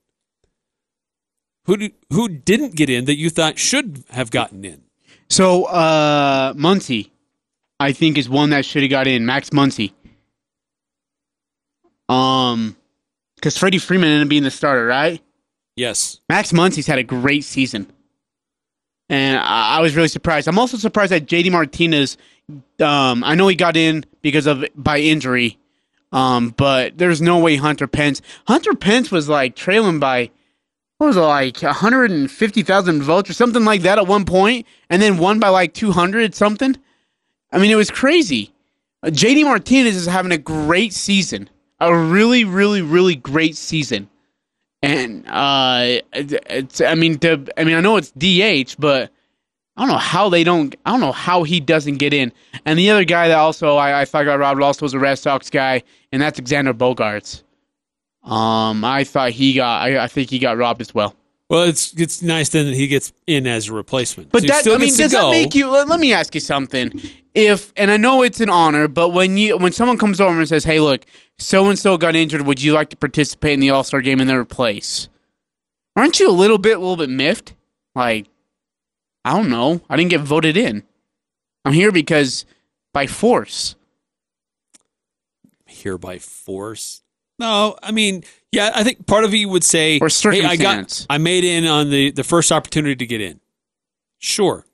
who 1.67 1.77
do, 1.77 1.91
who 2.11 2.29
didn't 2.29 2.75
get 2.75 2.91
in 2.91 3.05
that 3.05 3.17
you 3.17 3.31
thought 3.31 3.59
should 3.59 4.05
have 4.11 4.31
gotten 4.33 4.65
in? 4.65 4.83
So, 5.29 5.65
uh, 5.65 6.55
Muncy, 6.55 7.11
I 7.81 7.93
think, 7.93 8.19
is 8.19 8.29
one 8.29 8.51
that 8.51 8.65
should 8.65 8.83
have 8.83 8.91
got 8.91 9.07
in. 9.07 9.27
Max 9.27 9.51
Muncy. 9.51 9.93
Um, 12.09 12.77
because 13.37 13.57
Freddie 13.59 13.79
Freeman 13.79 14.09
ended 14.09 14.27
up 14.27 14.29
being 14.29 14.43
the 14.43 14.51
starter, 14.51 14.87
right? 14.87 15.23
Yes. 15.77 16.21
Max 16.29 16.53
Muncy's 16.53 16.87
had 16.87 16.99
a 16.99 17.03
great 17.03 17.45
season, 17.45 17.91
and 19.09 19.39
I, 19.39 19.79
I 19.79 19.81
was 19.81 19.97
really 19.97 20.09
surprised. 20.09 20.49
I'm 20.49 20.59
also 20.59 20.77
surprised 20.77 21.13
that 21.13 21.27
JD 21.27 21.51
Martinez. 21.51 22.17
Um, 22.81 23.25
I 23.25 23.35
know 23.35 23.49
he 23.49 23.57
got 23.57 23.77
in 23.77 24.05
because 24.23 24.47
of 24.47 24.65
by 24.75 24.99
injury, 24.99 25.59
um, 26.13 26.51
but 26.57 26.97
there's 26.99 27.21
no 27.21 27.39
way 27.39 27.57
Hunter 27.57 27.87
Pence. 27.87 28.23
Hunter 28.47 28.75
Pence 28.75 29.11
was 29.11 29.29
like 29.29 29.57
trailing 29.57 29.99
by 29.99 30.31
what 30.99 31.09
was 31.09 31.17
it 31.17 31.21
like 31.21 31.61
150,000 31.63 33.03
votes 33.03 33.29
or 33.29 33.33
something 33.33 33.65
like 33.65 33.83
that 33.83 33.99
at 33.99 34.07
one 34.07 34.25
point, 34.25 34.67
and 34.89 35.03
then 35.03 35.19
won 35.19 35.41
by 35.41 35.49
like 35.49 35.75
200 35.75 36.35
something. 36.35 36.77
I 37.55 37.59
mean, 37.59 37.71
it 37.71 37.77
was 37.77 37.91
crazy. 37.91 38.53
Uh, 39.05 39.11
JD 39.11 39.45
Martinez 39.45 39.95
is 39.95 40.07
having 40.07 40.33
a 40.33 40.39
great 40.39 40.93
season, 40.93 41.49
a 41.79 41.97
really, 41.97 42.45
really, 42.45 42.83
really 42.83 43.15
great 43.15 43.57
season. 43.57 44.11
And 44.83 45.25
uh, 45.29 46.01
it's 46.13 46.81
I 46.81 46.95
mean, 46.97 47.19
to, 47.21 47.47
I 47.57 47.65
mean, 47.65 47.77
I 47.77 47.81
know 47.81 47.97
it's 47.97 48.11
DH, 48.11 48.75
but 48.79 49.11
I 49.77 49.83
don't 49.83 49.89
know 49.89 49.99
how 49.99 50.29
they 50.29 50.43
don't. 50.43 50.75
I 50.85 50.91
don't 50.91 51.01
know 51.01 51.13
how 51.13 51.45
he 51.45 51.61
doesn't 51.61 51.99
get 51.99 52.13
in. 52.13 52.33
And 52.67 52.77
the 52.77 52.91
other 52.91 53.05
guy 53.05 53.29
that 53.29 53.39
also 53.39 53.77
I, 53.77 54.03
I 54.03 54.05
thought 54.05 54.25
got 54.25 54.39
robbed 54.41 54.61
also 54.61 54.85
was 54.85 54.93
a 54.93 54.99
Red 54.99 55.15
Sox 55.15 55.49
guy, 55.49 55.85
and 56.13 56.21
that's 56.21 56.41
Xander 56.41 56.75
Bogaerts. 56.75 57.43
Um, 58.29 58.85
I 58.85 59.05
thought 59.05 59.31
he 59.31 59.55
got. 59.55 59.83
I, 59.83 60.05
I 60.05 60.07
think 60.09 60.29
he 60.29 60.41
got 60.41 60.57
robbed 60.57 60.81
as 60.81 60.93
well. 60.93 61.15
Well, 61.51 61.65
it's 61.65 61.93
it's 61.95 62.23
nice 62.23 62.49
then 62.49 62.67
that 62.67 62.75
he 62.75 62.87
gets 62.87 63.13
in 63.27 63.47
as 63.47 63.69
a 63.69 63.75
replacement. 63.75 64.33
But 64.33 64.43
So 64.43 64.47
that 64.49 64.67
I 64.67 64.79
mean, 64.79 64.93
to 64.93 64.97
does 65.03 65.13
that 65.13 65.31
make 65.31 65.55
you? 65.55 65.69
Let, 65.69 65.89
let 65.89 66.01
me 66.01 66.13
ask 66.13 66.35
you 66.35 66.41
something. 66.41 67.01
If 67.35 67.73
and 67.77 67.91
I 67.91 67.97
know 67.97 68.23
it's 68.23 68.41
an 68.41 68.49
honor, 68.49 68.89
but 68.89 69.11
when 69.11 69.37
you 69.37 69.59
when 69.59 69.73
someone 69.73 69.99
comes 69.99 70.21
over 70.21 70.39
and 70.39 70.49
says, 70.49 70.65
"Hey, 70.65 70.81
look, 70.81 71.05
so 71.39 71.69
and 71.69 71.79
so 71.79 71.99
got 71.99 72.17
injured. 72.17 72.43
Would 72.43 72.63
you 72.63 72.73
like 72.73 72.91
to 72.91 72.97
participate 72.97 73.53
in 73.53 73.61
the 73.61 73.71
All 73.71 73.85
Star 73.85 74.01
game 74.01 74.21
in 74.21 74.27
their 74.27 74.45
place?" 74.45 75.09
Aren't 75.97 76.19
you 76.19 76.29
a 76.29 76.33
little 76.33 76.59
bit, 76.59 76.77
a 76.77 76.81
little 76.81 76.97
bit 76.97 77.11
miffed? 77.11 77.55
Like, 77.95 78.27
I 79.25 79.33
don't 79.37 79.49
know. 79.49 79.81
I 79.89 79.97
didn't 79.97 80.11
get 80.11 80.23
voted 80.23 80.57
in. 80.57 80.83
I'm 81.65 81.73
here 81.73 81.93
because 81.93 82.45
by 82.93 83.07
force. 83.07 83.77
Here 85.67 85.99
by 85.99 86.19
force. 86.19 87.03
No, 87.39 87.77
I 87.83 87.91
mean, 87.93 88.25
yeah, 88.55 88.71
I 88.75 88.85
think 88.85 89.07
part 89.07 89.25
of 89.25 89.35
you 89.35 89.49
would 89.49 89.65
say, 89.65 89.99
Or 90.01 90.09
"Hey, 90.09 90.45
I 90.45 90.57
got. 90.57 91.07
I 91.11 91.19
made 91.19 91.45
in 91.45 91.67
on 91.67 91.91
the 91.91 92.11
the 92.11 92.25
first 92.25 92.53
opportunity 92.53 92.97
to 92.97 93.07
get 93.07 93.21
in." 93.21 93.41
Sure, 94.19 94.65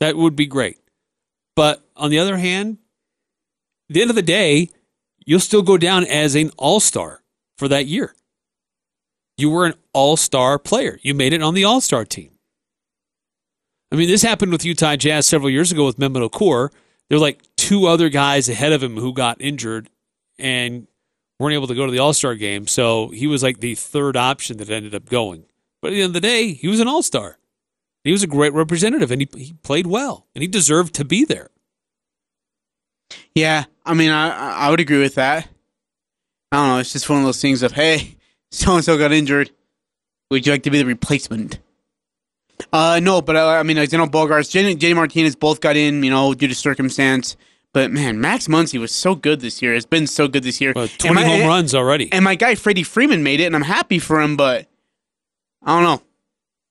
that 0.00 0.16
would 0.16 0.36
be 0.36 0.46
great, 0.46 0.78
but 1.54 1.84
on 1.96 2.10
the 2.10 2.18
other 2.18 2.36
hand, 2.36 2.78
at 3.90 3.94
the 3.94 4.00
end 4.00 4.10
of 4.10 4.16
the 4.16 4.22
day, 4.22 4.70
you'll 5.24 5.40
still 5.40 5.62
go 5.62 5.76
down 5.76 6.04
as 6.04 6.34
an 6.34 6.50
all 6.56 6.80
star 6.80 7.22
for 7.58 7.68
that 7.68 7.86
year. 7.86 8.14
You 9.36 9.50
were 9.50 9.66
an 9.66 9.74
all 9.92 10.16
star 10.16 10.58
player. 10.58 10.98
You 11.02 11.14
made 11.14 11.32
it 11.32 11.42
on 11.42 11.54
the 11.54 11.64
all 11.64 11.80
star 11.80 12.04
team. 12.04 12.30
I 13.92 13.96
mean, 13.96 14.08
this 14.08 14.22
happened 14.22 14.52
with 14.52 14.64
Utah 14.64 14.96
Jazz 14.96 15.26
several 15.26 15.50
years 15.50 15.70
ago 15.70 15.86
with 15.86 15.98
Mehmet 15.98 16.28
Okur. 16.28 16.70
There 17.08 17.18
were 17.18 17.22
like 17.22 17.42
two 17.56 17.86
other 17.86 18.08
guys 18.08 18.48
ahead 18.48 18.72
of 18.72 18.82
him 18.82 18.96
who 18.96 19.12
got 19.12 19.40
injured 19.40 19.88
and 20.38 20.86
weren't 21.38 21.54
able 21.54 21.66
to 21.66 21.74
go 21.74 21.86
to 21.86 21.92
the 21.92 21.98
All 21.98 22.12
Star 22.12 22.34
game. 22.34 22.66
So 22.66 23.08
he 23.08 23.26
was 23.26 23.42
like 23.42 23.60
the 23.60 23.74
third 23.74 24.16
option 24.16 24.56
that 24.58 24.70
ended 24.70 24.94
up 24.94 25.08
going. 25.08 25.44
But 25.82 25.88
at 25.88 25.94
the 25.94 26.02
end 26.02 26.10
of 26.10 26.14
the 26.14 26.20
day, 26.20 26.52
he 26.52 26.68
was 26.68 26.80
an 26.80 26.88
All 26.88 27.02
Star. 27.02 27.38
He 28.04 28.12
was 28.12 28.22
a 28.22 28.28
great 28.28 28.52
representative 28.52 29.10
and 29.10 29.22
he, 29.22 29.28
he 29.36 29.52
played 29.62 29.86
well 29.86 30.26
and 30.34 30.42
he 30.42 30.48
deserved 30.48 30.94
to 30.94 31.04
be 31.04 31.24
there. 31.24 31.50
Yeah, 33.34 33.64
I 33.84 33.94
mean, 33.94 34.10
I 34.10 34.30
I 34.66 34.70
would 34.70 34.80
agree 34.80 35.00
with 35.00 35.16
that. 35.16 35.48
I 36.52 36.56
don't 36.56 36.68
know. 36.68 36.78
It's 36.78 36.92
just 36.92 37.08
one 37.08 37.18
of 37.18 37.24
those 37.24 37.40
things 37.40 37.62
of 37.62 37.72
hey, 37.72 38.16
so 38.50 38.76
and 38.76 38.84
so 38.84 38.96
got 38.96 39.12
injured. 39.12 39.50
Would 40.30 40.46
you 40.46 40.52
like 40.52 40.62
to 40.64 40.70
be 40.70 40.78
the 40.78 40.86
replacement? 40.86 41.58
Uh, 42.72 43.00
no, 43.02 43.20
but 43.20 43.36
uh, 43.36 43.48
I 43.48 43.62
mean, 43.62 43.76
like, 43.76 43.92
you 43.92 43.98
know, 43.98 44.06
Bogaerts, 44.06 44.50
Jenny, 44.50 44.74
Jenny 44.74 44.94
Martinez 44.94 45.36
both 45.36 45.60
got 45.60 45.76
in, 45.76 46.02
you 46.02 46.10
know, 46.10 46.34
due 46.34 46.48
to 46.48 46.54
circumstance. 46.54 47.36
But 47.76 47.90
man, 47.90 48.18
Max 48.22 48.48
Muncy 48.48 48.80
was 48.80 48.90
so 48.90 49.14
good 49.14 49.40
this 49.40 49.60
year. 49.60 49.74
It's 49.74 49.84
been 49.84 50.06
so 50.06 50.28
good 50.28 50.44
this 50.44 50.62
year. 50.62 50.72
20 50.72 51.10
my- 51.10 51.24
home 51.24 51.46
runs 51.46 51.74
already. 51.74 52.10
And 52.10 52.24
my 52.24 52.34
guy 52.34 52.54
Freddie 52.54 52.82
Freeman 52.82 53.22
made 53.22 53.38
it, 53.38 53.44
and 53.44 53.54
I'm 53.54 53.60
happy 53.60 53.98
for 53.98 54.18
him. 54.18 54.34
But 54.34 54.66
I 55.62 55.74
don't 55.74 55.82
know. 55.82 56.02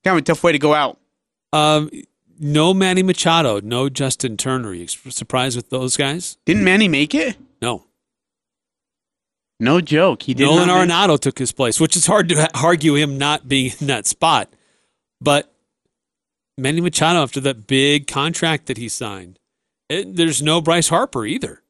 Kind 0.04 0.18
of 0.18 0.24
a 0.24 0.26
tough 0.26 0.44
way 0.44 0.52
to 0.52 0.58
go 0.58 0.74
out. 0.74 0.98
Um, 1.54 1.92
no 2.40 2.74
Manny 2.74 3.04
Machado, 3.04 3.60
no 3.60 3.88
Justin 3.88 4.36
Turner. 4.36 4.74
You 4.74 4.88
surprised 4.88 5.56
with 5.56 5.70
those 5.70 5.96
guys? 5.96 6.40
Didn't 6.44 6.64
Manny 6.64 6.88
make 6.88 7.14
it? 7.14 7.38
No. 7.62 7.84
No 9.60 9.82
joke. 9.82 10.24
He 10.24 10.34
did. 10.34 10.46
Nolan 10.46 10.66
not 10.66 10.88
make- 10.88 10.90
Arenado 10.90 11.20
took 11.20 11.38
his 11.38 11.52
place, 11.52 11.80
which 11.80 11.96
is 11.96 12.08
hard 12.08 12.30
to 12.30 12.50
argue 12.60 12.96
him 12.96 13.20
not 13.20 13.48
being 13.48 13.74
in 13.80 13.86
that 13.86 14.08
spot. 14.08 14.52
But 15.22 15.54
Manny 16.58 16.82
Machado, 16.82 17.22
after 17.22 17.40
that 17.42 17.68
big 17.68 18.08
contract 18.08 18.66
that 18.66 18.78
he 18.78 18.90
signed, 18.90 19.38
it, 19.90 20.16
there's 20.16 20.42
no 20.42 20.62
Bryce 20.62 20.90
Harper 20.90 21.26
either. 21.26 21.62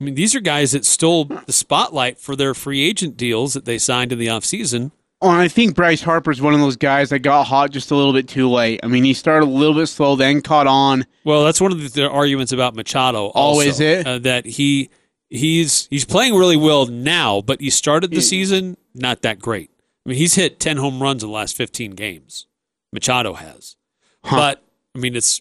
I 0.00 0.04
mean, 0.04 0.14
these 0.14 0.34
are 0.34 0.40
guys 0.40 0.72
that 0.72 0.84
stole 0.84 1.24
the 1.24 1.52
spotlight 1.52 2.18
for 2.18 2.34
their 2.36 2.52
free 2.54 2.82
agent 2.82 3.16
deals 3.16 3.54
that 3.54 3.64
they 3.64 3.78
signed 3.78 4.12
in 4.12 4.18
the 4.18 4.26
offseason. 4.26 4.90
Oh, 5.22 5.30
and 5.30 5.40
I 5.40 5.48
think 5.48 5.74
Bryce 5.74 6.02
Harper's 6.02 6.42
one 6.42 6.52
of 6.52 6.60
those 6.60 6.76
guys 6.76 7.08
that 7.10 7.20
got 7.20 7.44
hot 7.44 7.70
just 7.70 7.90
a 7.90 7.94
little 7.96 8.12
bit 8.12 8.28
too 8.28 8.50
late. 8.50 8.80
I 8.82 8.88
mean, 8.88 9.04
he 9.04 9.14
started 9.14 9.46
a 9.46 9.48
little 9.48 9.74
bit 9.74 9.86
slow, 9.86 10.16
then 10.16 10.42
caught 10.42 10.66
on. 10.66 11.06
Well, 11.24 11.44
that's 11.44 11.60
one 11.60 11.72
of 11.72 11.80
the, 11.80 11.88
the 11.88 12.10
arguments 12.10 12.52
about 12.52 12.74
Machado. 12.74 13.26
Always 13.28 13.80
Oh, 13.80 13.84
it? 13.84 14.06
uh, 14.06 14.18
that 14.18 14.44
he 14.44 14.90
he's 15.30 15.86
he's 15.86 16.04
playing 16.04 16.34
really 16.34 16.56
well 16.56 16.86
now, 16.86 17.40
but 17.40 17.60
he 17.60 17.70
started 17.70 18.10
the 18.10 18.20
season 18.20 18.76
not 18.94 19.22
that 19.22 19.38
great. 19.38 19.70
I 20.04 20.10
mean, 20.10 20.18
he's 20.18 20.34
hit 20.34 20.60
ten 20.60 20.76
home 20.76 21.02
runs 21.02 21.22
in 21.22 21.30
the 21.30 21.34
last 21.34 21.56
fifteen 21.56 21.92
games. 21.92 22.46
Machado 22.92 23.32
has, 23.34 23.76
Huh. 24.24 24.36
but 24.36 24.64
I 24.94 24.98
mean, 24.98 25.16
it's 25.16 25.40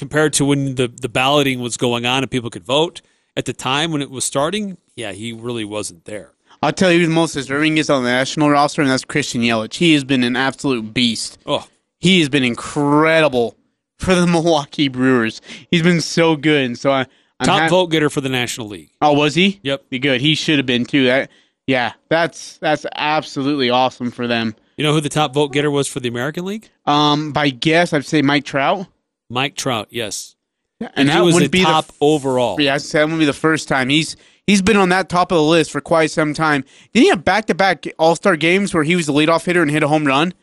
compared 0.00 0.32
to 0.32 0.44
when 0.44 0.74
the 0.74 0.88
the 0.88 1.08
balloting 1.08 1.60
was 1.60 1.76
going 1.76 2.04
on 2.06 2.24
and 2.24 2.30
people 2.30 2.50
could 2.50 2.64
vote 2.64 3.00
at 3.36 3.44
the 3.44 3.52
time 3.52 3.92
when 3.92 4.02
it 4.02 4.10
was 4.10 4.24
starting. 4.24 4.76
Yeah, 4.96 5.12
he 5.12 5.32
really 5.32 5.64
wasn't 5.64 6.04
there. 6.06 6.32
I'll 6.62 6.72
tell 6.72 6.90
you 6.92 6.98
who 7.00 7.06
the 7.06 7.12
most 7.14 7.34
deserving 7.34 7.78
is 7.78 7.88
on 7.88 8.02
the 8.02 8.10
national 8.10 8.50
roster, 8.50 8.82
and 8.82 8.90
that's 8.90 9.04
Christian 9.04 9.40
Yelich. 9.42 9.74
He 9.74 9.94
has 9.94 10.02
been 10.04 10.24
an 10.24 10.34
absolute 10.36 10.92
beast. 10.92 11.38
Oh, 11.46 11.66
He 12.00 12.18
has 12.18 12.28
been 12.28 12.42
incredible 12.44 13.56
for 13.98 14.14
the 14.14 14.26
Milwaukee 14.34 14.88
Brewers. 14.88 15.40
He's 15.70 15.82
been 15.82 16.00
so 16.00 16.36
good, 16.36 16.64
and 16.66 16.78
so 16.78 16.90
I, 16.90 17.06
I'm 17.38 17.46
top 17.46 17.60
hap- 17.60 17.70
vote 17.70 17.86
getter 17.86 18.10
for 18.10 18.20
the 18.20 18.28
National 18.28 18.66
League. 18.68 18.90
Oh, 19.00 19.12
was 19.12 19.34
he? 19.34 19.60
Yep. 19.62 19.88
Be 19.90 19.98
good. 19.98 20.20
He 20.20 20.34
should 20.34 20.58
have 20.58 20.66
been 20.66 20.84
too. 20.84 21.04
That, 21.06 21.30
yeah, 21.66 21.92
that's 22.08 22.58
that's 22.58 22.84
absolutely 22.94 23.70
awesome 23.70 24.10
for 24.10 24.26
them. 24.26 24.54
You 24.76 24.84
know 24.84 24.92
who 24.92 25.00
the 25.00 25.08
top 25.08 25.32
vote 25.34 25.52
getter 25.52 25.70
was 25.70 25.88
for 25.88 26.00
the 26.00 26.08
American 26.08 26.44
League? 26.44 26.68
Um, 26.86 27.32
by 27.32 27.50
guess, 27.50 27.92
I'd 27.92 28.04
say 28.04 28.22
Mike 28.22 28.44
Trout, 28.44 28.86
Mike 29.30 29.56
Trout. 29.56 29.88
Yes, 29.90 30.36
and, 30.80 30.90
and, 30.96 31.08
that 31.08 31.24
the 31.24 31.48
be 31.48 31.62
top 31.62 31.86
the 31.86 31.94
overall. 32.00 32.60
Yeah, 32.60 32.76
that 32.76 33.02
wouldn't 33.02 33.18
be 33.18 33.24
the 33.24 33.32
first 33.32 33.68
time. 33.68 33.88
He's 33.88 34.16
he's 34.46 34.62
been 34.62 34.76
on 34.76 34.88
that 34.90 35.08
top 35.08 35.30
of 35.30 35.36
the 35.36 35.42
list 35.42 35.70
for 35.70 35.80
quite 35.80 36.10
some 36.10 36.34
time. 36.34 36.64
Didn't 36.92 37.04
he 37.04 37.08
have 37.10 37.24
back 37.24 37.46
to 37.46 37.54
back 37.54 37.86
All 37.98 38.16
Star 38.16 38.36
games 38.36 38.74
where 38.74 38.82
he 38.82 38.96
was 38.96 39.06
the 39.06 39.12
leadoff 39.12 39.44
hitter 39.44 39.62
and 39.62 39.70
hit 39.70 39.82
a 39.82 39.88
home 39.88 40.06
run? 40.06 40.34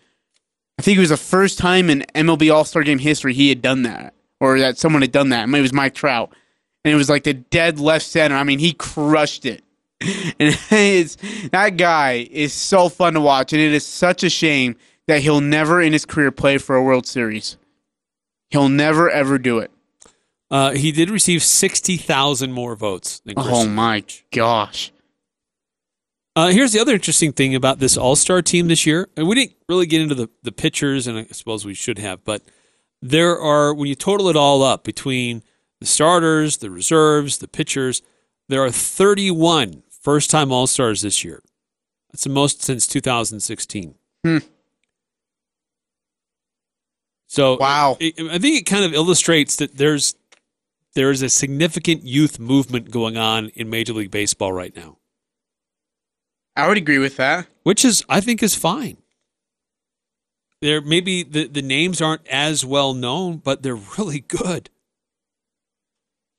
I 0.80 0.84
think 0.84 0.98
it 0.98 1.02
was 1.02 1.10
the 1.10 1.18
first 1.18 1.58
time 1.58 1.90
in 1.90 2.06
MLB 2.14 2.54
All 2.54 2.66
Star 2.66 2.84
game 2.84 3.00
history 3.00 3.34
he 3.34 3.50
had 3.50 3.62
done 3.62 3.84
that, 3.84 4.14
or 4.40 4.60
that 4.60 4.78
someone 4.78 5.02
had 5.02 5.12
done 5.12 5.30
that. 5.30 5.44
I 5.44 5.46
mean, 5.48 5.60
it 5.60 5.62
was 5.62 5.74
Mike 5.74 5.96
Trout, 5.96 6.32
and 6.86 6.94
it 6.94 6.98
was 6.98 7.10
like 7.10 7.24
the 7.24 7.34
dead 7.34 7.80
left 7.80 8.06
center. 8.06 8.36
I 8.36 8.44
mean, 8.44 8.60
he 8.60 8.74
crushed 8.74 9.46
it. 9.46 9.64
And 10.40 10.56
it's, 10.70 11.18
that 11.50 11.78
guy 11.78 12.28
is 12.30 12.54
so 12.54 12.88
fun 12.90 13.16
to 13.16 13.22
watch, 13.22 13.52
and 13.52 13.60
it 13.60 13.74
is 13.74 13.84
such 13.84 14.24
a 14.24 14.30
shame 14.30 14.76
that 15.08 15.22
he'll 15.22 15.42
never 15.42 15.82
in 15.82 15.94
his 15.94 16.06
career 16.06 16.32
play 16.32 16.60
for 16.60 16.76
a 16.76 16.84
World 16.84 17.08
Series. 17.08 17.58
He'll 18.50 18.70
never 18.70 19.10
ever 19.10 19.38
do 19.38 19.60
it. 19.60 19.72
Uh, 20.50 20.72
he 20.72 20.92
did 20.92 21.10
receive 21.10 21.44
60,000 21.44 22.52
more 22.54 22.76
votes 22.76 23.20
than 23.20 23.36
Oh 23.38 23.68
my 23.68 24.04
gosh. 24.32 24.94
Uh, 26.38 26.50
here's 26.50 26.72
the 26.72 26.80
other 26.80 26.94
interesting 26.94 27.34
thing 27.34 27.56
about 27.56 27.80
this 27.80 27.98
All 27.98 28.16
Star 28.16 28.42
team 28.42 28.68
this 28.68 28.86
year. 28.86 29.10
And 29.18 29.28
we 29.28 29.36
didn't 29.36 29.56
really 29.68 29.88
get 29.88 30.02
into 30.02 30.16
the, 30.16 30.30
the 30.44 30.52
pitchers, 30.52 31.08
and 31.08 31.18
I 31.18 31.26
suppose 31.32 31.66
we 31.66 31.74
should 31.74 31.98
have, 31.98 32.24
but 32.24 32.44
there 33.02 33.40
are, 33.40 33.74
when 33.74 33.88
you 33.88 33.96
total 33.96 34.30
it 34.30 34.36
all 34.36 34.64
up 34.64 34.84
between 34.84 35.44
the 35.80 35.86
starters, 35.86 36.58
the 36.58 36.72
reserves, 36.72 37.40
the 37.40 37.48
pitchers, 37.48 38.02
there 38.50 38.64
are 38.64 38.72
31 38.72 39.84
first 39.90 40.30
time 40.30 40.52
All 40.52 40.68
Stars 40.68 41.02
this 41.02 41.24
year. 41.24 41.42
That's 42.12 42.24
the 42.24 42.30
most 42.30 42.62
since 42.62 42.88
2016. 42.88 43.96
Hmm. 44.24 44.38
So 47.28 47.58
Wow. 47.58 47.98
it- 48.00 48.20
I 48.32 48.38
think 48.40 48.58
it 48.58 48.66
kind 48.66 48.86
of 48.86 48.94
illustrates 48.94 49.56
that 49.58 49.78
there's 49.78 50.16
there 50.96 51.12
is 51.12 51.22
a 51.22 51.30
significant 51.30 52.04
youth 52.04 52.40
movement 52.40 52.90
going 52.90 53.18
on 53.18 53.50
in 53.50 53.70
Major 53.70 53.94
League 53.94 54.10
Baseball 54.10 54.52
right 54.52 54.76
now, 54.76 54.98
I 56.56 56.68
would 56.68 56.78
agree 56.78 56.98
with 56.98 57.18
that. 57.18 57.48
which 57.64 57.86
is 57.86 58.04
I 58.10 58.20
think 58.22 58.42
is 58.42 58.56
fine. 58.56 58.98
There 60.62 60.82
maybe 60.82 61.22
the 61.24 61.48
the 61.48 61.62
names 61.62 62.02
aren't 62.02 62.26
as 62.28 62.66
well 62.66 62.94
known, 62.96 63.38
but 63.38 63.62
they're 63.62 63.76
really 63.98 64.22
good. 64.22 64.70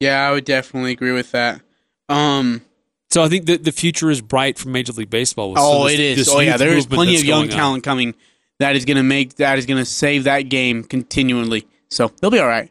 Yeah, 0.00 0.28
I 0.28 0.32
would 0.32 0.44
definitely 0.44 0.92
agree 0.92 1.12
with 1.12 1.30
that. 1.32 1.60
Um, 2.08 2.62
So 3.10 3.22
I 3.22 3.28
think 3.28 3.46
that 3.46 3.64
the 3.64 3.72
future 3.72 4.10
is 4.10 4.20
bright 4.20 4.58
for 4.58 4.68
Major 4.68 4.92
League 4.92 5.10
Baseball. 5.10 5.50
with 5.50 5.58
oh, 5.60 5.84
this- 5.84 5.94
it 5.94 6.00
is. 6.00 6.28
Oh, 6.28 6.40
yeah, 6.40 6.56
there 6.56 6.76
is 6.76 6.86
plenty 6.86 7.16
of 7.16 7.24
young 7.24 7.40
going 7.42 7.50
on. 7.52 7.56
talent 7.56 7.84
coming 7.84 8.14
that 8.58 8.76
is 8.76 8.84
going 8.84 8.96
to 8.96 9.02
make 9.02 9.36
that 9.36 9.58
is 9.58 9.66
going 9.66 9.78
to 9.78 9.84
save 9.84 10.24
that 10.24 10.42
game 10.42 10.84
continually. 10.84 11.66
So 11.90 12.10
they'll 12.20 12.30
be 12.30 12.38
all 12.38 12.46
right. 12.48 12.70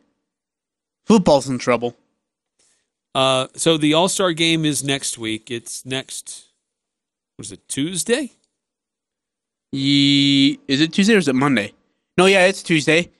Football's 1.06 1.48
in 1.50 1.58
trouble. 1.58 1.96
Uh, 3.16 3.48
so 3.56 3.78
the 3.78 3.94
All 3.94 4.10
Star 4.10 4.34
game 4.34 4.66
is 4.66 4.84
next 4.84 5.18
week. 5.18 5.50
It's 5.50 5.86
next. 5.86 6.46
Was 7.38 7.52
it 7.52 7.68
Tuesday? 7.68 8.32
Ye- 9.72 10.60
is 10.68 10.82
it 10.82 10.94
Tuesday 10.94 11.16
or 11.16 11.18
is 11.18 11.28
it 11.28 11.36
Monday? 11.36 11.74
No, 12.18 12.26
yeah, 12.26 12.46
it's 12.46 12.64
Tuesday. 12.64 13.12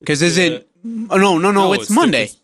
Because 0.00 0.22
isn't 0.22 0.66
oh, 1.10 1.16
no, 1.16 1.38
no, 1.38 1.50
no, 1.50 1.72
it's, 1.72 1.90
Monday. 1.90 2.24
it's- 2.24 2.40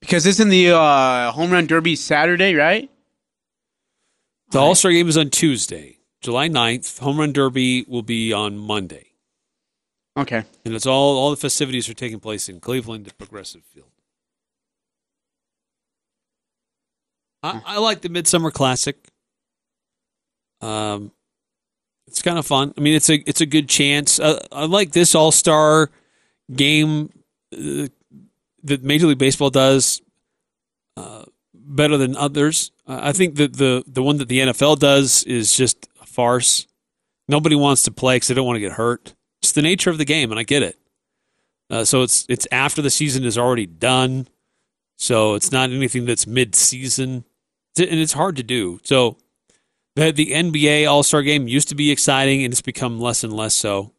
because 0.00 0.26
isn't 0.26 0.50
the 0.50 0.70
uh, 0.70 1.32
home 1.32 1.50
run 1.50 1.66
derby 1.66 1.96
Saturday, 1.96 2.54
right? 2.54 2.90
The 4.50 4.58
All 4.60 4.74
Star 4.74 4.92
game 4.92 5.08
is 5.08 5.16
on 5.18 5.30
Tuesday, 5.30 5.95
July 6.20 6.48
9th. 6.48 6.98
Home 7.00 7.18
Run 7.18 7.32
Derby 7.32 7.84
will 7.88 8.02
be 8.02 8.32
on 8.32 8.58
Monday. 8.58 9.06
Okay. 10.16 10.44
And 10.64 10.74
it's 10.74 10.86
all 10.86 11.18
all 11.18 11.30
the 11.30 11.36
festivities 11.36 11.88
are 11.88 11.94
taking 11.94 12.20
place 12.20 12.48
in 12.48 12.60
Cleveland 12.60 13.06
at 13.06 13.18
Progressive 13.18 13.62
Field. 13.64 13.90
I, 17.42 17.60
I 17.64 17.78
like 17.78 18.00
the 18.00 18.08
Midsummer 18.08 18.50
Classic. 18.50 18.96
Um, 20.60 21.12
it's 22.06 22.22
kind 22.22 22.38
of 22.38 22.46
fun. 22.46 22.72
I 22.76 22.80
mean, 22.80 22.94
it's 22.94 23.10
a 23.10 23.16
it's 23.28 23.40
a 23.40 23.46
good 23.46 23.68
chance. 23.68 24.18
Uh, 24.18 24.44
I 24.50 24.64
like 24.64 24.92
this 24.92 25.14
All 25.14 25.32
Star 25.32 25.90
game 26.54 27.10
uh, 27.52 27.88
that 28.64 28.82
Major 28.82 29.08
League 29.08 29.18
Baseball 29.18 29.50
does 29.50 30.00
uh, 30.96 31.24
better 31.54 31.98
than 31.98 32.16
others. 32.16 32.70
Uh, 32.86 33.00
I 33.02 33.12
think 33.12 33.36
that 33.36 33.54
the 33.54 33.84
the 33.86 34.02
one 34.02 34.16
that 34.18 34.28
the 34.28 34.38
NFL 34.38 34.78
does 34.78 35.24
is 35.24 35.52
just 35.52 35.88
farce. 36.16 36.66
Nobody 37.28 37.54
wants 37.54 37.82
to 37.82 37.90
play 37.90 38.16
because 38.16 38.28
they 38.28 38.34
don't 38.34 38.46
want 38.46 38.56
to 38.56 38.60
get 38.60 38.72
hurt. 38.72 39.14
It's 39.42 39.52
the 39.52 39.62
nature 39.62 39.90
of 39.90 39.98
the 39.98 40.04
game, 40.04 40.30
and 40.30 40.40
I 40.40 40.42
get 40.42 40.62
it. 40.62 40.78
Uh, 41.68 41.84
so 41.84 42.02
it's 42.02 42.24
it's 42.28 42.46
after 42.50 42.80
the 42.80 42.90
season 42.90 43.24
is 43.24 43.36
already 43.36 43.66
done. 43.66 44.28
So 44.96 45.34
it's 45.34 45.52
not 45.52 45.70
anything 45.70 46.06
that's 46.06 46.26
mid-season, 46.26 47.24
and 47.78 48.00
it's 48.00 48.14
hard 48.14 48.36
to 48.36 48.42
do. 48.42 48.80
So 48.82 49.18
the 49.94 50.10
the 50.10 50.32
NBA 50.32 50.88
All 50.88 51.02
Star 51.02 51.22
Game 51.22 51.48
used 51.48 51.68
to 51.68 51.74
be 51.74 51.90
exciting, 51.90 52.44
and 52.44 52.52
it's 52.52 52.62
become 52.62 52.98
less 52.98 53.22
and 53.22 53.32
less 53.32 53.54
so. 53.54 53.92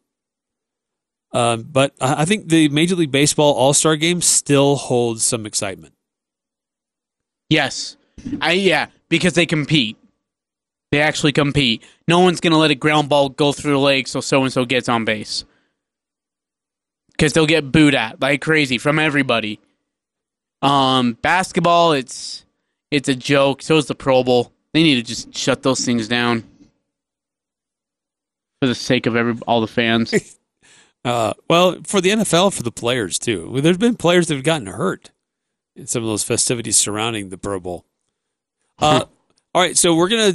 Um, 1.32 1.68
but 1.70 1.94
I 2.00 2.24
think 2.24 2.48
the 2.48 2.68
Major 2.70 2.96
League 2.96 3.12
Baseball 3.12 3.52
All 3.54 3.74
Star 3.74 3.96
Game 3.96 4.22
still 4.22 4.76
holds 4.76 5.22
some 5.22 5.46
excitement. 5.46 5.94
Yes, 7.50 7.96
I 8.40 8.52
yeah 8.52 8.88
because 9.08 9.34
they 9.34 9.46
compete. 9.46 9.96
They 10.90 11.00
actually 11.00 11.32
compete. 11.32 11.82
No 12.06 12.20
one's 12.20 12.40
gonna 12.40 12.58
let 12.58 12.70
a 12.70 12.74
ground 12.74 13.08
ball 13.08 13.28
go 13.28 13.52
through 13.52 13.72
the 13.72 13.78
leg 13.78 14.08
so 14.08 14.20
so 14.20 14.42
and 14.42 14.52
so 14.52 14.64
gets 14.64 14.88
on 14.88 15.04
base 15.04 15.44
because 17.12 17.32
they'll 17.32 17.46
get 17.46 17.72
booed 17.72 17.94
at 17.94 18.20
like 18.20 18.40
crazy 18.40 18.78
from 18.78 18.98
everybody. 18.98 19.60
Um, 20.62 21.14
basketball, 21.20 21.92
it's 21.92 22.46
it's 22.90 23.08
a 23.08 23.14
joke. 23.14 23.62
So 23.62 23.76
is 23.76 23.86
the 23.86 23.94
Pro 23.94 24.24
Bowl. 24.24 24.52
They 24.72 24.82
need 24.82 24.96
to 24.96 25.02
just 25.02 25.34
shut 25.34 25.62
those 25.62 25.84
things 25.84 26.08
down 26.08 26.44
for 28.60 28.68
the 28.68 28.74
sake 28.74 29.06
of 29.06 29.16
every 29.16 29.36
all 29.46 29.60
the 29.60 29.66
fans. 29.66 30.38
uh, 31.04 31.34
well, 31.48 31.78
for 31.84 32.00
the 32.00 32.10
NFL, 32.10 32.54
for 32.54 32.62
the 32.62 32.72
players 32.72 33.18
too. 33.18 33.60
There's 33.60 33.78
been 33.78 33.96
players 33.96 34.28
that 34.28 34.34
have 34.34 34.44
gotten 34.44 34.68
hurt 34.68 35.10
in 35.76 35.86
some 35.86 36.02
of 36.02 36.08
those 36.08 36.24
festivities 36.24 36.76
surrounding 36.76 37.28
the 37.28 37.38
Pro 37.38 37.60
Bowl. 37.60 37.84
Uh, 38.78 39.04
all 39.54 39.62
right, 39.62 39.76
so 39.76 39.94
we're 39.94 40.08
gonna 40.08 40.34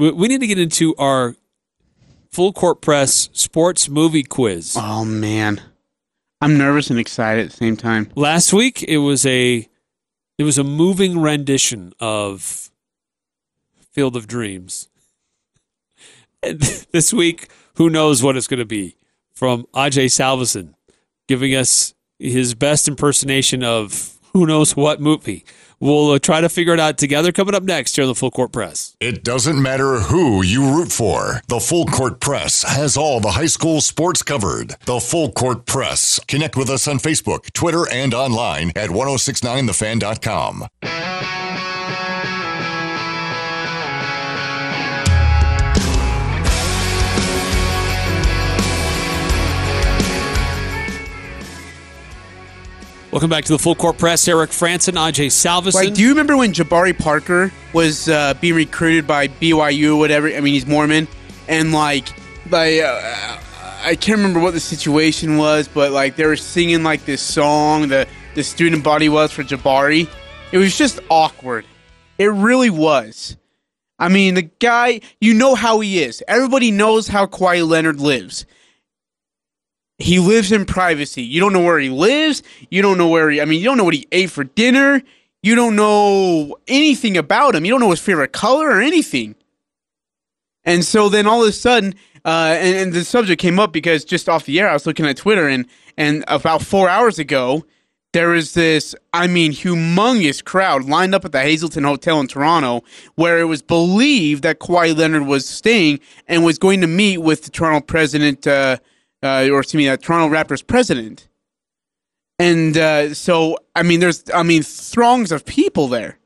we, 0.00 0.10
we 0.12 0.28
need 0.28 0.40
to 0.40 0.46
get 0.46 0.58
into 0.58 0.96
our 0.96 1.36
full 2.30 2.52
court 2.52 2.80
press 2.80 3.28
sports 3.32 3.88
movie 3.88 4.22
quiz. 4.22 4.76
Oh 4.78 5.04
man, 5.04 5.60
I'm 6.40 6.56
nervous 6.56 6.90
and 6.90 6.98
excited 6.98 7.44
at 7.44 7.50
the 7.50 7.56
same 7.56 7.76
time. 7.76 8.10
Last 8.16 8.52
week 8.52 8.82
it 8.82 8.98
was 8.98 9.26
a 9.26 9.68
it 10.38 10.44
was 10.44 10.58
a 10.58 10.64
moving 10.64 11.20
rendition 11.20 11.92
of 12.00 12.70
Field 13.92 14.16
of 14.16 14.26
Dreams. 14.26 14.88
And 16.42 16.58
this 16.92 17.12
week, 17.12 17.48
who 17.74 17.90
knows 17.90 18.22
what 18.22 18.36
it's 18.36 18.46
going 18.46 18.60
to 18.60 18.64
be 18.64 18.96
from 19.34 19.66
Ajay 19.74 20.06
Salvesen, 20.06 20.74
giving 21.28 21.54
us 21.54 21.94
his 22.18 22.54
best 22.54 22.88
impersonation 22.88 23.62
of 23.62 24.18
who 24.32 24.46
knows 24.46 24.76
what 24.76 25.00
movie. 25.00 25.44
We'll 25.80 26.10
uh, 26.10 26.18
try 26.18 26.42
to 26.42 26.50
figure 26.50 26.74
it 26.74 26.80
out 26.80 26.98
together 26.98 27.32
coming 27.32 27.54
up 27.54 27.62
next 27.62 27.96
here 27.96 28.04
on 28.04 28.08
the 28.08 28.14
Full 28.14 28.30
Court 28.30 28.52
Press. 28.52 28.94
It 29.00 29.24
doesn't 29.24 29.60
matter 29.60 30.00
who 30.00 30.42
you 30.42 30.76
root 30.76 30.92
for. 30.92 31.40
The 31.48 31.58
Full 31.58 31.86
Court 31.86 32.20
Press 32.20 32.64
has 32.64 32.98
all 32.98 33.18
the 33.18 33.30
high 33.30 33.46
school 33.46 33.80
sports 33.80 34.22
covered. 34.22 34.76
The 34.84 35.00
Full 35.00 35.32
Court 35.32 35.64
Press. 35.64 36.20
Connect 36.28 36.54
with 36.54 36.68
us 36.68 36.86
on 36.86 36.98
Facebook, 36.98 37.50
Twitter, 37.54 37.90
and 37.90 38.12
online 38.12 38.72
at 38.76 38.90
1069thefan.com. 38.90 41.39
Welcome 53.12 53.28
back 53.28 53.44
to 53.46 53.52
the 53.52 53.58
Full 53.58 53.74
Court 53.74 53.98
Press. 53.98 54.28
Eric 54.28 54.50
Frandsen, 54.50 54.92
Ajay 54.92 55.26
Salvesen. 55.26 55.74
Like, 55.74 55.94
do 55.94 56.00
you 56.00 56.10
remember 56.10 56.36
when 56.36 56.52
Jabari 56.52 56.96
Parker 56.96 57.52
was 57.72 58.08
uh, 58.08 58.34
being 58.34 58.54
recruited 58.54 59.04
by 59.04 59.26
BYU 59.26 59.94
or 59.94 59.96
whatever? 59.96 60.28
I 60.28 60.40
mean, 60.40 60.54
he's 60.54 60.64
Mormon, 60.64 61.08
and 61.48 61.72
like, 61.72 62.08
like 62.50 62.80
uh, 62.80 63.40
I 63.82 63.96
can't 64.00 64.18
remember 64.18 64.38
what 64.38 64.54
the 64.54 64.60
situation 64.60 65.38
was, 65.38 65.66
but 65.66 65.90
like 65.90 66.14
they 66.14 66.24
were 66.24 66.36
singing 66.36 66.84
like 66.84 67.04
this 67.04 67.20
song. 67.20 67.88
The 67.88 68.06
the 68.36 68.44
student 68.44 68.84
body 68.84 69.08
was 69.08 69.32
for 69.32 69.42
Jabari. 69.42 70.08
It 70.52 70.58
was 70.58 70.78
just 70.78 71.00
awkward. 71.08 71.64
It 72.16 72.26
really 72.26 72.70
was. 72.70 73.36
I 73.98 74.08
mean, 74.08 74.34
the 74.34 74.42
guy, 74.42 75.00
you 75.20 75.34
know 75.34 75.56
how 75.56 75.80
he 75.80 76.00
is. 76.00 76.22
Everybody 76.28 76.70
knows 76.70 77.08
how 77.08 77.26
Kawhi 77.26 77.66
Leonard 77.66 77.98
lives. 77.98 78.46
He 80.00 80.18
lives 80.18 80.50
in 80.50 80.64
privacy. 80.64 81.22
You 81.22 81.40
don't 81.40 81.52
know 81.52 81.62
where 81.62 81.78
he 81.78 81.90
lives. 81.90 82.42
You 82.70 82.82
don't 82.82 82.98
know 82.98 83.08
where 83.08 83.30
he, 83.30 83.40
I 83.40 83.44
mean, 83.44 83.60
you 83.60 83.66
don't 83.66 83.76
know 83.76 83.84
what 83.84 83.94
he 83.94 84.08
ate 84.10 84.30
for 84.30 84.44
dinner. 84.44 85.02
You 85.42 85.54
don't 85.54 85.76
know 85.76 86.56
anything 86.66 87.16
about 87.16 87.54
him. 87.54 87.64
You 87.64 87.72
don't 87.72 87.80
know 87.80 87.90
his 87.90 88.00
favorite 88.00 88.32
color 88.32 88.68
or 88.68 88.80
anything. 88.80 89.34
And 90.64 90.84
so 90.84 91.08
then 91.08 91.26
all 91.26 91.42
of 91.42 91.48
a 91.48 91.52
sudden, 91.52 91.94
uh, 92.24 92.56
and, 92.58 92.76
and 92.76 92.92
the 92.92 93.04
subject 93.04 93.40
came 93.40 93.58
up 93.58 93.72
because 93.72 94.04
just 94.04 94.28
off 94.28 94.44
the 94.44 94.60
air, 94.60 94.68
I 94.68 94.74
was 94.74 94.86
looking 94.86 95.06
at 95.06 95.16
Twitter, 95.16 95.48
and 95.48 95.66
and 95.96 96.24
about 96.28 96.62
four 96.62 96.88
hours 96.88 97.18
ago, 97.18 97.64
there 98.12 98.28
was 98.28 98.54
this, 98.54 98.94
I 99.12 99.26
mean, 99.26 99.52
humongous 99.52 100.44
crowd 100.44 100.84
lined 100.84 101.14
up 101.14 101.24
at 101.24 101.32
the 101.32 101.40
Hazelton 101.40 101.84
Hotel 101.84 102.20
in 102.20 102.26
Toronto, 102.26 102.82
where 103.14 103.38
it 103.38 103.44
was 103.44 103.62
believed 103.62 104.42
that 104.42 104.58
Kawhi 104.58 104.96
Leonard 104.96 105.26
was 105.26 105.48
staying 105.48 106.00
and 106.26 106.44
was 106.44 106.58
going 106.58 106.80
to 106.80 106.86
meet 106.86 107.18
with 107.18 107.44
the 107.44 107.50
Toronto 107.50 107.84
president. 107.84 108.46
Uh, 108.46 108.78
uh, 109.22 109.48
or 109.50 109.62
to 109.62 109.76
me, 109.76 109.88
a 109.88 109.96
Toronto 109.96 110.34
Raptors 110.34 110.66
president. 110.66 111.28
And 112.38 112.76
uh, 112.76 113.14
so, 113.14 113.58
I 113.74 113.82
mean, 113.82 114.00
there's, 114.00 114.24
I 114.34 114.42
mean, 114.42 114.62
throngs 114.62 115.30
of 115.30 115.44
people 115.44 115.88
there, 115.88 116.18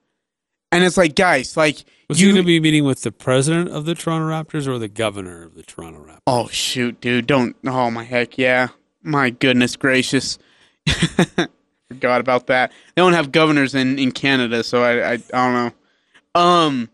and 0.71 0.85
it's 0.85 0.97
like, 0.97 1.17
guys, 1.17 1.57
like, 1.57 1.85
was 2.09 2.21
you, 2.21 2.29
going 2.29 2.43
to 2.43 2.47
be 2.47 2.61
meeting 2.61 2.85
with 2.85 3.03
the 3.03 3.11
president 3.11 3.71
of 3.71 3.85
the 3.85 3.95
Toronto 3.95 4.29
Raptors 4.29 4.69
or 4.69 4.79
the 4.79 4.89
governor 4.89 5.43
of 5.43 5.55
the 5.55 5.63
Toronto 5.63 6.05
Raptors? 6.05 6.19
Oh 6.27 6.49
shoot, 6.49 7.01
dude! 7.01 7.27
Don't. 7.27 7.57
Oh 7.67 7.91
my 7.91 8.05
heck, 8.05 8.39
yeah! 8.39 8.69
My 9.03 9.31
goodness 9.31 9.77
gracious, 9.77 10.39
forgot 11.89 12.21
about 12.21 12.47
that. 12.49 12.73
They 12.95 13.03
don't 13.03 13.15
have 13.15 13.33
governors 13.33 13.75
in 13.75 13.99
in 13.99 14.13
Canada, 14.13 14.63
so 14.63 14.83
I 14.83 15.13
I, 15.13 15.13
I 15.13 15.19
don't 15.19 15.55
know. 15.55 16.41
Um, 16.41 16.91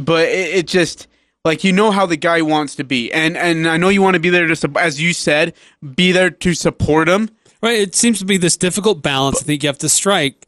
but 0.00 0.28
it, 0.28 0.54
it 0.54 0.66
just 0.66 1.08
like 1.44 1.62
you 1.62 1.72
know 1.72 1.90
how 1.90 2.06
the 2.06 2.16
guy 2.16 2.42
wants 2.42 2.74
to 2.76 2.84
be, 2.84 3.12
and 3.12 3.36
and 3.36 3.68
I 3.68 3.76
know 3.76 3.90
you 3.90 4.02
want 4.02 4.14
to 4.14 4.20
be 4.20 4.30
there 4.30 4.46
to, 4.46 4.72
as 4.78 5.00
you 5.00 5.12
said, 5.12 5.54
be 5.94 6.12
there 6.12 6.30
to 6.30 6.54
support 6.54 7.08
him. 7.08 7.28
Right. 7.60 7.78
It 7.78 7.94
seems 7.94 8.18
to 8.18 8.26
be 8.26 8.36
this 8.36 8.56
difficult 8.56 9.02
balance. 9.02 9.40
I 9.40 9.44
think 9.44 9.62
you 9.62 9.68
have 9.68 9.78
to 9.78 9.88
strike 9.88 10.46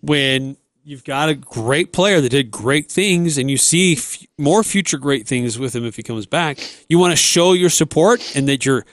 when 0.00 0.56
you've 0.84 1.04
got 1.04 1.28
a 1.28 1.34
great 1.34 1.92
player 1.92 2.20
that 2.20 2.28
did 2.28 2.50
great 2.50 2.90
things, 2.90 3.38
and 3.38 3.50
you 3.50 3.56
see 3.56 3.94
f- 3.94 4.24
more 4.38 4.62
future 4.62 4.98
great 4.98 5.26
things 5.26 5.58
with 5.58 5.74
him 5.74 5.84
if 5.84 5.96
he 5.96 6.02
comes 6.02 6.26
back. 6.26 6.58
You 6.88 6.98
want 6.98 7.12
to 7.12 7.16
show 7.16 7.52
your 7.52 7.70
support 7.70 8.36
and 8.36 8.48
that 8.48 8.66
you're 8.66 8.84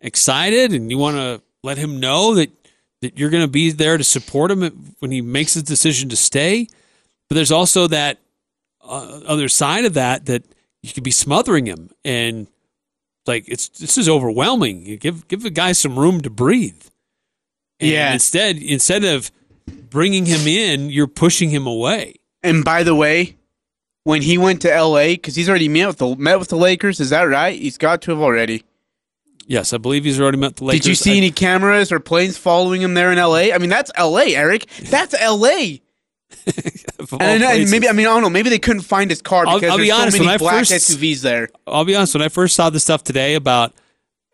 excited, 0.00 0.72
and 0.72 0.90
you 0.90 0.98
want 0.98 1.16
to 1.16 1.42
let 1.62 1.78
him 1.78 2.00
know 2.00 2.34
that 2.34 2.50
that 3.02 3.18
you're 3.18 3.30
going 3.30 3.44
to 3.44 3.48
be 3.48 3.70
there 3.70 3.96
to 3.96 4.04
support 4.04 4.50
him 4.50 4.94
when 4.98 5.10
he 5.10 5.20
makes 5.20 5.54
his 5.54 5.62
decision 5.62 6.08
to 6.10 6.16
stay. 6.16 6.66
But 7.28 7.34
there's 7.34 7.52
also 7.52 7.86
that 7.86 8.18
uh, 8.82 9.20
other 9.26 9.48
side 9.48 9.84
of 9.84 9.94
that 9.94 10.26
that 10.26 10.44
you 10.82 10.92
could 10.92 11.04
be 11.04 11.10
smothering 11.10 11.66
him 11.66 11.90
and 12.04 12.46
like 13.26 13.44
it's 13.48 13.68
this 13.68 13.98
is 13.98 14.08
overwhelming. 14.08 14.86
You 14.86 14.96
give 14.96 15.28
give 15.28 15.42
the 15.42 15.50
guy 15.50 15.72
some 15.72 15.98
room 15.98 16.20
to 16.22 16.30
breathe. 16.30 16.82
And 17.78 17.90
yeah. 17.90 18.12
Instead, 18.12 18.56
instead 18.58 19.04
of 19.04 19.30
bringing 19.66 20.26
him 20.26 20.46
in, 20.46 20.90
you're 20.90 21.06
pushing 21.06 21.50
him 21.50 21.66
away. 21.66 22.14
And 22.42 22.64
by 22.64 22.82
the 22.82 22.94
way, 22.94 23.36
when 24.04 24.22
he 24.22 24.38
went 24.38 24.62
to 24.62 24.72
L.A., 24.72 25.14
because 25.14 25.34
he's 25.36 25.48
already 25.48 25.68
met 25.68 25.86
with 25.86 25.98
the 25.98 26.16
met 26.16 26.38
with 26.38 26.48
the 26.48 26.56
Lakers, 26.56 27.00
is 27.00 27.10
that 27.10 27.22
right? 27.22 27.58
He's 27.58 27.78
got 27.78 28.02
to 28.02 28.12
have 28.12 28.20
already. 28.20 28.64
Yes, 29.46 29.72
I 29.72 29.78
believe 29.78 30.04
he's 30.04 30.20
already 30.20 30.38
met 30.38 30.56
the 30.56 30.64
Lakers. 30.64 30.82
Did 30.82 30.88
you 30.90 30.94
see 30.94 31.14
I, 31.14 31.16
any 31.16 31.30
cameras 31.32 31.90
or 31.90 31.98
planes 31.98 32.38
following 32.38 32.82
him 32.82 32.94
there 32.94 33.10
in 33.10 33.18
L.A.? 33.18 33.52
I 33.52 33.58
mean, 33.58 33.70
that's 33.70 33.90
L.A., 33.96 34.36
Eric. 34.36 34.66
That's 34.82 35.12
L.A. 35.18 35.82
and, 37.20 37.42
and, 37.42 37.70
maybe 37.70 37.88
I 37.88 37.92
mean 37.92 38.06
I 38.06 38.10
don't 38.10 38.22
know. 38.22 38.30
Maybe 38.30 38.50
they 38.50 38.58
couldn't 38.58 38.82
find 38.82 39.10
his 39.10 39.22
car 39.22 39.44
because 39.44 39.62
I'll, 39.64 39.72
I'll 39.72 39.76
there's 39.78 39.88
be 39.88 39.92
honest, 39.92 40.16
so 40.16 40.24
many 40.24 40.38
black 40.38 40.66
first, 40.66 40.72
SUVs 40.72 41.22
there. 41.22 41.48
I'll 41.66 41.84
be 41.84 41.94
honest. 41.94 42.14
When 42.14 42.22
I 42.22 42.28
first 42.28 42.56
saw 42.56 42.70
the 42.70 42.80
stuff 42.80 43.04
today 43.04 43.34
about 43.34 43.74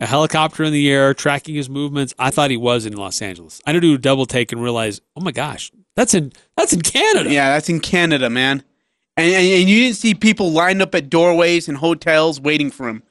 a 0.00 0.06
helicopter 0.06 0.64
in 0.64 0.72
the 0.72 0.90
air 0.90 1.14
tracking 1.14 1.54
his 1.54 1.70
movements, 1.70 2.14
I 2.18 2.30
thought 2.30 2.50
he 2.50 2.56
was 2.56 2.86
in 2.86 2.94
Los 2.94 3.22
Angeles. 3.22 3.60
I 3.66 3.70
had 3.70 3.74
to 3.74 3.80
do 3.80 3.94
a 3.94 3.98
double 3.98 4.26
take 4.26 4.52
and 4.52 4.62
realize, 4.62 5.00
oh 5.16 5.20
my 5.20 5.32
gosh, 5.32 5.72
that's 5.94 6.14
in 6.14 6.32
that's 6.56 6.72
in 6.72 6.82
Canada. 6.82 7.30
Yeah, 7.30 7.50
that's 7.50 7.68
in 7.68 7.80
Canada, 7.80 8.28
man. 8.30 8.62
And, 9.16 9.32
and, 9.32 9.46
and 9.46 9.68
you 9.68 9.80
didn't 9.80 9.96
see 9.96 10.14
people 10.14 10.52
lined 10.52 10.82
up 10.82 10.94
at 10.94 11.08
doorways 11.08 11.68
and 11.68 11.78
hotels 11.78 12.40
waiting 12.40 12.70
for 12.70 12.88
him. 12.88 13.02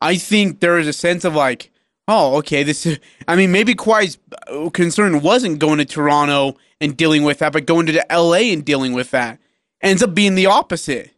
I 0.00 0.16
think 0.16 0.58
there 0.58 0.78
is 0.78 0.88
a 0.88 0.92
sense 0.92 1.24
of 1.24 1.36
like, 1.36 1.70
oh, 2.08 2.36
okay, 2.38 2.62
this 2.62 2.86
is. 2.86 2.98
I 3.26 3.36
mean, 3.36 3.52
maybe 3.52 3.74
Kawhi's 3.74 4.18
uh, 4.48 4.70
concern 4.70 5.20
wasn't 5.20 5.58
going 5.58 5.78
to 5.78 5.84
Toronto 5.84 6.56
and 6.80 6.96
dealing 6.96 7.22
with 7.22 7.38
that, 7.38 7.52
but 7.52 7.66
going 7.66 7.86
to 7.86 8.04
LA 8.10 8.52
and 8.52 8.64
dealing 8.64 8.92
with 8.92 9.10
that 9.12 9.38
ends 9.82 10.02
up 10.02 10.14
being 10.14 10.34
the 10.34 10.46
opposite. 10.46 11.10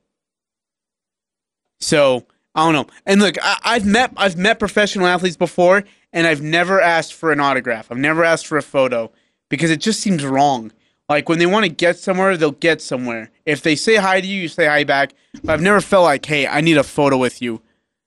So 1.80 2.26
I 2.54 2.64
don't 2.64 2.72
know. 2.72 2.94
And 3.06 3.20
look, 3.20 3.36
I, 3.42 3.74
have 3.74 3.86
met 3.86 4.12
I've 4.16 4.36
met 4.36 4.58
professional 4.58 5.06
athletes 5.06 5.36
before, 5.36 5.84
and 6.12 6.26
I've 6.26 6.42
never 6.42 6.80
asked 6.80 7.14
for 7.14 7.30
an 7.30 7.40
autograph. 7.40 7.90
I've 7.90 7.98
never 7.98 8.24
asked 8.24 8.46
for 8.46 8.56
a 8.56 8.62
photo 8.62 9.12
because 9.50 9.70
it 9.70 9.80
just 9.80 10.00
seems 10.00 10.24
wrong. 10.24 10.72
Like 11.08 11.28
when 11.28 11.38
they 11.38 11.46
want 11.46 11.64
to 11.64 11.70
get 11.70 11.98
somewhere, 11.98 12.36
they'll 12.36 12.52
get 12.52 12.80
somewhere. 12.80 13.30
If 13.44 13.62
they 13.62 13.76
say 13.76 13.96
hi 13.96 14.22
to 14.22 14.26
you, 14.26 14.42
you 14.42 14.48
say 14.48 14.66
hi 14.66 14.84
back. 14.84 15.12
But 15.42 15.52
I've 15.52 15.60
never 15.60 15.82
felt 15.82 16.04
like, 16.04 16.24
hey, 16.24 16.46
I 16.46 16.62
need 16.62 16.78
a 16.78 16.84
photo 16.84 17.18
with 17.18 17.42
you. 17.42 17.60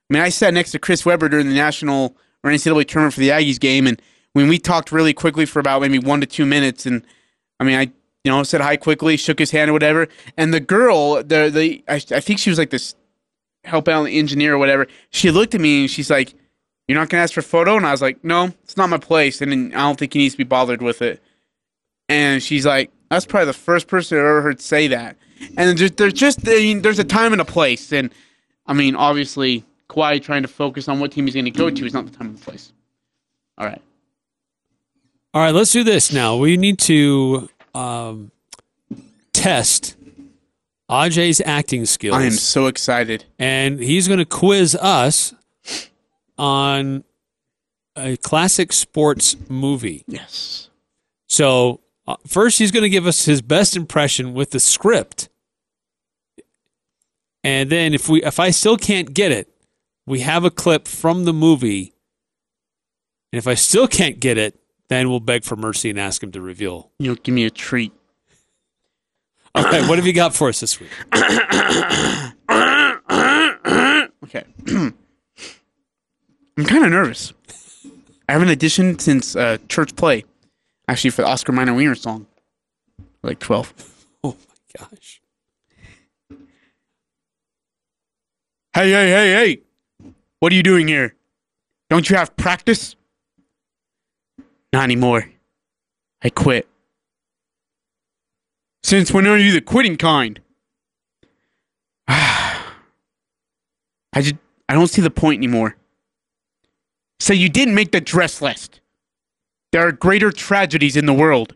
I 0.09 0.13
mean, 0.13 0.23
I 0.23 0.29
sat 0.29 0.53
next 0.53 0.71
to 0.71 0.79
Chris 0.79 1.05
Webber 1.05 1.29
during 1.29 1.47
the 1.47 1.53
national 1.53 2.15
or 2.43 2.51
NCAA 2.51 2.87
tournament 2.87 3.13
for 3.13 3.19
the 3.19 3.29
Aggies 3.29 3.59
game, 3.59 3.87
and 3.87 4.01
when 4.33 4.47
we 4.47 4.59
talked 4.59 4.91
really 4.91 5.13
quickly 5.13 5.45
for 5.45 5.59
about 5.59 5.81
maybe 5.81 5.99
one 5.99 6.21
to 6.21 6.27
two 6.27 6.45
minutes, 6.45 6.85
and 6.85 7.03
I 7.59 7.63
mean, 7.63 7.75
I 7.75 7.91
you 8.23 8.31
know 8.31 8.43
said 8.43 8.61
hi 8.61 8.77
quickly, 8.77 9.17
shook 9.17 9.39
his 9.39 9.51
hand 9.51 9.69
or 9.69 9.73
whatever, 9.73 10.07
and 10.37 10.53
the 10.53 10.59
girl, 10.59 11.23
the 11.23 11.49
the 11.49 11.83
I, 11.87 11.95
I 12.15 12.19
think 12.19 12.39
she 12.39 12.49
was 12.49 12.59
like 12.59 12.69
this 12.69 12.95
help 13.63 13.87
out 13.87 14.05
engineer 14.05 14.55
or 14.55 14.57
whatever. 14.57 14.87
She 15.09 15.31
looked 15.31 15.55
at 15.55 15.61
me 15.61 15.81
and 15.81 15.89
she's 15.89 16.09
like, 16.09 16.33
"You're 16.87 16.97
not 16.97 17.09
gonna 17.09 17.23
ask 17.23 17.33
for 17.33 17.39
a 17.39 17.43
photo?" 17.43 17.77
And 17.77 17.85
I 17.85 17.91
was 17.91 18.01
like, 18.01 18.23
"No, 18.23 18.53
it's 18.63 18.77
not 18.77 18.89
my 18.89 18.97
place, 18.97 19.41
and 19.41 19.73
I 19.75 19.79
don't 19.79 19.97
think 19.97 20.13
he 20.13 20.19
needs 20.19 20.33
to 20.35 20.37
be 20.37 20.43
bothered 20.43 20.81
with 20.81 21.01
it." 21.01 21.21
And 22.09 22.41
she's 22.41 22.65
like, 22.65 22.91
"That's 23.09 23.25
probably 23.25 23.47
the 23.47 23.53
first 23.53 23.87
person 23.87 24.17
I've 24.17 24.25
ever 24.25 24.41
heard 24.41 24.61
say 24.61 24.87
that." 24.87 25.17
And 25.55 25.77
there's, 25.77 25.91
there's 25.91 26.13
just 26.13 26.47
I 26.47 26.51
mean, 26.51 26.81
there's 26.81 26.99
a 26.99 27.03
time 27.03 27.31
and 27.31 27.41
a 27.41 27.45
place, 27.45 27.91
and 27.91 28.13
I 28.65 28.73
mean, 28.73 28.95
obviously, 28.95 29.65
Kawhi 29.89 30.21
trying 30.21 30.41
to 30.41 30.47
focus 30.47 30.87
on 30.87 30.99
what 30.99 31.11
team 31.11 31.25
he's 31.25 31.33
going 31.33 31.45
to 31.45 31.51
go 31.51 31.69
to 31.69 31.85
is 31.85 31.93
not 31.93 32.05
the 32.05 32.11
time 32.11 32.27
and 32.27 32.37
the 32.37 32.43
place. 32.43 32.73
All 33.57 33.65
right. 33.65 33.81
All 35.33 35.41
right, 35.41 35.53
let's 35.53 35.71
do 35.71 35.83
this 35.83 36.11
now. 36.11 36.35
We 36.37 36.57
need 36.57 36.79
to 36.79 37.49
um, 37.75 38.31
test 39.33 39.95
Ajay's 40.89 41.41
acting 41.41 41.85
skills. 41.85 42.15
I 42.17 42.23
am 42.23 42.31
so 42.31 42.67
excited. 42.67 43.25
and 43.37 43.79
he's 43.79 44.07
going 44.07 44.19
to 44.19 44.25
quiz 44.25 44.75
us 44.75 45.33
on 46.37 47.03
a 47.95 48.17
classic 48.17 48.71
sports 48.73 49.35
movie. 49.49 50.03
Yes. 50.07 50.69
So, 51.27 51.81
uh, 52.07 52.15
first, 52.25 52.59
he's 52.59 52.71
going 52.71 52.83
to 52.83 52.89
give 52.89 53.05
us 53.05 53.25
his 53.25 53.41
best 53.41 53.75
impression 53.75 54.33
with 54.33 54.51
the 54.51 54.59
script. 54.59 55.29
And 57.43 57.69
then 57.69 57.93
if 57.93 58.07
we 58.09 58.23
if 58.23 58.39
I 58.39 58.49
still 58.51 58.77
can't 58.77 59.13
get 59.13 59.31
it, 59.31 59.49
we 60.07 60.21
have 60.21 60.43
a 60.43 60.49
clip 60.49 60.87
from 60.87 61.25
the 61.25 61.33
movie. 61.33 61.93
And 63.31 63.37
if 63.37 63.45
I 63.45 63.53
still 63.53 63.87
can't 63.87 64.19
get 64.19 64.37
it, 64.39 64.59
then 64.87 65.09
we'll 65.09 65.19
beg 65.19 65.43
for 65.43 65.55
mercy 65.55 65.89
and 65.89 65.99
ask 65.99 66.23
him 66.23 66.31
to 66.31 66.41
reveal. 66.41 66.91
You 66.97 67.11
know, 67.11 67.15
give 67.21 67.35
me 67.35 67.45
a 67.45 67.51
treat. 67.51 67.91
All 69.53 69.63
right, 69.63 69.87
what 69.87 69.97
have 69.97 70.07
you 70.07 70.13
got 70.13 70.33
for 70.33 70.49
us 70.49 70.59
this 70.59 70.79
week? 70.79 70.89
Okay. 74.23 74.43
I'm 76.57 76.65
kind 76.65 76.83
of 76.85 76.91
nervous. 76.91 77.33
I 78.27 78.33
haven't 78.33 78.49
auditioned 78.49 78.99
since 78.99 79.35
uh, 79.35 79.57
church 79.69 79.95
play, 79.95 80.25
actually 80.87 81.11
for 81.11 81.21
the 81.21 81.27
Oscar 81.29 81.53
Mayer 81.53 81.73
Wiener 81.73 81.95
song, 81.95 82.27
like 83.23 83.39
12. 83.39 83.73
Oh 84.23 84.35
my 84.49 84.85
gosh. 84.85 85.21
Hey, 88.73 88.91
hey, 88.91 89.09
hey, 89.09 89.31
hey! 89.31 89.66
What 90.39 90.51
are 90.51 90.55
you 90.55 90.63
doing 90.63 90.87
here? 90.87 91.15
Don't 91.89 92.09
you 92.09 92.15
have 92.15 92.35
practice? 92.35 92.95
Not 94.73 94.83
anymore. 94.83 95.29
I 96.23 96.29
quit. 96.29 96.67
Since 98.83 99.11
when 99.11 99.27
are 99.27 99.37
you 99.37 99.51
the 99.51 99.61
quitting 99.61 99.97
kind? 99.97 100.39
I 102.07 102.61
just 104.15 104.35
I 104.69 104.73
don't 104.73 104.87
see 104.87 105.01
the 105.01 105.09
point 105.09 105.39
anymore. 105.39 105.75
So 107.19 107.33
you 107.33 107.49
didn't 107.49 107.75
make 107.75 107.91
the 107.91 108.01
dress 108.01 108.41
list. 108.41 108.81
There 109.71 109.85
are 109.85 109.91
greater 109.91 110.31
tragedies 110.31 110.95
in 110.95 111.05
the 111.05 111.13
world. 111.13 111.55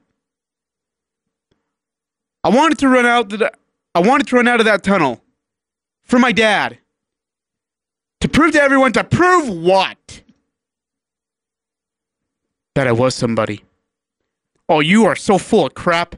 I 2.43 2.49
wanted 2.49 2.79
to 2.79 2.89
run 2.89 3.05
out 3.05 3.29
the 3.29 3.51
I 3.93 3.99
wanted 3.99 4.27
to 4.27 4.35
run 4.35 4.47
out 4.47 4.59
of 4.59 4.65
that 4.65 4.83
tunnel 4.83 5.21
for 6.03 6.17
my 6.17 6.31
dad. 6.31 6.79
To 8.21 8.29
prove 8.29 8.53
to 8.53 8.61
everyone 8.61 8.93
to 8.93 9.03
prove 9.03 9.49
what? 9.49 10.21
That 12.75 12.87
I 12.87 12.91
was 12.91 13.15
somebody. 13.15 13.63
Oh, 14.69 14.79
you 14.79 15.05
are 15.05 15.15
so 15.15 15.37
full 15.37 15.65
of 15.65 15.73
crap. 15.73 16.15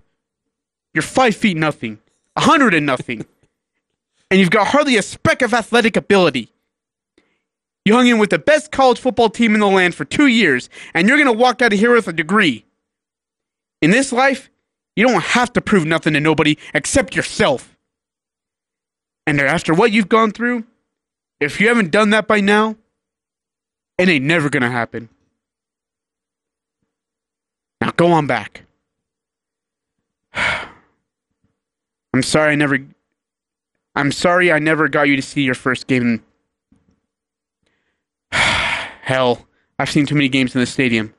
You're 0.93 1.01
five 1.01 1.36
feet 1.36 1.58
nothing, 1.58 1.99
a 2.36 2.41
hundred 2.41 2.74
and 2.76 2.86
nothing, 2.86 3.26
and 4.30 4.39
you've 4.39 4.51
got 4.51 4.68
hardly 4.68 4.97
a 4.97 5.01
speck 5.01 5.41
of 5.41 5.54
athletic 5.54 5.97
ability. 5.97 6.49
You 7.86 7.95
hung 7.95 8.08
in 8.08 8.20
with 8.20 8.30
the 8.30 8.39
best 8.39 8.72
college 8.72 8.99
football 8.99 9.30
team 9.30 9.56
in 9.56 9.60
the 9.60 9.68
land 9.68 9.95
for 9.95 10.06
two 10.06 10.28
years, 10.28 10.70
and 10.93 11.08
you're 11.08 11.18
gonna 11.18 11.34
walk 11.34 11.62
out 11.62 11.74
of 11.74 11.80
here 11.80 11.93
with 11.93 12.08
a 12.08 12.14
degree. 12.14 12.66
In 13.82 13.91
this 13.91 14.12
life, 14.12 14.51
you 14.95 15.08
don't 15.08 15.24
have 15.24 15.51
to 15.54 15.62
prove 15.62 15.86
nothing 15.86 16.14
to 16.14 16.20
nobody 16.20 16.58
except 16.74 17.16
yourself. 17.16 17.76
And 19.26 19.39
after 19.41 19.74
what 19.74 19.91
you've 19.91 20.10
gone 20.10 20.32
through, 20.32 20.66
if 21.44 21.60
you 21.60 21.68
haven't 21.68 21.91
done 21.91 22.12
that 22.12 22.28
by 22.28 22.39
now, 22.39 22.76
it 23.98 24.10
ain't 24.10 24.26
never 24.26 24.50
gonna 24.50 24.72
happen. 24.72 25.10
Now 27.82 27.91
go 27.91 28.12
on 28.12 28.28
back. 28.28 28.64
I'm 30.34 32.24
sorry 32.24 32.54
I 32.54 32.56
never 32.56 32.80
I'm 33.96 34.12
sorry 34.12 34.52
I 34.52 34.60
never 34.60 34.88
got 34.88 35.08
you 35.08 35.16
to 35.16 35.22
see 35.22 35.44
your 35.44 35.56
first 35.56 35.88
game. 35.88 36.24
Hell, 38.32 39.46
I've 39.78 39.91
seen 39.91 40.06
too 40.06 40.16
many 40.16 40.30
games 40.30 40.56
in 40.56 40.62
the 40.62 40.66
stadium. 40.68 41.14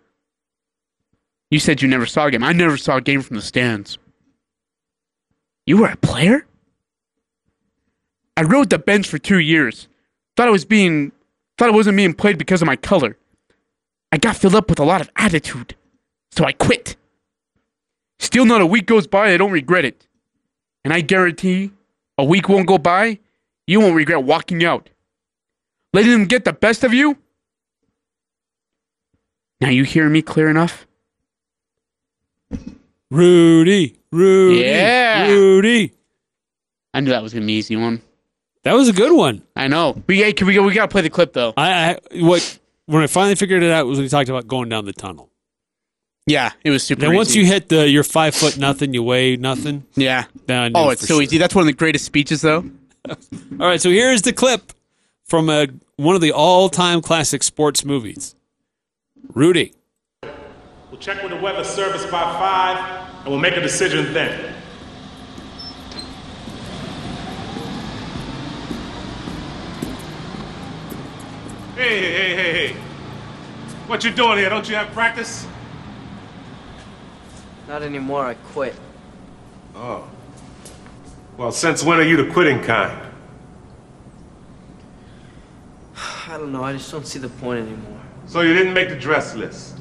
You 1.50 1.60
said 1.60 1.82
you 1.82 1.88
never 1.88 2.06
saw 2.06 2.26
a 2.26 2.30
game. 2.30 2.42
I 2.42 2.52
never 2.52 2.76
saw 2.76 2.96
a 2.96 3.00
game 3.00 3.22
from 3.22 3.36
the 3.36 3.42
stands. 3.42 3.98
You 5.66 5.78
were 5.78 5.88
a 5.88 5.96
player? 5.96 6.46
I 8.36 8.42
rode 8.42 8.70
the 8.70 8.78
bench 8.78 9.06
for 9.06 9.18
two 9.18 9.38
years. 9.38 9.86
Thought 10.36 10.48
I 10.48 10.50
was 10.50 10.64
being 10.64 11.12
thought 11.58 11.68
I 11.68 11.72
wasn't 11.72 11.96
being 11.96 12.14
played 12.14 12.38
because 12.38 12.62
of 12.62 12.66
my 12.66 12.76
color. 12.76 13.16
I 14.10 14.18
got 14.18 14.36
filled 14.36 14.54
up 14.54 14.68
with 14.68 14.80
a 14.80 14.84
lot 14.84 15.00
of 15.00 15.10
attitude. 15.16 15.76
So 16.32 16.44
I 16.44 16.52
quit. 16.52 16.96
Still 18.18 18.44
not 18.44 18.60
a 18.60 18.66
week 18.66 18.86
goes 18.86 19.06
by 19.06 19.32
I 19.32 19.36
don't 19.36 19.52
regret 19.52 19.84
it. 19.84 20.06
And 20.84 20.92
I 20.92 21.00
guarantee 21.00 21.70
a 22.18 22.24
week 22.24 22.48
won't 22.48 22.66
go 22.66 22.78
by, 22.78 23.18
you 23.66 23.80
won't 23.80 23.96
regret 23.96 24.22
walking 24.24 24.64
out. 24.64 24.90
Letting 25.92 26.10
them 26.10 26.24
get 26.26 26.44
the 26.44 26.52
best 26.52 26.84
of 26.84 26.92
you? 26.92 27.16
Now 29.60 29.68
you 29.70 29.84
hear 29.84 30.08
me 30.08 30.22
clear 30.22 30.48
enough? 30.50 30.86
Rudy, 33.10 33.96
Rudy, 34.10 34.60
Yeah. 34.60 35.28
Rudy. 35.28 35.92
I 36.92 37.00
knew 37.00 37.10
that 37.10 37.22
was 37.22 37.32
gonna 37.32 37.46
be 37.46 37.52
an 37.54 37.58
easy 37.58 37.76
one. 37.76 38.02
That 38.64 38.72
was 38.74 38.88
a 38.88 38.92
good 38.92 39.12
one. 39.12 39.42
I 39.54 39.68
know. 39.68 40.02
We 40.06 40.18
hey, 40.22 40.32
can 40.32 40.46
we 40.46 40.58
we 40.58 40.72
gotta 40.72 40.88
play 40.88 41.02
the 41.02 41.10
clip 41.10 41.32
though. 41.32 41.52
I, 41.56 41.94
I 41.94 41.98
what 42.22 42.58
when 42.86 43.02
I 43.02 43.06
finally 43.06 43.34
figured 43.34 43.62
it 43.62 43.70
out 43.70 43.86
was 43.86 43.98
when 43.98 44.04
he 44.04 44.08
talked 44.08 44.28
about 44.28 44.46
going 44.46 44.68
down 44.68 44.84
the 44.84 44.92
tunnel. 44.92 45.30
Yeah, 46.26 46.52
it 46.64 46.70
was 46.70 46.82
super. 46.82 47.02
Then 47.02 47.14
once 47.14 47.34
you 47.34 47.44
hit 47.44 47.68
the 47.68 47.86
you're 47.88 48.02
five 48.04 48.34
foot 48.34 48.56
nothing, 48.56 48.94
you 48.94 49.02
weigh 49.02 49.36
nothing. 49.36 49.84
yeah. 49.94 50.24
Then 50.46 50.58
I 50.58 50.68
knew 50.68 50.74
Oh, 50.76 50.88
it's 50.90 51.02
so 51.02 51.14
sure. 51.14 51.22
easy. 51.22 51.36
That's 51.38 51.54
one 51.54 51.62
of 51.62 51.66
the 51.66 51.74
greatest 51.74 52.06
speeches 52.06 52.40
though. 52.40 52.64
All 53.08 53.16
right, 53.58 53.80
so 53.80 53.90
here's 53.90 54.22
the 54.22 54.32
clip 54.32 54.72
from 55.26 55.50
a, 55.50 55.66
one 55.96 56.14
of 56.14 56.22
the 56.22 56.32
all-time 56.32 57.02
classic 57.02 57.42
sports 57.42 57.84
movies. 57.84 58.34
Rudy. 59.34 59.74
We'll 60.90 61.00
check 61.00 61.22
with 61.22 61.30
the 61.32 61.36
weather 61.36 61.64
service 61.64 62.04
by 62.04 62.22
five, 62.22 63.08
and 63.20 63.28
we'll 63.28 63.38
make 63.40 63.56
a 63.58 63.60
decision 63.60 64.14
then. 64.14 64.53
Hey, 71.76 71.98
hey, 71.98 72.12
hey, 72.12 72.36
hey, 72.36 72.68
hey. 72.68 72.76
What 73.88 74.04
you 74.04 74.12
doing 74.12 74.38
here? 74.38 74.48
Don't 74.48 74.68
you 74.68 74.76
have 74.76 74.92
practice? 74.92 75.44
Not 77.66 77.82
anymore, 77.82 78.24
I 78.24 78.34
quit. 78.34 78.76
Oh. 79.74 80.08
Well, 81.36 81.50
since 81.50 81.82
when 81.82 81.98
are 81.98 82.04
you 82.04 82.16
the 82.16 82.32
quitting 82.32 82.62
kind? 82.62 82.96
I 86.28 86.38
don't 86.38 86.52
know, 86.52 86.62
I 86.62 86.74
just 86.74 86.92
don't 86.92 87.08
see 87.08 87.18
the 87.18 87.28
point 87.28 87.66
anymore. 87.66 88.00
So 88.26 88.42
you 88.42 88.54
didn't 88.54 88.72
make 88.72 88.88
the 88.88 88.96
dress 88.96 89.34
list. 89.34 89.80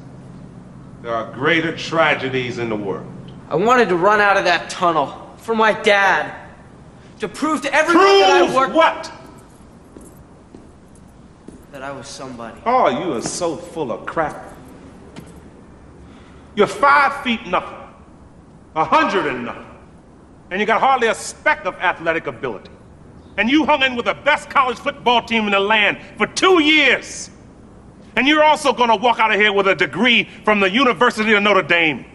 There 1.02 1.14
are 1.14 1.32
greater 1.32 1.76
tragedies 1.76 2.58
in 2.58 2.70
the 2.70 2.76
world. 2.76 3.06
I 3.48 3.54
wanted 3.54 3.88
to 3.90 3.96
run 3.96 4.20
out 4.20 4.36
of 4.36 4.42
that 4.46 4.68
tunnel 4.68 5.30
for 5.36 5.54
my 5.54 5.72
dad. 5.82 6.40
To 7.20 7.28
prove 7.28 7.62
to 7.62 7.72
everyone 7.72 8.04
that 8.04 8.30
I 8.30 8.40
Prove 8.46 8.54
worked 8.56 8.74
what? 8.74 9.12
I 11.84 11.90
was 11.90 12.08
somebody. 12.08 12.58
Oh, 12.64 12.88
you 12.88 13.12
are 13.12 13.20
so 13.20 13.56
full 13.56 13.92
of 13.92 14.06
crap. 14.06 14.54
You're 16.56 16.66
five 16.66 17.22
feet 17.22 17.46
nothing, 17.46 17.76
a 18.74 18.82
hundred 18.82 19.26
and 19.26 19.44
nothing, 19.44 19.66
and 20.50 20.58
you 20.58 20.66
got 20.66 20.80
hardly 20.80 21.08
a 21.08 21.14
speck 21.14 21.66
of 21.66 21.74
athletic 21.74 22.26
ability. 22.26 22.70
And 23.36 23.50
you 23.50 23.66
hung 23.66 23.82
in 23.82 23.96
with 23.96 24.06
the 24.06 24.14
best 24.14 24.48
college 24.48 24.78
football 24.78 25.26
team 25.26 25.44
in 25.44 25.50
the 25.50 25.60
land 25.60 25.98
for 26.16 26.26
two 26.26 26.62
years. 26.62 27.28
And 28.16 28.26
you're 28.26 28.44
also 28.44 28.72
gonna 28.72 28.96
walk 28.96 29.18
out 29.18 29.30
of 29.30 29.38
here 29.38 29.52
with 29.52 29.68
a 29.68 29.74
degree 29.74 30.24
from 30.42 30.60
the 30.60 30.70
University 30.70 31.34
of 31.34 31.42
Notre 31.42 31.60
Dame. 31.60 32.06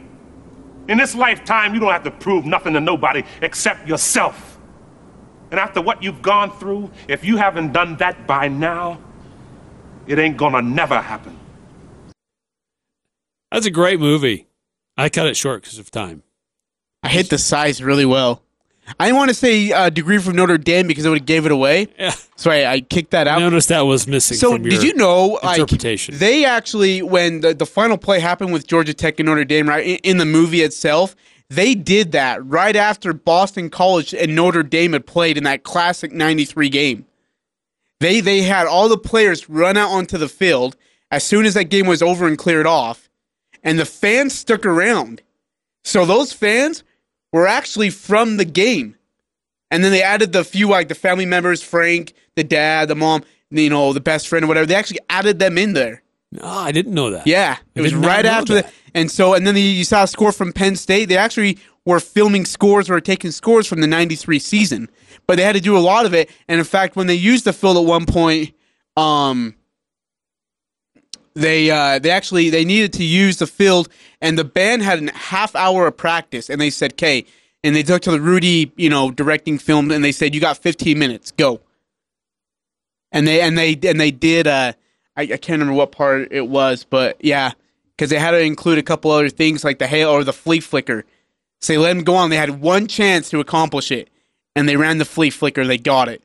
In 0.87 0.97
this 0.97 1.13
lifetime, 1.13 1.75
you 1.75 1.79
don't 1.79 1.91
have 1.91 2.05
to 2.05 2.11
prove 2.11 2.43
nothing 2.43 2.73
to 2.73 2.79
nobody 2.79 3.21
except 3.43 3.87
yourself. 3.87 4.57
And 5.51 5.59
after 5.59 5.79
what 5.79 6.01
you've 6.01 6.23
gone 6.23 6.57
through, 6.57 6.89
if 7.07 7.23
you 7.23 7.37
haven't 7.37 7.71
done 7.71 7.97
that 7.97 8.25
by 8.25 8.47
now, 8.47 8.97
it 10.09 10.19
ain't 10.19 10.35
gonna 10.35 10.61
never 10.61 10.99
happen. 10.99 11.37
That's 13.51 13.65
a 13.65 13.71
great 13.71 13.99
movie. 13.99 14.47
I 14.97 15.09
cut 15.09 15.27
it 15.27 15.37
short 15.37 15.61
because 15.61 15.79
of 15.79 15.89
time. 15.91 16.23
I 17.03 17.09
hit 17.09 17.29
the 17.29 17.37
size 17.37 17.81
really 17.81 18.05
well. 18.05 18.41
I 18.99 19.05
didn't 19.05 19.17
want 19.17 19.29
to 19.29 19.35
say 19.35 19.71
uh, 19.71 19.89
degree 19.89 20.17
from 20.17 20.35
Notre 20.35 20.57
Dame 20.57 20.87
because 20.87 21.05
it 21.05 21.09
would 21.09 21.19
have 21.19 21.27
gave 21.27 21.45
it 21.45 21.51
away. 21.51 21.87
Yeah. 21.97 22.13
So 22.35 22.49
I, 22.49 22.71
I 22.71 22.81
kicked 22.81 23.11
that 23.11 23.27
out. 23.27 23.39
I 23.39 23.43
out. 23.43 23.49
noticed 23.51 23.69
that 23.69 23.81
was 23.81 24.07
missing. 24.07 24.37
So 24.37 24.53
from 24.53 24.63
did 24.63 24.81
you 24.81 24.95
know 24.95 25.39
like 25.43 25.67
they 25.67 26.43
actually 26.43 27.01
when 27.01 27.41
the, 27.41 27.53
the 27.53 27.67
final 27.67 27.97
play 27.97 28.19
happened 28.19 28.51
with 28.51 28.65
Georgia 28.65 28.93
Tech 28.93 29.19
and 29.19 29.27
Notre 29.27 29.45
Dame 29.45 29.69
right 29.69 29.85
in, 29.85 29.97
in 29.97 30.17
the 30.17 30.25
movie 30.25 30.61
itself 30.61 31.15
they 31.49 31.73
did 31.75 32.11
that 32.11 32.45
right 32.45 32.75
after 32.75 33.11
Boston 33.11 33.69
College 33.69 34.13
and 34.13 34.35
Notre 34.35 34.63
Dame 34.63 34.93
had 34.93 35.05
played 35.05 35.37
in 35.37 35.43
that 35.45 35.63
classic 35.63 36.11
93 36.11 36.69
game. 36.69 37.05
They 37.99 38.21
they 38.21 38.41
had 38.41 38.67
all 38.67 38.89
the 38.89 38.97
players 38.97 39.49
run 39.49 39.77
out 39.77 39.91
onto 39.91 40.17
the 40.17 40.29
field 40.29 40.75
as 41.11 41.23
soon 41.23 41.45
as 41.45 41.53
that 41.55 41.65
game 41.65 41.87
was 41.87 42.01
over 42.01 42.27
and 42.27 42.37
cleared 42.37 42.67
off 42.67 43.09
and 43.63 43.79
the 43.79 43.85
fans 43.85 44.33
stuck 44.33 44.65
around. 44.65 45.21
So 45.83 46.05
those 46.05 46.33
fans 46.33 46.83
were 47.31 47.47
actually 47.47 47.89
from 47.89 48.37
the 48.37 48.45
game. 48.45 48.95
And 49.71 49.83
then 49.83 49.91
they 49.91 50.01
added 50.01 50.31
the 50.31 50.43
few 50.43 50.67
like 50.67 50.87
the 50.87 50.95
family 50.95 51.25
members, 51.25 51.61
Frank, 51.61 52.13
the 52.35 52.43
dad, 52.43 52.87
the 52.87 52.95
mom, 52.95 53.23
you 53.51 53.69
know, 53.69 53.93
the 53.93 53.99
best 53.99 54.27
friend 54.27 54.45
or 54.45 54.47
whatever. 54.47 54.65
They 54.65 54.75
actually 54.75 54.99
added 55.09 55.39
them 55.39 55.57
in 55.57 55.73
there. 55.73 56.01
No, 56.31 56.45
I 56.45 56.71
didn't 56.71 56.93
know 56.93 57.11
that. 57.11 57.25
Yeah, 57.25 57.57
I 57.59 57.79
it 57.79 57.81
was 57.81 57.93
right 57.93 58.25
after 58.25 58.55
that. 58.55 58.65
that. 58.65 58.73
And 58.93 59.09
so, 59.09 59.33
and 59.33 59.47
then 59.47 59.55
the, 59.55 59.61
you 59.61 59.83
saw 59.83 60.03
a 60.03 60.07
score 60.07 60.31
from 60.31 60.53
Penn 60.53 60.75
State. 60.75 61.05
They 61.05 61.17
actually 61.17 61.57
were 61.85 61.99
filming 61.99 62.45
scores 62.45 62.89
or 62.89 63.01
taking 63.01 63.31
scores 63.31 63.65
from 63.65 63.81
the 63.81 63.87
'93 63.87 64.37
season, 64.37 64.89
but 65.29 65.37
they 65.37 65.43
had 65.43 65.53
to 65.53 65.61
do 65.61 65.77
a 65.77 65.79
lot 65.79 66.07
of 66.07 66.15
it. 66.15 66.27
And 66.47 66.57
in 66.57 66.65
fact, 66.65 66.95
when 66.95 67.05
they 67.05 67.13
used 67.13 67.45
the 67.45 67.53
field 67.53 67.77
at 67.77 67.83
one 67.83 68.07
point, 68.07 68.51
um, 68.97 69.53
they 71.35 71.69
uh, 71.69 71.99
they 71.99 72.09
actually 72.09 72.49
they 72.49 72.65
needed 72.65 72.93
to 72.93 73.03
use 73.03 73.37
the 73.37 73.45
field, 73.45 73.89
and 74.21 74.39
the 74.39 74.43
band 74.43 74.81
had 74.81 75.07
a 75.07 75.13
half 75.13 75.55
hour 75.55 75.85
of 75.85 75.95
practice, 75.95 76.49
and 76.49 76.59
they 76.59 76.71
said, 76.71 76.93
"Okay." 76.93 77.27
And 77.63 77.75
they 77.75 77.83
took 77.83 78.01
to 78.03 78.11
the 78.11 78.19
Rudy, 78.19 78.71
you 78.75 78.89
know, 78.89 79.11
directing 79.11 79.59
film, 79.59 79.91
and 79.91 80.03
they 80.03 80.11
said, 80.11 80.33
"You 80.33 80.41
got 80.41 80.57
15 80.57 80.97
minutes, 80.97 81.29
go." 81.29 81.61
And 83.11 83.27
they 83.27 83.39
and 83.41 83.55
they 83.55 83.77
and 83.83 84.01
they 84.01 84.09
did. 84.09 84.47
Uh, 84.47 84.73
I, 85.15 85.21
I 85.21 85.27
can't 85.27 85.59
remember 85.59 85.73
what 85.73 85.91
part 85.91 86.29
it 86.31 86.47
was, 86.47 86.87
but 86.89 87.23
yeah, 87.23 87.51
because 87.95 88.09
they 88.09 88.17
had 88.17 88.31
to 88.31 88.39
include 88.39 88.79
a 88.79 88.83
couple 88.83 89.11
other 89.11 89.29
things 89.29 89.63
like 89.63 89.77
the 89.77 89.85
hail 89.85 90.09
or 90.09 90.23
the 90.23 90.33
flea 90.33 90.59
flicker. 90.59 91.05
So 91.61 91.73
they 91.73 91.77
let 91.77 91.93
them 91.93 92.03
go 92.03 92.15
on. 92.15 92.31
They 92.31 92.37
had 92.37 92.61
one 92.61 92.87
chance 92.87 93.29
to 93.29 93.39
accomplish 93.39 93.91
it, 93.91 94.09
and 94.59 94.67
they 94.69 94.75
ran 94.77 94.97
the 94.97 95.05
flea 95.05 95.29
flicker. 95.29 95.65
They 95.65 95.77
got 95.77 96.09
it. 96.09 96.21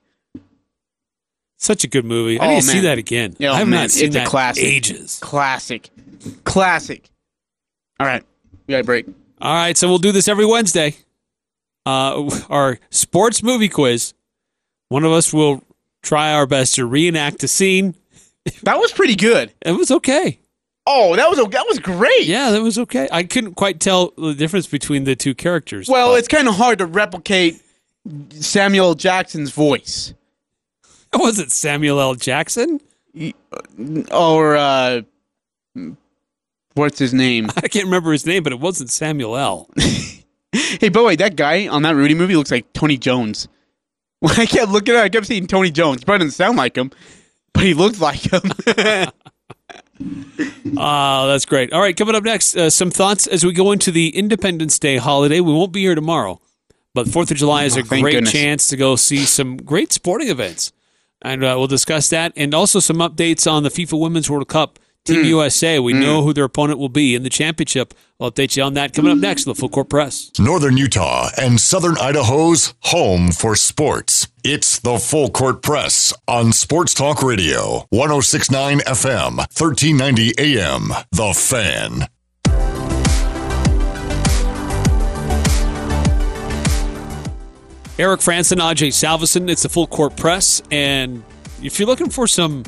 Such 1.59 1.85
a 1.85 1.89
good 1.89 2.05
movie. 2.05 2.39
I 2.39 2.47
Oh, 2.47 2.51
need 2.51 2.57
to 2.57 2.67
see 2.67 2.81
that 2.81 2.99
again. 2.99 3.37
Yeah, 3.39 3.53
I 3.53 3.59
have 3.59 3.69
man, 3.69 3.83
not 3.83 3.91
seen 3.91 4.07
it's 4.09 4.17
a 4.17 4.19
that 4.21 4.29
classic. 4.29 4.65
in 4.65 4.71
ages. 4.71 5.19
Classic, 5.23 5.89
classic. 6.45 7.09
All 7.99 8.07
right, 8.07 8.23
we 8.67 8.73
got 8.73 8.81
a 8.81 8.85
break. 8.85 9.07
All 9.41 9.55
right, 9.55 9.77
so 9.77 9.89
we'll 9.89 9.99
do 9.99 10.13
this 10.13 10.29
every 10.29 10.45
Wednesday. 10.47 10.97
Uh, 11.87 12.29
our 12.51 12.79
sports 12.91 13.43
movie 13.43 13.69
quiz. 13.69 14.15
One 14.89 15.05
of 15.05 15.13
us 15.13 15.33
will 15.33 15.63
try 16.03 16.33
our 16.33 16.47
best 16.47 16.75
to 16.77 16.87
reenact 16.87 17.43
a 17.45 17.49
scene. 17.49 17.95
That 18.63 18.79
was 18.79 18.93
pretty 18.93 19.17
good. 19.17 19.53
It 19.63 19.73
was 19.73 19.91
okay. 19.91 20.39
Oh, 20.87 21.17
that 21.17 21.31
was 21.31 21.39
that 21.49 21.65
was 21.67 21.79
great. 21.79 22.25
Yeah, 22.27 22.51
that 22.51 22.61
was 22.63 22.79
okay. 22.79 23.09
I 23.11 23.23
couldn't 23.23 23.55
quite 23.55 23.81
tell 23.81 24.13
the 24.19 24.35
difference 24.35 24.67
between 24.67 25.05
the 25.05 25.17
two 25.17 25.35
characters. 25.35 25.89
Well, 25.89 26.11
but 26.13 26.19
it's 26.19 26.29
kind 26.29 26.47
of 26.47 26.57
hard 26.57 26.79
to 26.79 26.87
replicate 26.87 27.63
Samuel 28.41 28.95
Jackson's 28.95 29.51
voice 29.51 30.15
was 31.19 31.39
it 31.39 31.51
Samuel 31.53 32.01
L. 32.01 32.15
Jackson? 32.15 32.81
or 34.11 34.57
uh, 34.57 35.03
what's 36.75 36.99
his 36.99 37.15
name? 37.15 37.51
I 37.57 37.69
can't 37.69 37.85
remember 37.85 38.13
his 38.13 38.27
name, 38.27 38.43
but 38.43 38.53
it 38.53 38.61
wasn't 38.61 38.91
Samuel 38.91 39.37
L. 39.37 39.71
Hey, 40.81 40.89
by 40.89 41.01
the 41.01 41.05
way, 41.05 41.17
that 41.17 41.35
guy 41.35 41.67
on 41.67 41.83
that 41.83 41.97
Rudy 41.97 42.15
movie 42.15 42.37
looks 42.37 42.53
like 42.53 42.73
Tony 42.75 42.97
Jones. 42.97 43.49
When 44.21 44.33
I 44.39 44.47
kept 44.47 44.71
looking 44.71 44.95
at 44.95 45.01
it, 45.01 45.05
I 45.05 45.09
kept 45.09 45.27
seeing 45.27 45.49
Tony 45.49 45.73
Jones. 45.73 46.01
He 46.01 46.05
probably 46.05 46.27
doesn't 46.27 46.37
sound 46.37 46.57
like 46.57 46.77
him, 46.77 46.93
but 47.53 47.65
he 47.65 47.75
looked 47.75 47.99
like 48.01 48.33
him. 48.33 48.43
Ah, 50.77 51.27
that's 51.27 51.45
great. 51.45 51.73
All 51.73 51.81
right, 51.81 51.97
coming 51.97 52.15
up 52.15 52.23
next, 52.23 52.57
uh, 52.57 52.71
some 52.71 52.93
thoughts 52.93 53.27
as 53.27 53.45
we 53.45 53.53
go 53.53 53.73
into 53.73 53.91
the 53.91 54.17
Independence 54.17 54.79
Day 54.79 54.97
holiday. 54.97 55.41
We 55.41 55.53
won't 55.53 55.73
be 55.73 55.81
here 55.81 55.97
tomorrow, 55.97 56.41
but 56.95 57.09
Fourth 57.09 57.31
of 57.31 57.37
July 57.37 57.65
is 57.65 57.77
Oh, 57.77 57.81
a 57.81 57.85
thank 57.85 58.03
great 58.03 58.13
goodness. 58.13 58.33
chance 58.33 58.69
to 58.69 58.77
go 58.77 58.97
see 58.97 59.19
some 59.25 59.57
great 59.57 59.93
sporting 59.93 60.29
events, 60.29 60.73
and 61.23 61.43
uh, 61.45 61.55
we'll 61.59 61.67
discuss 61.67 62.09
that 62.11 62.33
and 62.37 62.55
also 62.55 62.79
some 62.81 62.97
updates 62.99 63.51
on 63.51 63.63
the 63.63 63.71
FIFA 63.71 64.01
Women's 64.01 64.31
World 64.31 64.49
Cup. 64.49 64.79
Team 65.07 65.21
Hmm. 65.21 65.27
USA, 65.27 65.79
we 65.79 65.93
know 65.93 66.23
who 66.23 66.33
their 66.33 66.45
opponent 66.45 66.79
will 66.79 66.89
be 66.89 67.15
in 67.15 67.25
the 67.25 67.29
championship. 67.29 67.93
I'll 68.19 68.33
update 68.33 68.57
you 68.57 68.63
on 68.63 68.73
that 68.73 68.95
coming 68.95 69.13
up 69.13 69.19
next. 69.19 69.47
on 69.47 69.53
The 69.53 69.61
Full 69.61 69.69
Court 69.69 69.91
Press. 69.91 70.31
Northern 70.39 70.79
Utah 70.79 71.29
and 71.39 71.61
Southern 71.61 71.99
Idaho's 71.99 72.73
home 72.85 73.31
for 73.31 73.55
sports. 73.55 74.29
It's 74.43 74.79
the 74.79 74.99
Full 74.99 75.29
Court 75.29 75.61
Press 75.63 76.15
on 76.27 76.53
Sports 76.55 76.95
Talk 76.95 77.23
Radio, 77.23 77.85
1069 77.91 78.79
FM, 78.79 79.37
1390 79.37 80.33
AM. 80.39 80.89
The 81.13 81.35
Fan. 81.35 82.09
Eric 87.99 88.21
Franson, 88.21 88.59
Ajay 88.59 88.89
Salveson. 88.89 89.49
It's 89.49 89.63
the 89.63 89.69
Full 89.69 89.87
Court 89.87 90.17
Press, 90.17 90.61
and 90.71 91.23
if 91.63 91.79
you're 91.79 91.87
looking 91.87 92.11
for 92.11 92.27
some 92.27 92.65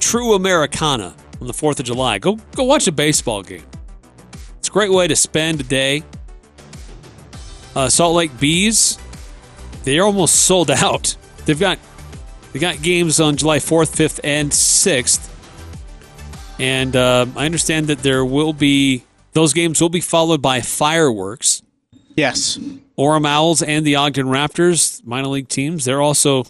true 0.00 0.34
Americana 0.34 1.14
on 1.40 1.46
the 1.46 1.52
Fourth 1.52 1.78
of 1.78 1.86
July, 1.86 2.18
go 2.18 2.38
go 2.56 2.64
watch 2.64 2.88
a 2.88 2.92
baseball 2.92 3.42
game. 3.42 3.64
It's 4.58 4.68
a 4.68 4.72
great 4.72 4.90
way 4.90 5.06
to 5.06 5.14
spend 5.14 5.60
a 5.60 5.64
day. 5.64 6.02
Uh, 7.76 7.88
Salt 7.88 8.16
Lake 8.16 8.38
Bees, 8.40 8.98
they're 9.84 10.04
almost 10.04 10.34
sold 10.46 10.70
out. 10.70 11.16
They've 11.46 11.58
got 11.58 11.78
they 12.52 12.58
got 12.58 12.82
games 12.82 13.20
on 13.20 13.36
July 13.36 13.58
4th, 13.58 13.96
5th, 13.96 14.20
and 14.24 14.50
6th, 14.50 15.30
and 16.58 16.96
uh, 16.96 17.26
I 17.36 17.46
understand 17.46 17.86
that 17.86 17.98
there 17.98 18.24
will 18.24 18.52
be 18.52 19.04
those 19.34 19.52
games 19.52 19.80
will 19.80 19.88
be 19.88 20.00
followed 20.00 20.42
by 20.42 20.60
fireworks. 20.60 21.62
Yes. 22.16 22.58
Orem 22.98 23.26
Owls 23.26 23.62
and 23.62 23.86
the 23.86 23.96
Ogden 23.96 24.26
Raptors, 24.26 25.04
minor 25.04 25.28
league 25.28 25.48
teams, 25.48 25.84
they're 25.84 26.02
also 26.02 26.44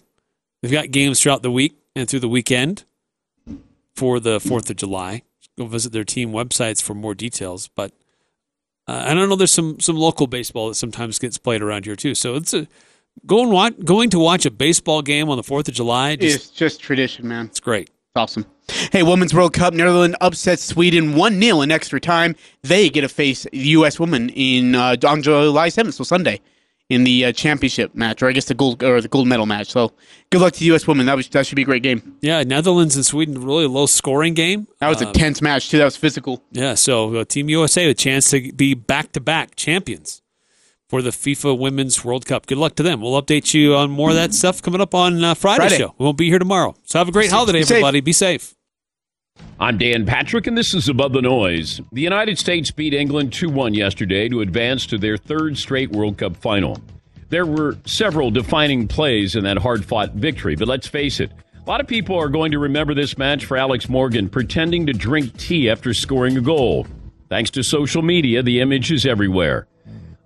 they've 0.62 0.72
got 0.72 0.90
games 0.90 1.20
throughout 1.20 1.42
the 1.42 1.50
week 1.50 1.74
and 1.94 2.08
through 2.08 2.20
the 2.20 2.28
weekend 2.28 2.84
for 3.94 4.20
the 4.20 4.40
Fourth 4.40 4.70
of 4.70 4.76
July. 4.76 5.22
Go 5.58 5.66
visit 5.66 5.92
their 5.92 6.04
team 6.04 6.32
websites 6.32 6.82
for 6.82 6.94
more 6.94 7.14
details. 7.14 7.68
But 7.68 7.92
uh, 8.88 9.04
I 9.06 9.14
don't 9.14 9.28
know. 9.28 9.36
There's 9.36 9.50
some 9.50 9.78
some 9.80 9.96
local 9.96 10.26
baseball 10.26 10.68
that 10.68 10.74
sometimes 10.74 11.18
gets 11.18 11.38
played 11.38 11.62
around 11.62 11.84
here 11.84 11.96
too. 11.96 12.14
So 12.14 12.36
it's 12.36 12.54
a 12.54 12.66
going 13.26 13.50
watch 13.50 13.74
going 13.84 14.10
to 14.10 14.18
watch 14.18 14.46
a 14.46 14.50
baseball 14.50 15.02
game 15.02 15.28
on 15.28 15.36
the 15.36 15.42
Fourth 15.42 15.68
of 15.68 15.74
July. 15.74 16.16
Just, 16.16 16.34
It's 16.36 16.50
just 16.50 16.80
tradition, 16.80 17.28
man. 17.28 17.46
it's 17.46 17.60
great. 17.60 17.90
It's 18.14 18.20
awesome. 18.20 18.44
Hey, 18.92 19.02
Women's 19.02 19.32
World 19.32 19.54
Cup. 19.54 19.72
Netherlands 19.72 20.18
upsets 20.20 20.62
Sweden 20.62 21.14
1 21.14 21.40
0 21.40 21.62
in 21.62 21.70
extra 21.70 21.98
time. 21.98 22.36
They 22.60 22.90
get 22.90 23.00
to 23.00 23.08
face 23.08 23.46
the 23.50 23.58
U.S. 23.58 23.98
women 23.98 24.28
in 24.28 24.74
uh, 24.74 24.96
on 25.06 25.22
July 25.22 25.68
7th, 25.68 25.94
so 25.94 26.04
Sunday, 26.04 26.42
in 26.90 27.04
the 27.04 27.24
uh, 27.24 27.32
championship 27.32 27.94
match, 27.94 28.22
or 28.22 28.28
I 28.28 28.32
guess 28.32 28.44
the 28.44 28.54
gold 28.54 28.82
or 28.82 29.00
the 29.00 29.08
gold 29.08 29.28
medal 29.28 29.46
match. 29.46 29.68
So 29.68 29.92
good 30.28 30.42
luck 30.42 30.52
to 30.52 30.58
the 30.58 30.66
U.S. 30.66 30.86
women. 30.86 31.06
That 31.06 31.16
was 31.16 31.26
that 31.30 31.46
should 31.46 31.56
be 31.56 31.62
a 31.62 31.64
great 31.64 31.82
game. 31.82 32.18
Yeah, 32.20 32.42
Netherlands 32.42 32.96
and 32.96 33.06
Sweden 33.06 33.42
really 33.42 33.66
low 33.66 33.86
scoring 33.86 34.34
game. 34.34 34.68
That 34.80 34.90
was 34.90 35.00
a 35.00 35.10
tense 35.10 35.40
match 35.40 35.70
too. 35.70 35.78
That 35.78 35.86
was 35.86 35.96
physical. 35.96 36.44
Yeah, 36.50 36.74
so 36.74 37.16
uh, 37.16 37.24
Team 37.24 37.48
USA 37.48 37.88
a 37.88 37.94
chance 37.94 38.28
to 38.32 38.52
be 38.52 38.74
back 38.74 39.12
to 39.12 39.20
back 39.20 39.56
champions 39.56 40.21
for 40.92 41.00
the 41.00 41.08
FIFA 41.08 41.58
Women's 41.58 42.04
World 42.04 42.26
Cup. 42.26 42.44
Good 42.44 42.58
luck 42.58 42.74
to 42.74 42.82
them. 42.82 43.00
We'll 43.00 43.20
update 43.20 43.54
you 43.54 43.74
on 43.74 43.90
more 43.90 44.10
of 44.10 44.14
that 44.16 44.34
stuff 44.34 44.60
coming 44.60 44.82
up 44.82 44.94
on 44.94 45.24
uh, 45.24 45.32
Friday, 45.32 45.60
Friday. 45.60 45.78
show. 45.78 45.94
We 45.96 46.04
won't 46.04 46.18
be 46.18 46.28
here 46.28 46.38
tomorrow. 46.38 46.74
So 46.84 46.98
have 46.98 47.08
a 47.08 47.12
great 47.12 47.30
holiday, 47.30 47.60
Be 47.60 47.64
safe. 47.64 47.70
everybody. 47.76 48.02
Be 48.02 48.12
safe. 48.12 48.54
I'm 49.58 49.78
Dan 49.78 50.04
Patrick, 50.04 50.46
and 50.46 50.58
this 50.58 50.74
is 50.74 50.90
Above 50.90 51.14
the 51.14 51.22
Noise. 51.22 51.80
The 51.92 52.02
United 52.02 52.38
States 52.38 52.70
beat 52.70 52.92
England 52.92 53.32
2 53.32 53.48
1 53.48 53.72
yesterday 53.72 54.28
to 54.28 54.42
advance 54.42 54.84
to 54.84 54.98
their 54.98 55.16
third 55.16 55.56
straight 55.56 55.92
World 55.92 56.18
Cup 56.18 56.36
final. 56.36 56.78
There 57.30 57.46
were 57.46 57.78
several 57.86 58.30
defining 58.30 58.86
plays 58.86 59.34
in 59.34 59.44
that 59.44 59.56
hard 59.56 59.86
fought 59.86 60.12
victory, 60.12 60.56
but 60.56 60.68
let's 60.68 60.86
face 60.86 61.20
it, 61.20 61.32
a 61.54 61.70
lot 61.70 61.80
of 61.80 61.86
people 61.86 62.18
are 62.18 62.28
going 62.28 62.52
to 62.52 62.58
remember 62.58 62.92
this 62.92 63.16
match 63.16 63.46
for 63.46 63.56
Alex 63.56 63.88
Morgan 63.88 64.28
pretending 64.28 64.84
to 64.84 64.92
drink 64.92 65.38
tea 65.38 65.70
after 65.70 65.94
scoring 65.94 66.36
a 66.36 66.42
goal. 66.42 66.86
Thanks 67.30 67.50
to 67.52 67.62
social 67.62 68.02
media, 68.02 68.42
the 68.42 68.60
image 68.60 68.92
is 68.92 69.06
everywhere. 69.06 69.66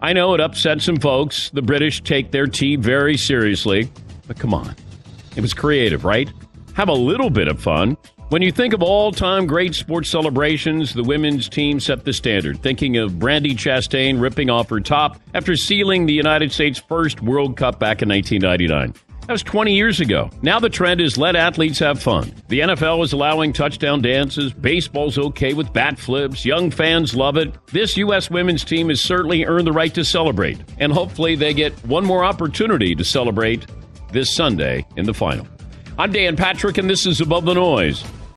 I 0.01 0.13
know 0.13 0.35
it 0.35 0.41
upset 0.41 0.83
some 0.83 0.97
folks. 0.97 1.51
The 1.51 1.63
British 1.63 2.03
take 2.03 2.31
their 2.31 2.47
tea 2.47 2.77
very 2.77 3.17
seriously, 3.17 3.91
but 4.27 4.39
come 4.39 4.53
on. 4.53 4.75
It 5.37 5.41
was 5.41 5.55
creative, 5.55 6.05
right? 6.05 6.31
Have 6.75 6.89
a 6.89 6.95
little 6.95 7.31
bit 7.31 7.49
of 7.49 7.61
fun. 7.61 7.97
When 8.29 8.43
you 8.43 8.51
think 8.51 8.75
of 8.75 8.83
all 8.83 9.13
time 9.13 9.47
great 9.47 9.75
sports 9.75 10.09
celebrations, 10.09 10.93
the 10.93 11.05
women's 11.05 11.49
team 11.49 11.79
set 11.79 12.05
the 12.05 12.13
standard, 12.13 12.61
thinking 12.61 12.97
of 12.97 13.13
Brandi 13.13 13.53
Chastain 13.53 14.21
ripping 14.21 14.51
off 14.51 14.69
her 14.69 14.81
top 14.81 15.21
after 15.33 15.57
sealing 15.57 16.07
the 16.07 16.13
United 16.13 16.51
States' 16.53 16.79
first 16.79 17.23
World 17.23 17.57
Cup 17.57 17.79
back 17.79 18.03
in 18.03 18.09
1999. 18.09 18.95
That 19.27 19.33
was 19.33 19.43
20 19.43 19.75
years 19.75 19.99
ago. 19.99 20.31
Now 20.41 20.61
the 20.61 20.69
trend 20.69 21.01
is 21.01 21.19
let 21.19 21.35
athletes 21.35 21.81
have 21.81 22.01
fun. 22.01 22.33
The 22.47 22.61
NFL 22.61 23.03
is 23.03 23.13
allowing 23.13 23.53
touchdown 23.53 24.01
dances. 24.01 24.53
Baseball's 24.53 25.19
okay 25.19 25.53
with 25.53 25.73
bat 25.73 25.99
flips. 25.99 26.45
Young 26.45 26.71
fans 26.71 27.13
love 27.13 27.37
it. 27.37 27.53
This 27.73 27.97
U.S. 27.97 28.31
women's 28.31 28.63
team 28.63 28.89
has 28.89 29.01
certainly 29.01 29.45
earned 29.45 29.67
the 29.67 29.73
right 29.73 29.93
to 29.95 30.05
celebrate. 30.05 30.61
And 30.79 30.93
hopefully 30.93 31.35
they 31.35 31.55
get 31.55 31.73
one 31.85 32.07
more 32.07 32.25
opportunity 32.25 32.95
to 32.95 33.05
celebrate 33.05 33.67
this 34.13 34.33
Sunday 34.33 34.87
in 34.95 35.07
the 35.07 35.15
final. 35.15 35.49
I'm 35.99 36.13
Dan 36.13 36.37
Patrick, 36.37 36.79
and 36.79 36.89
this 36.89 37.05
is 37.05 37.21
Above 37.21 37.47
the 37.47 37.55
Noise. 37.55 38.05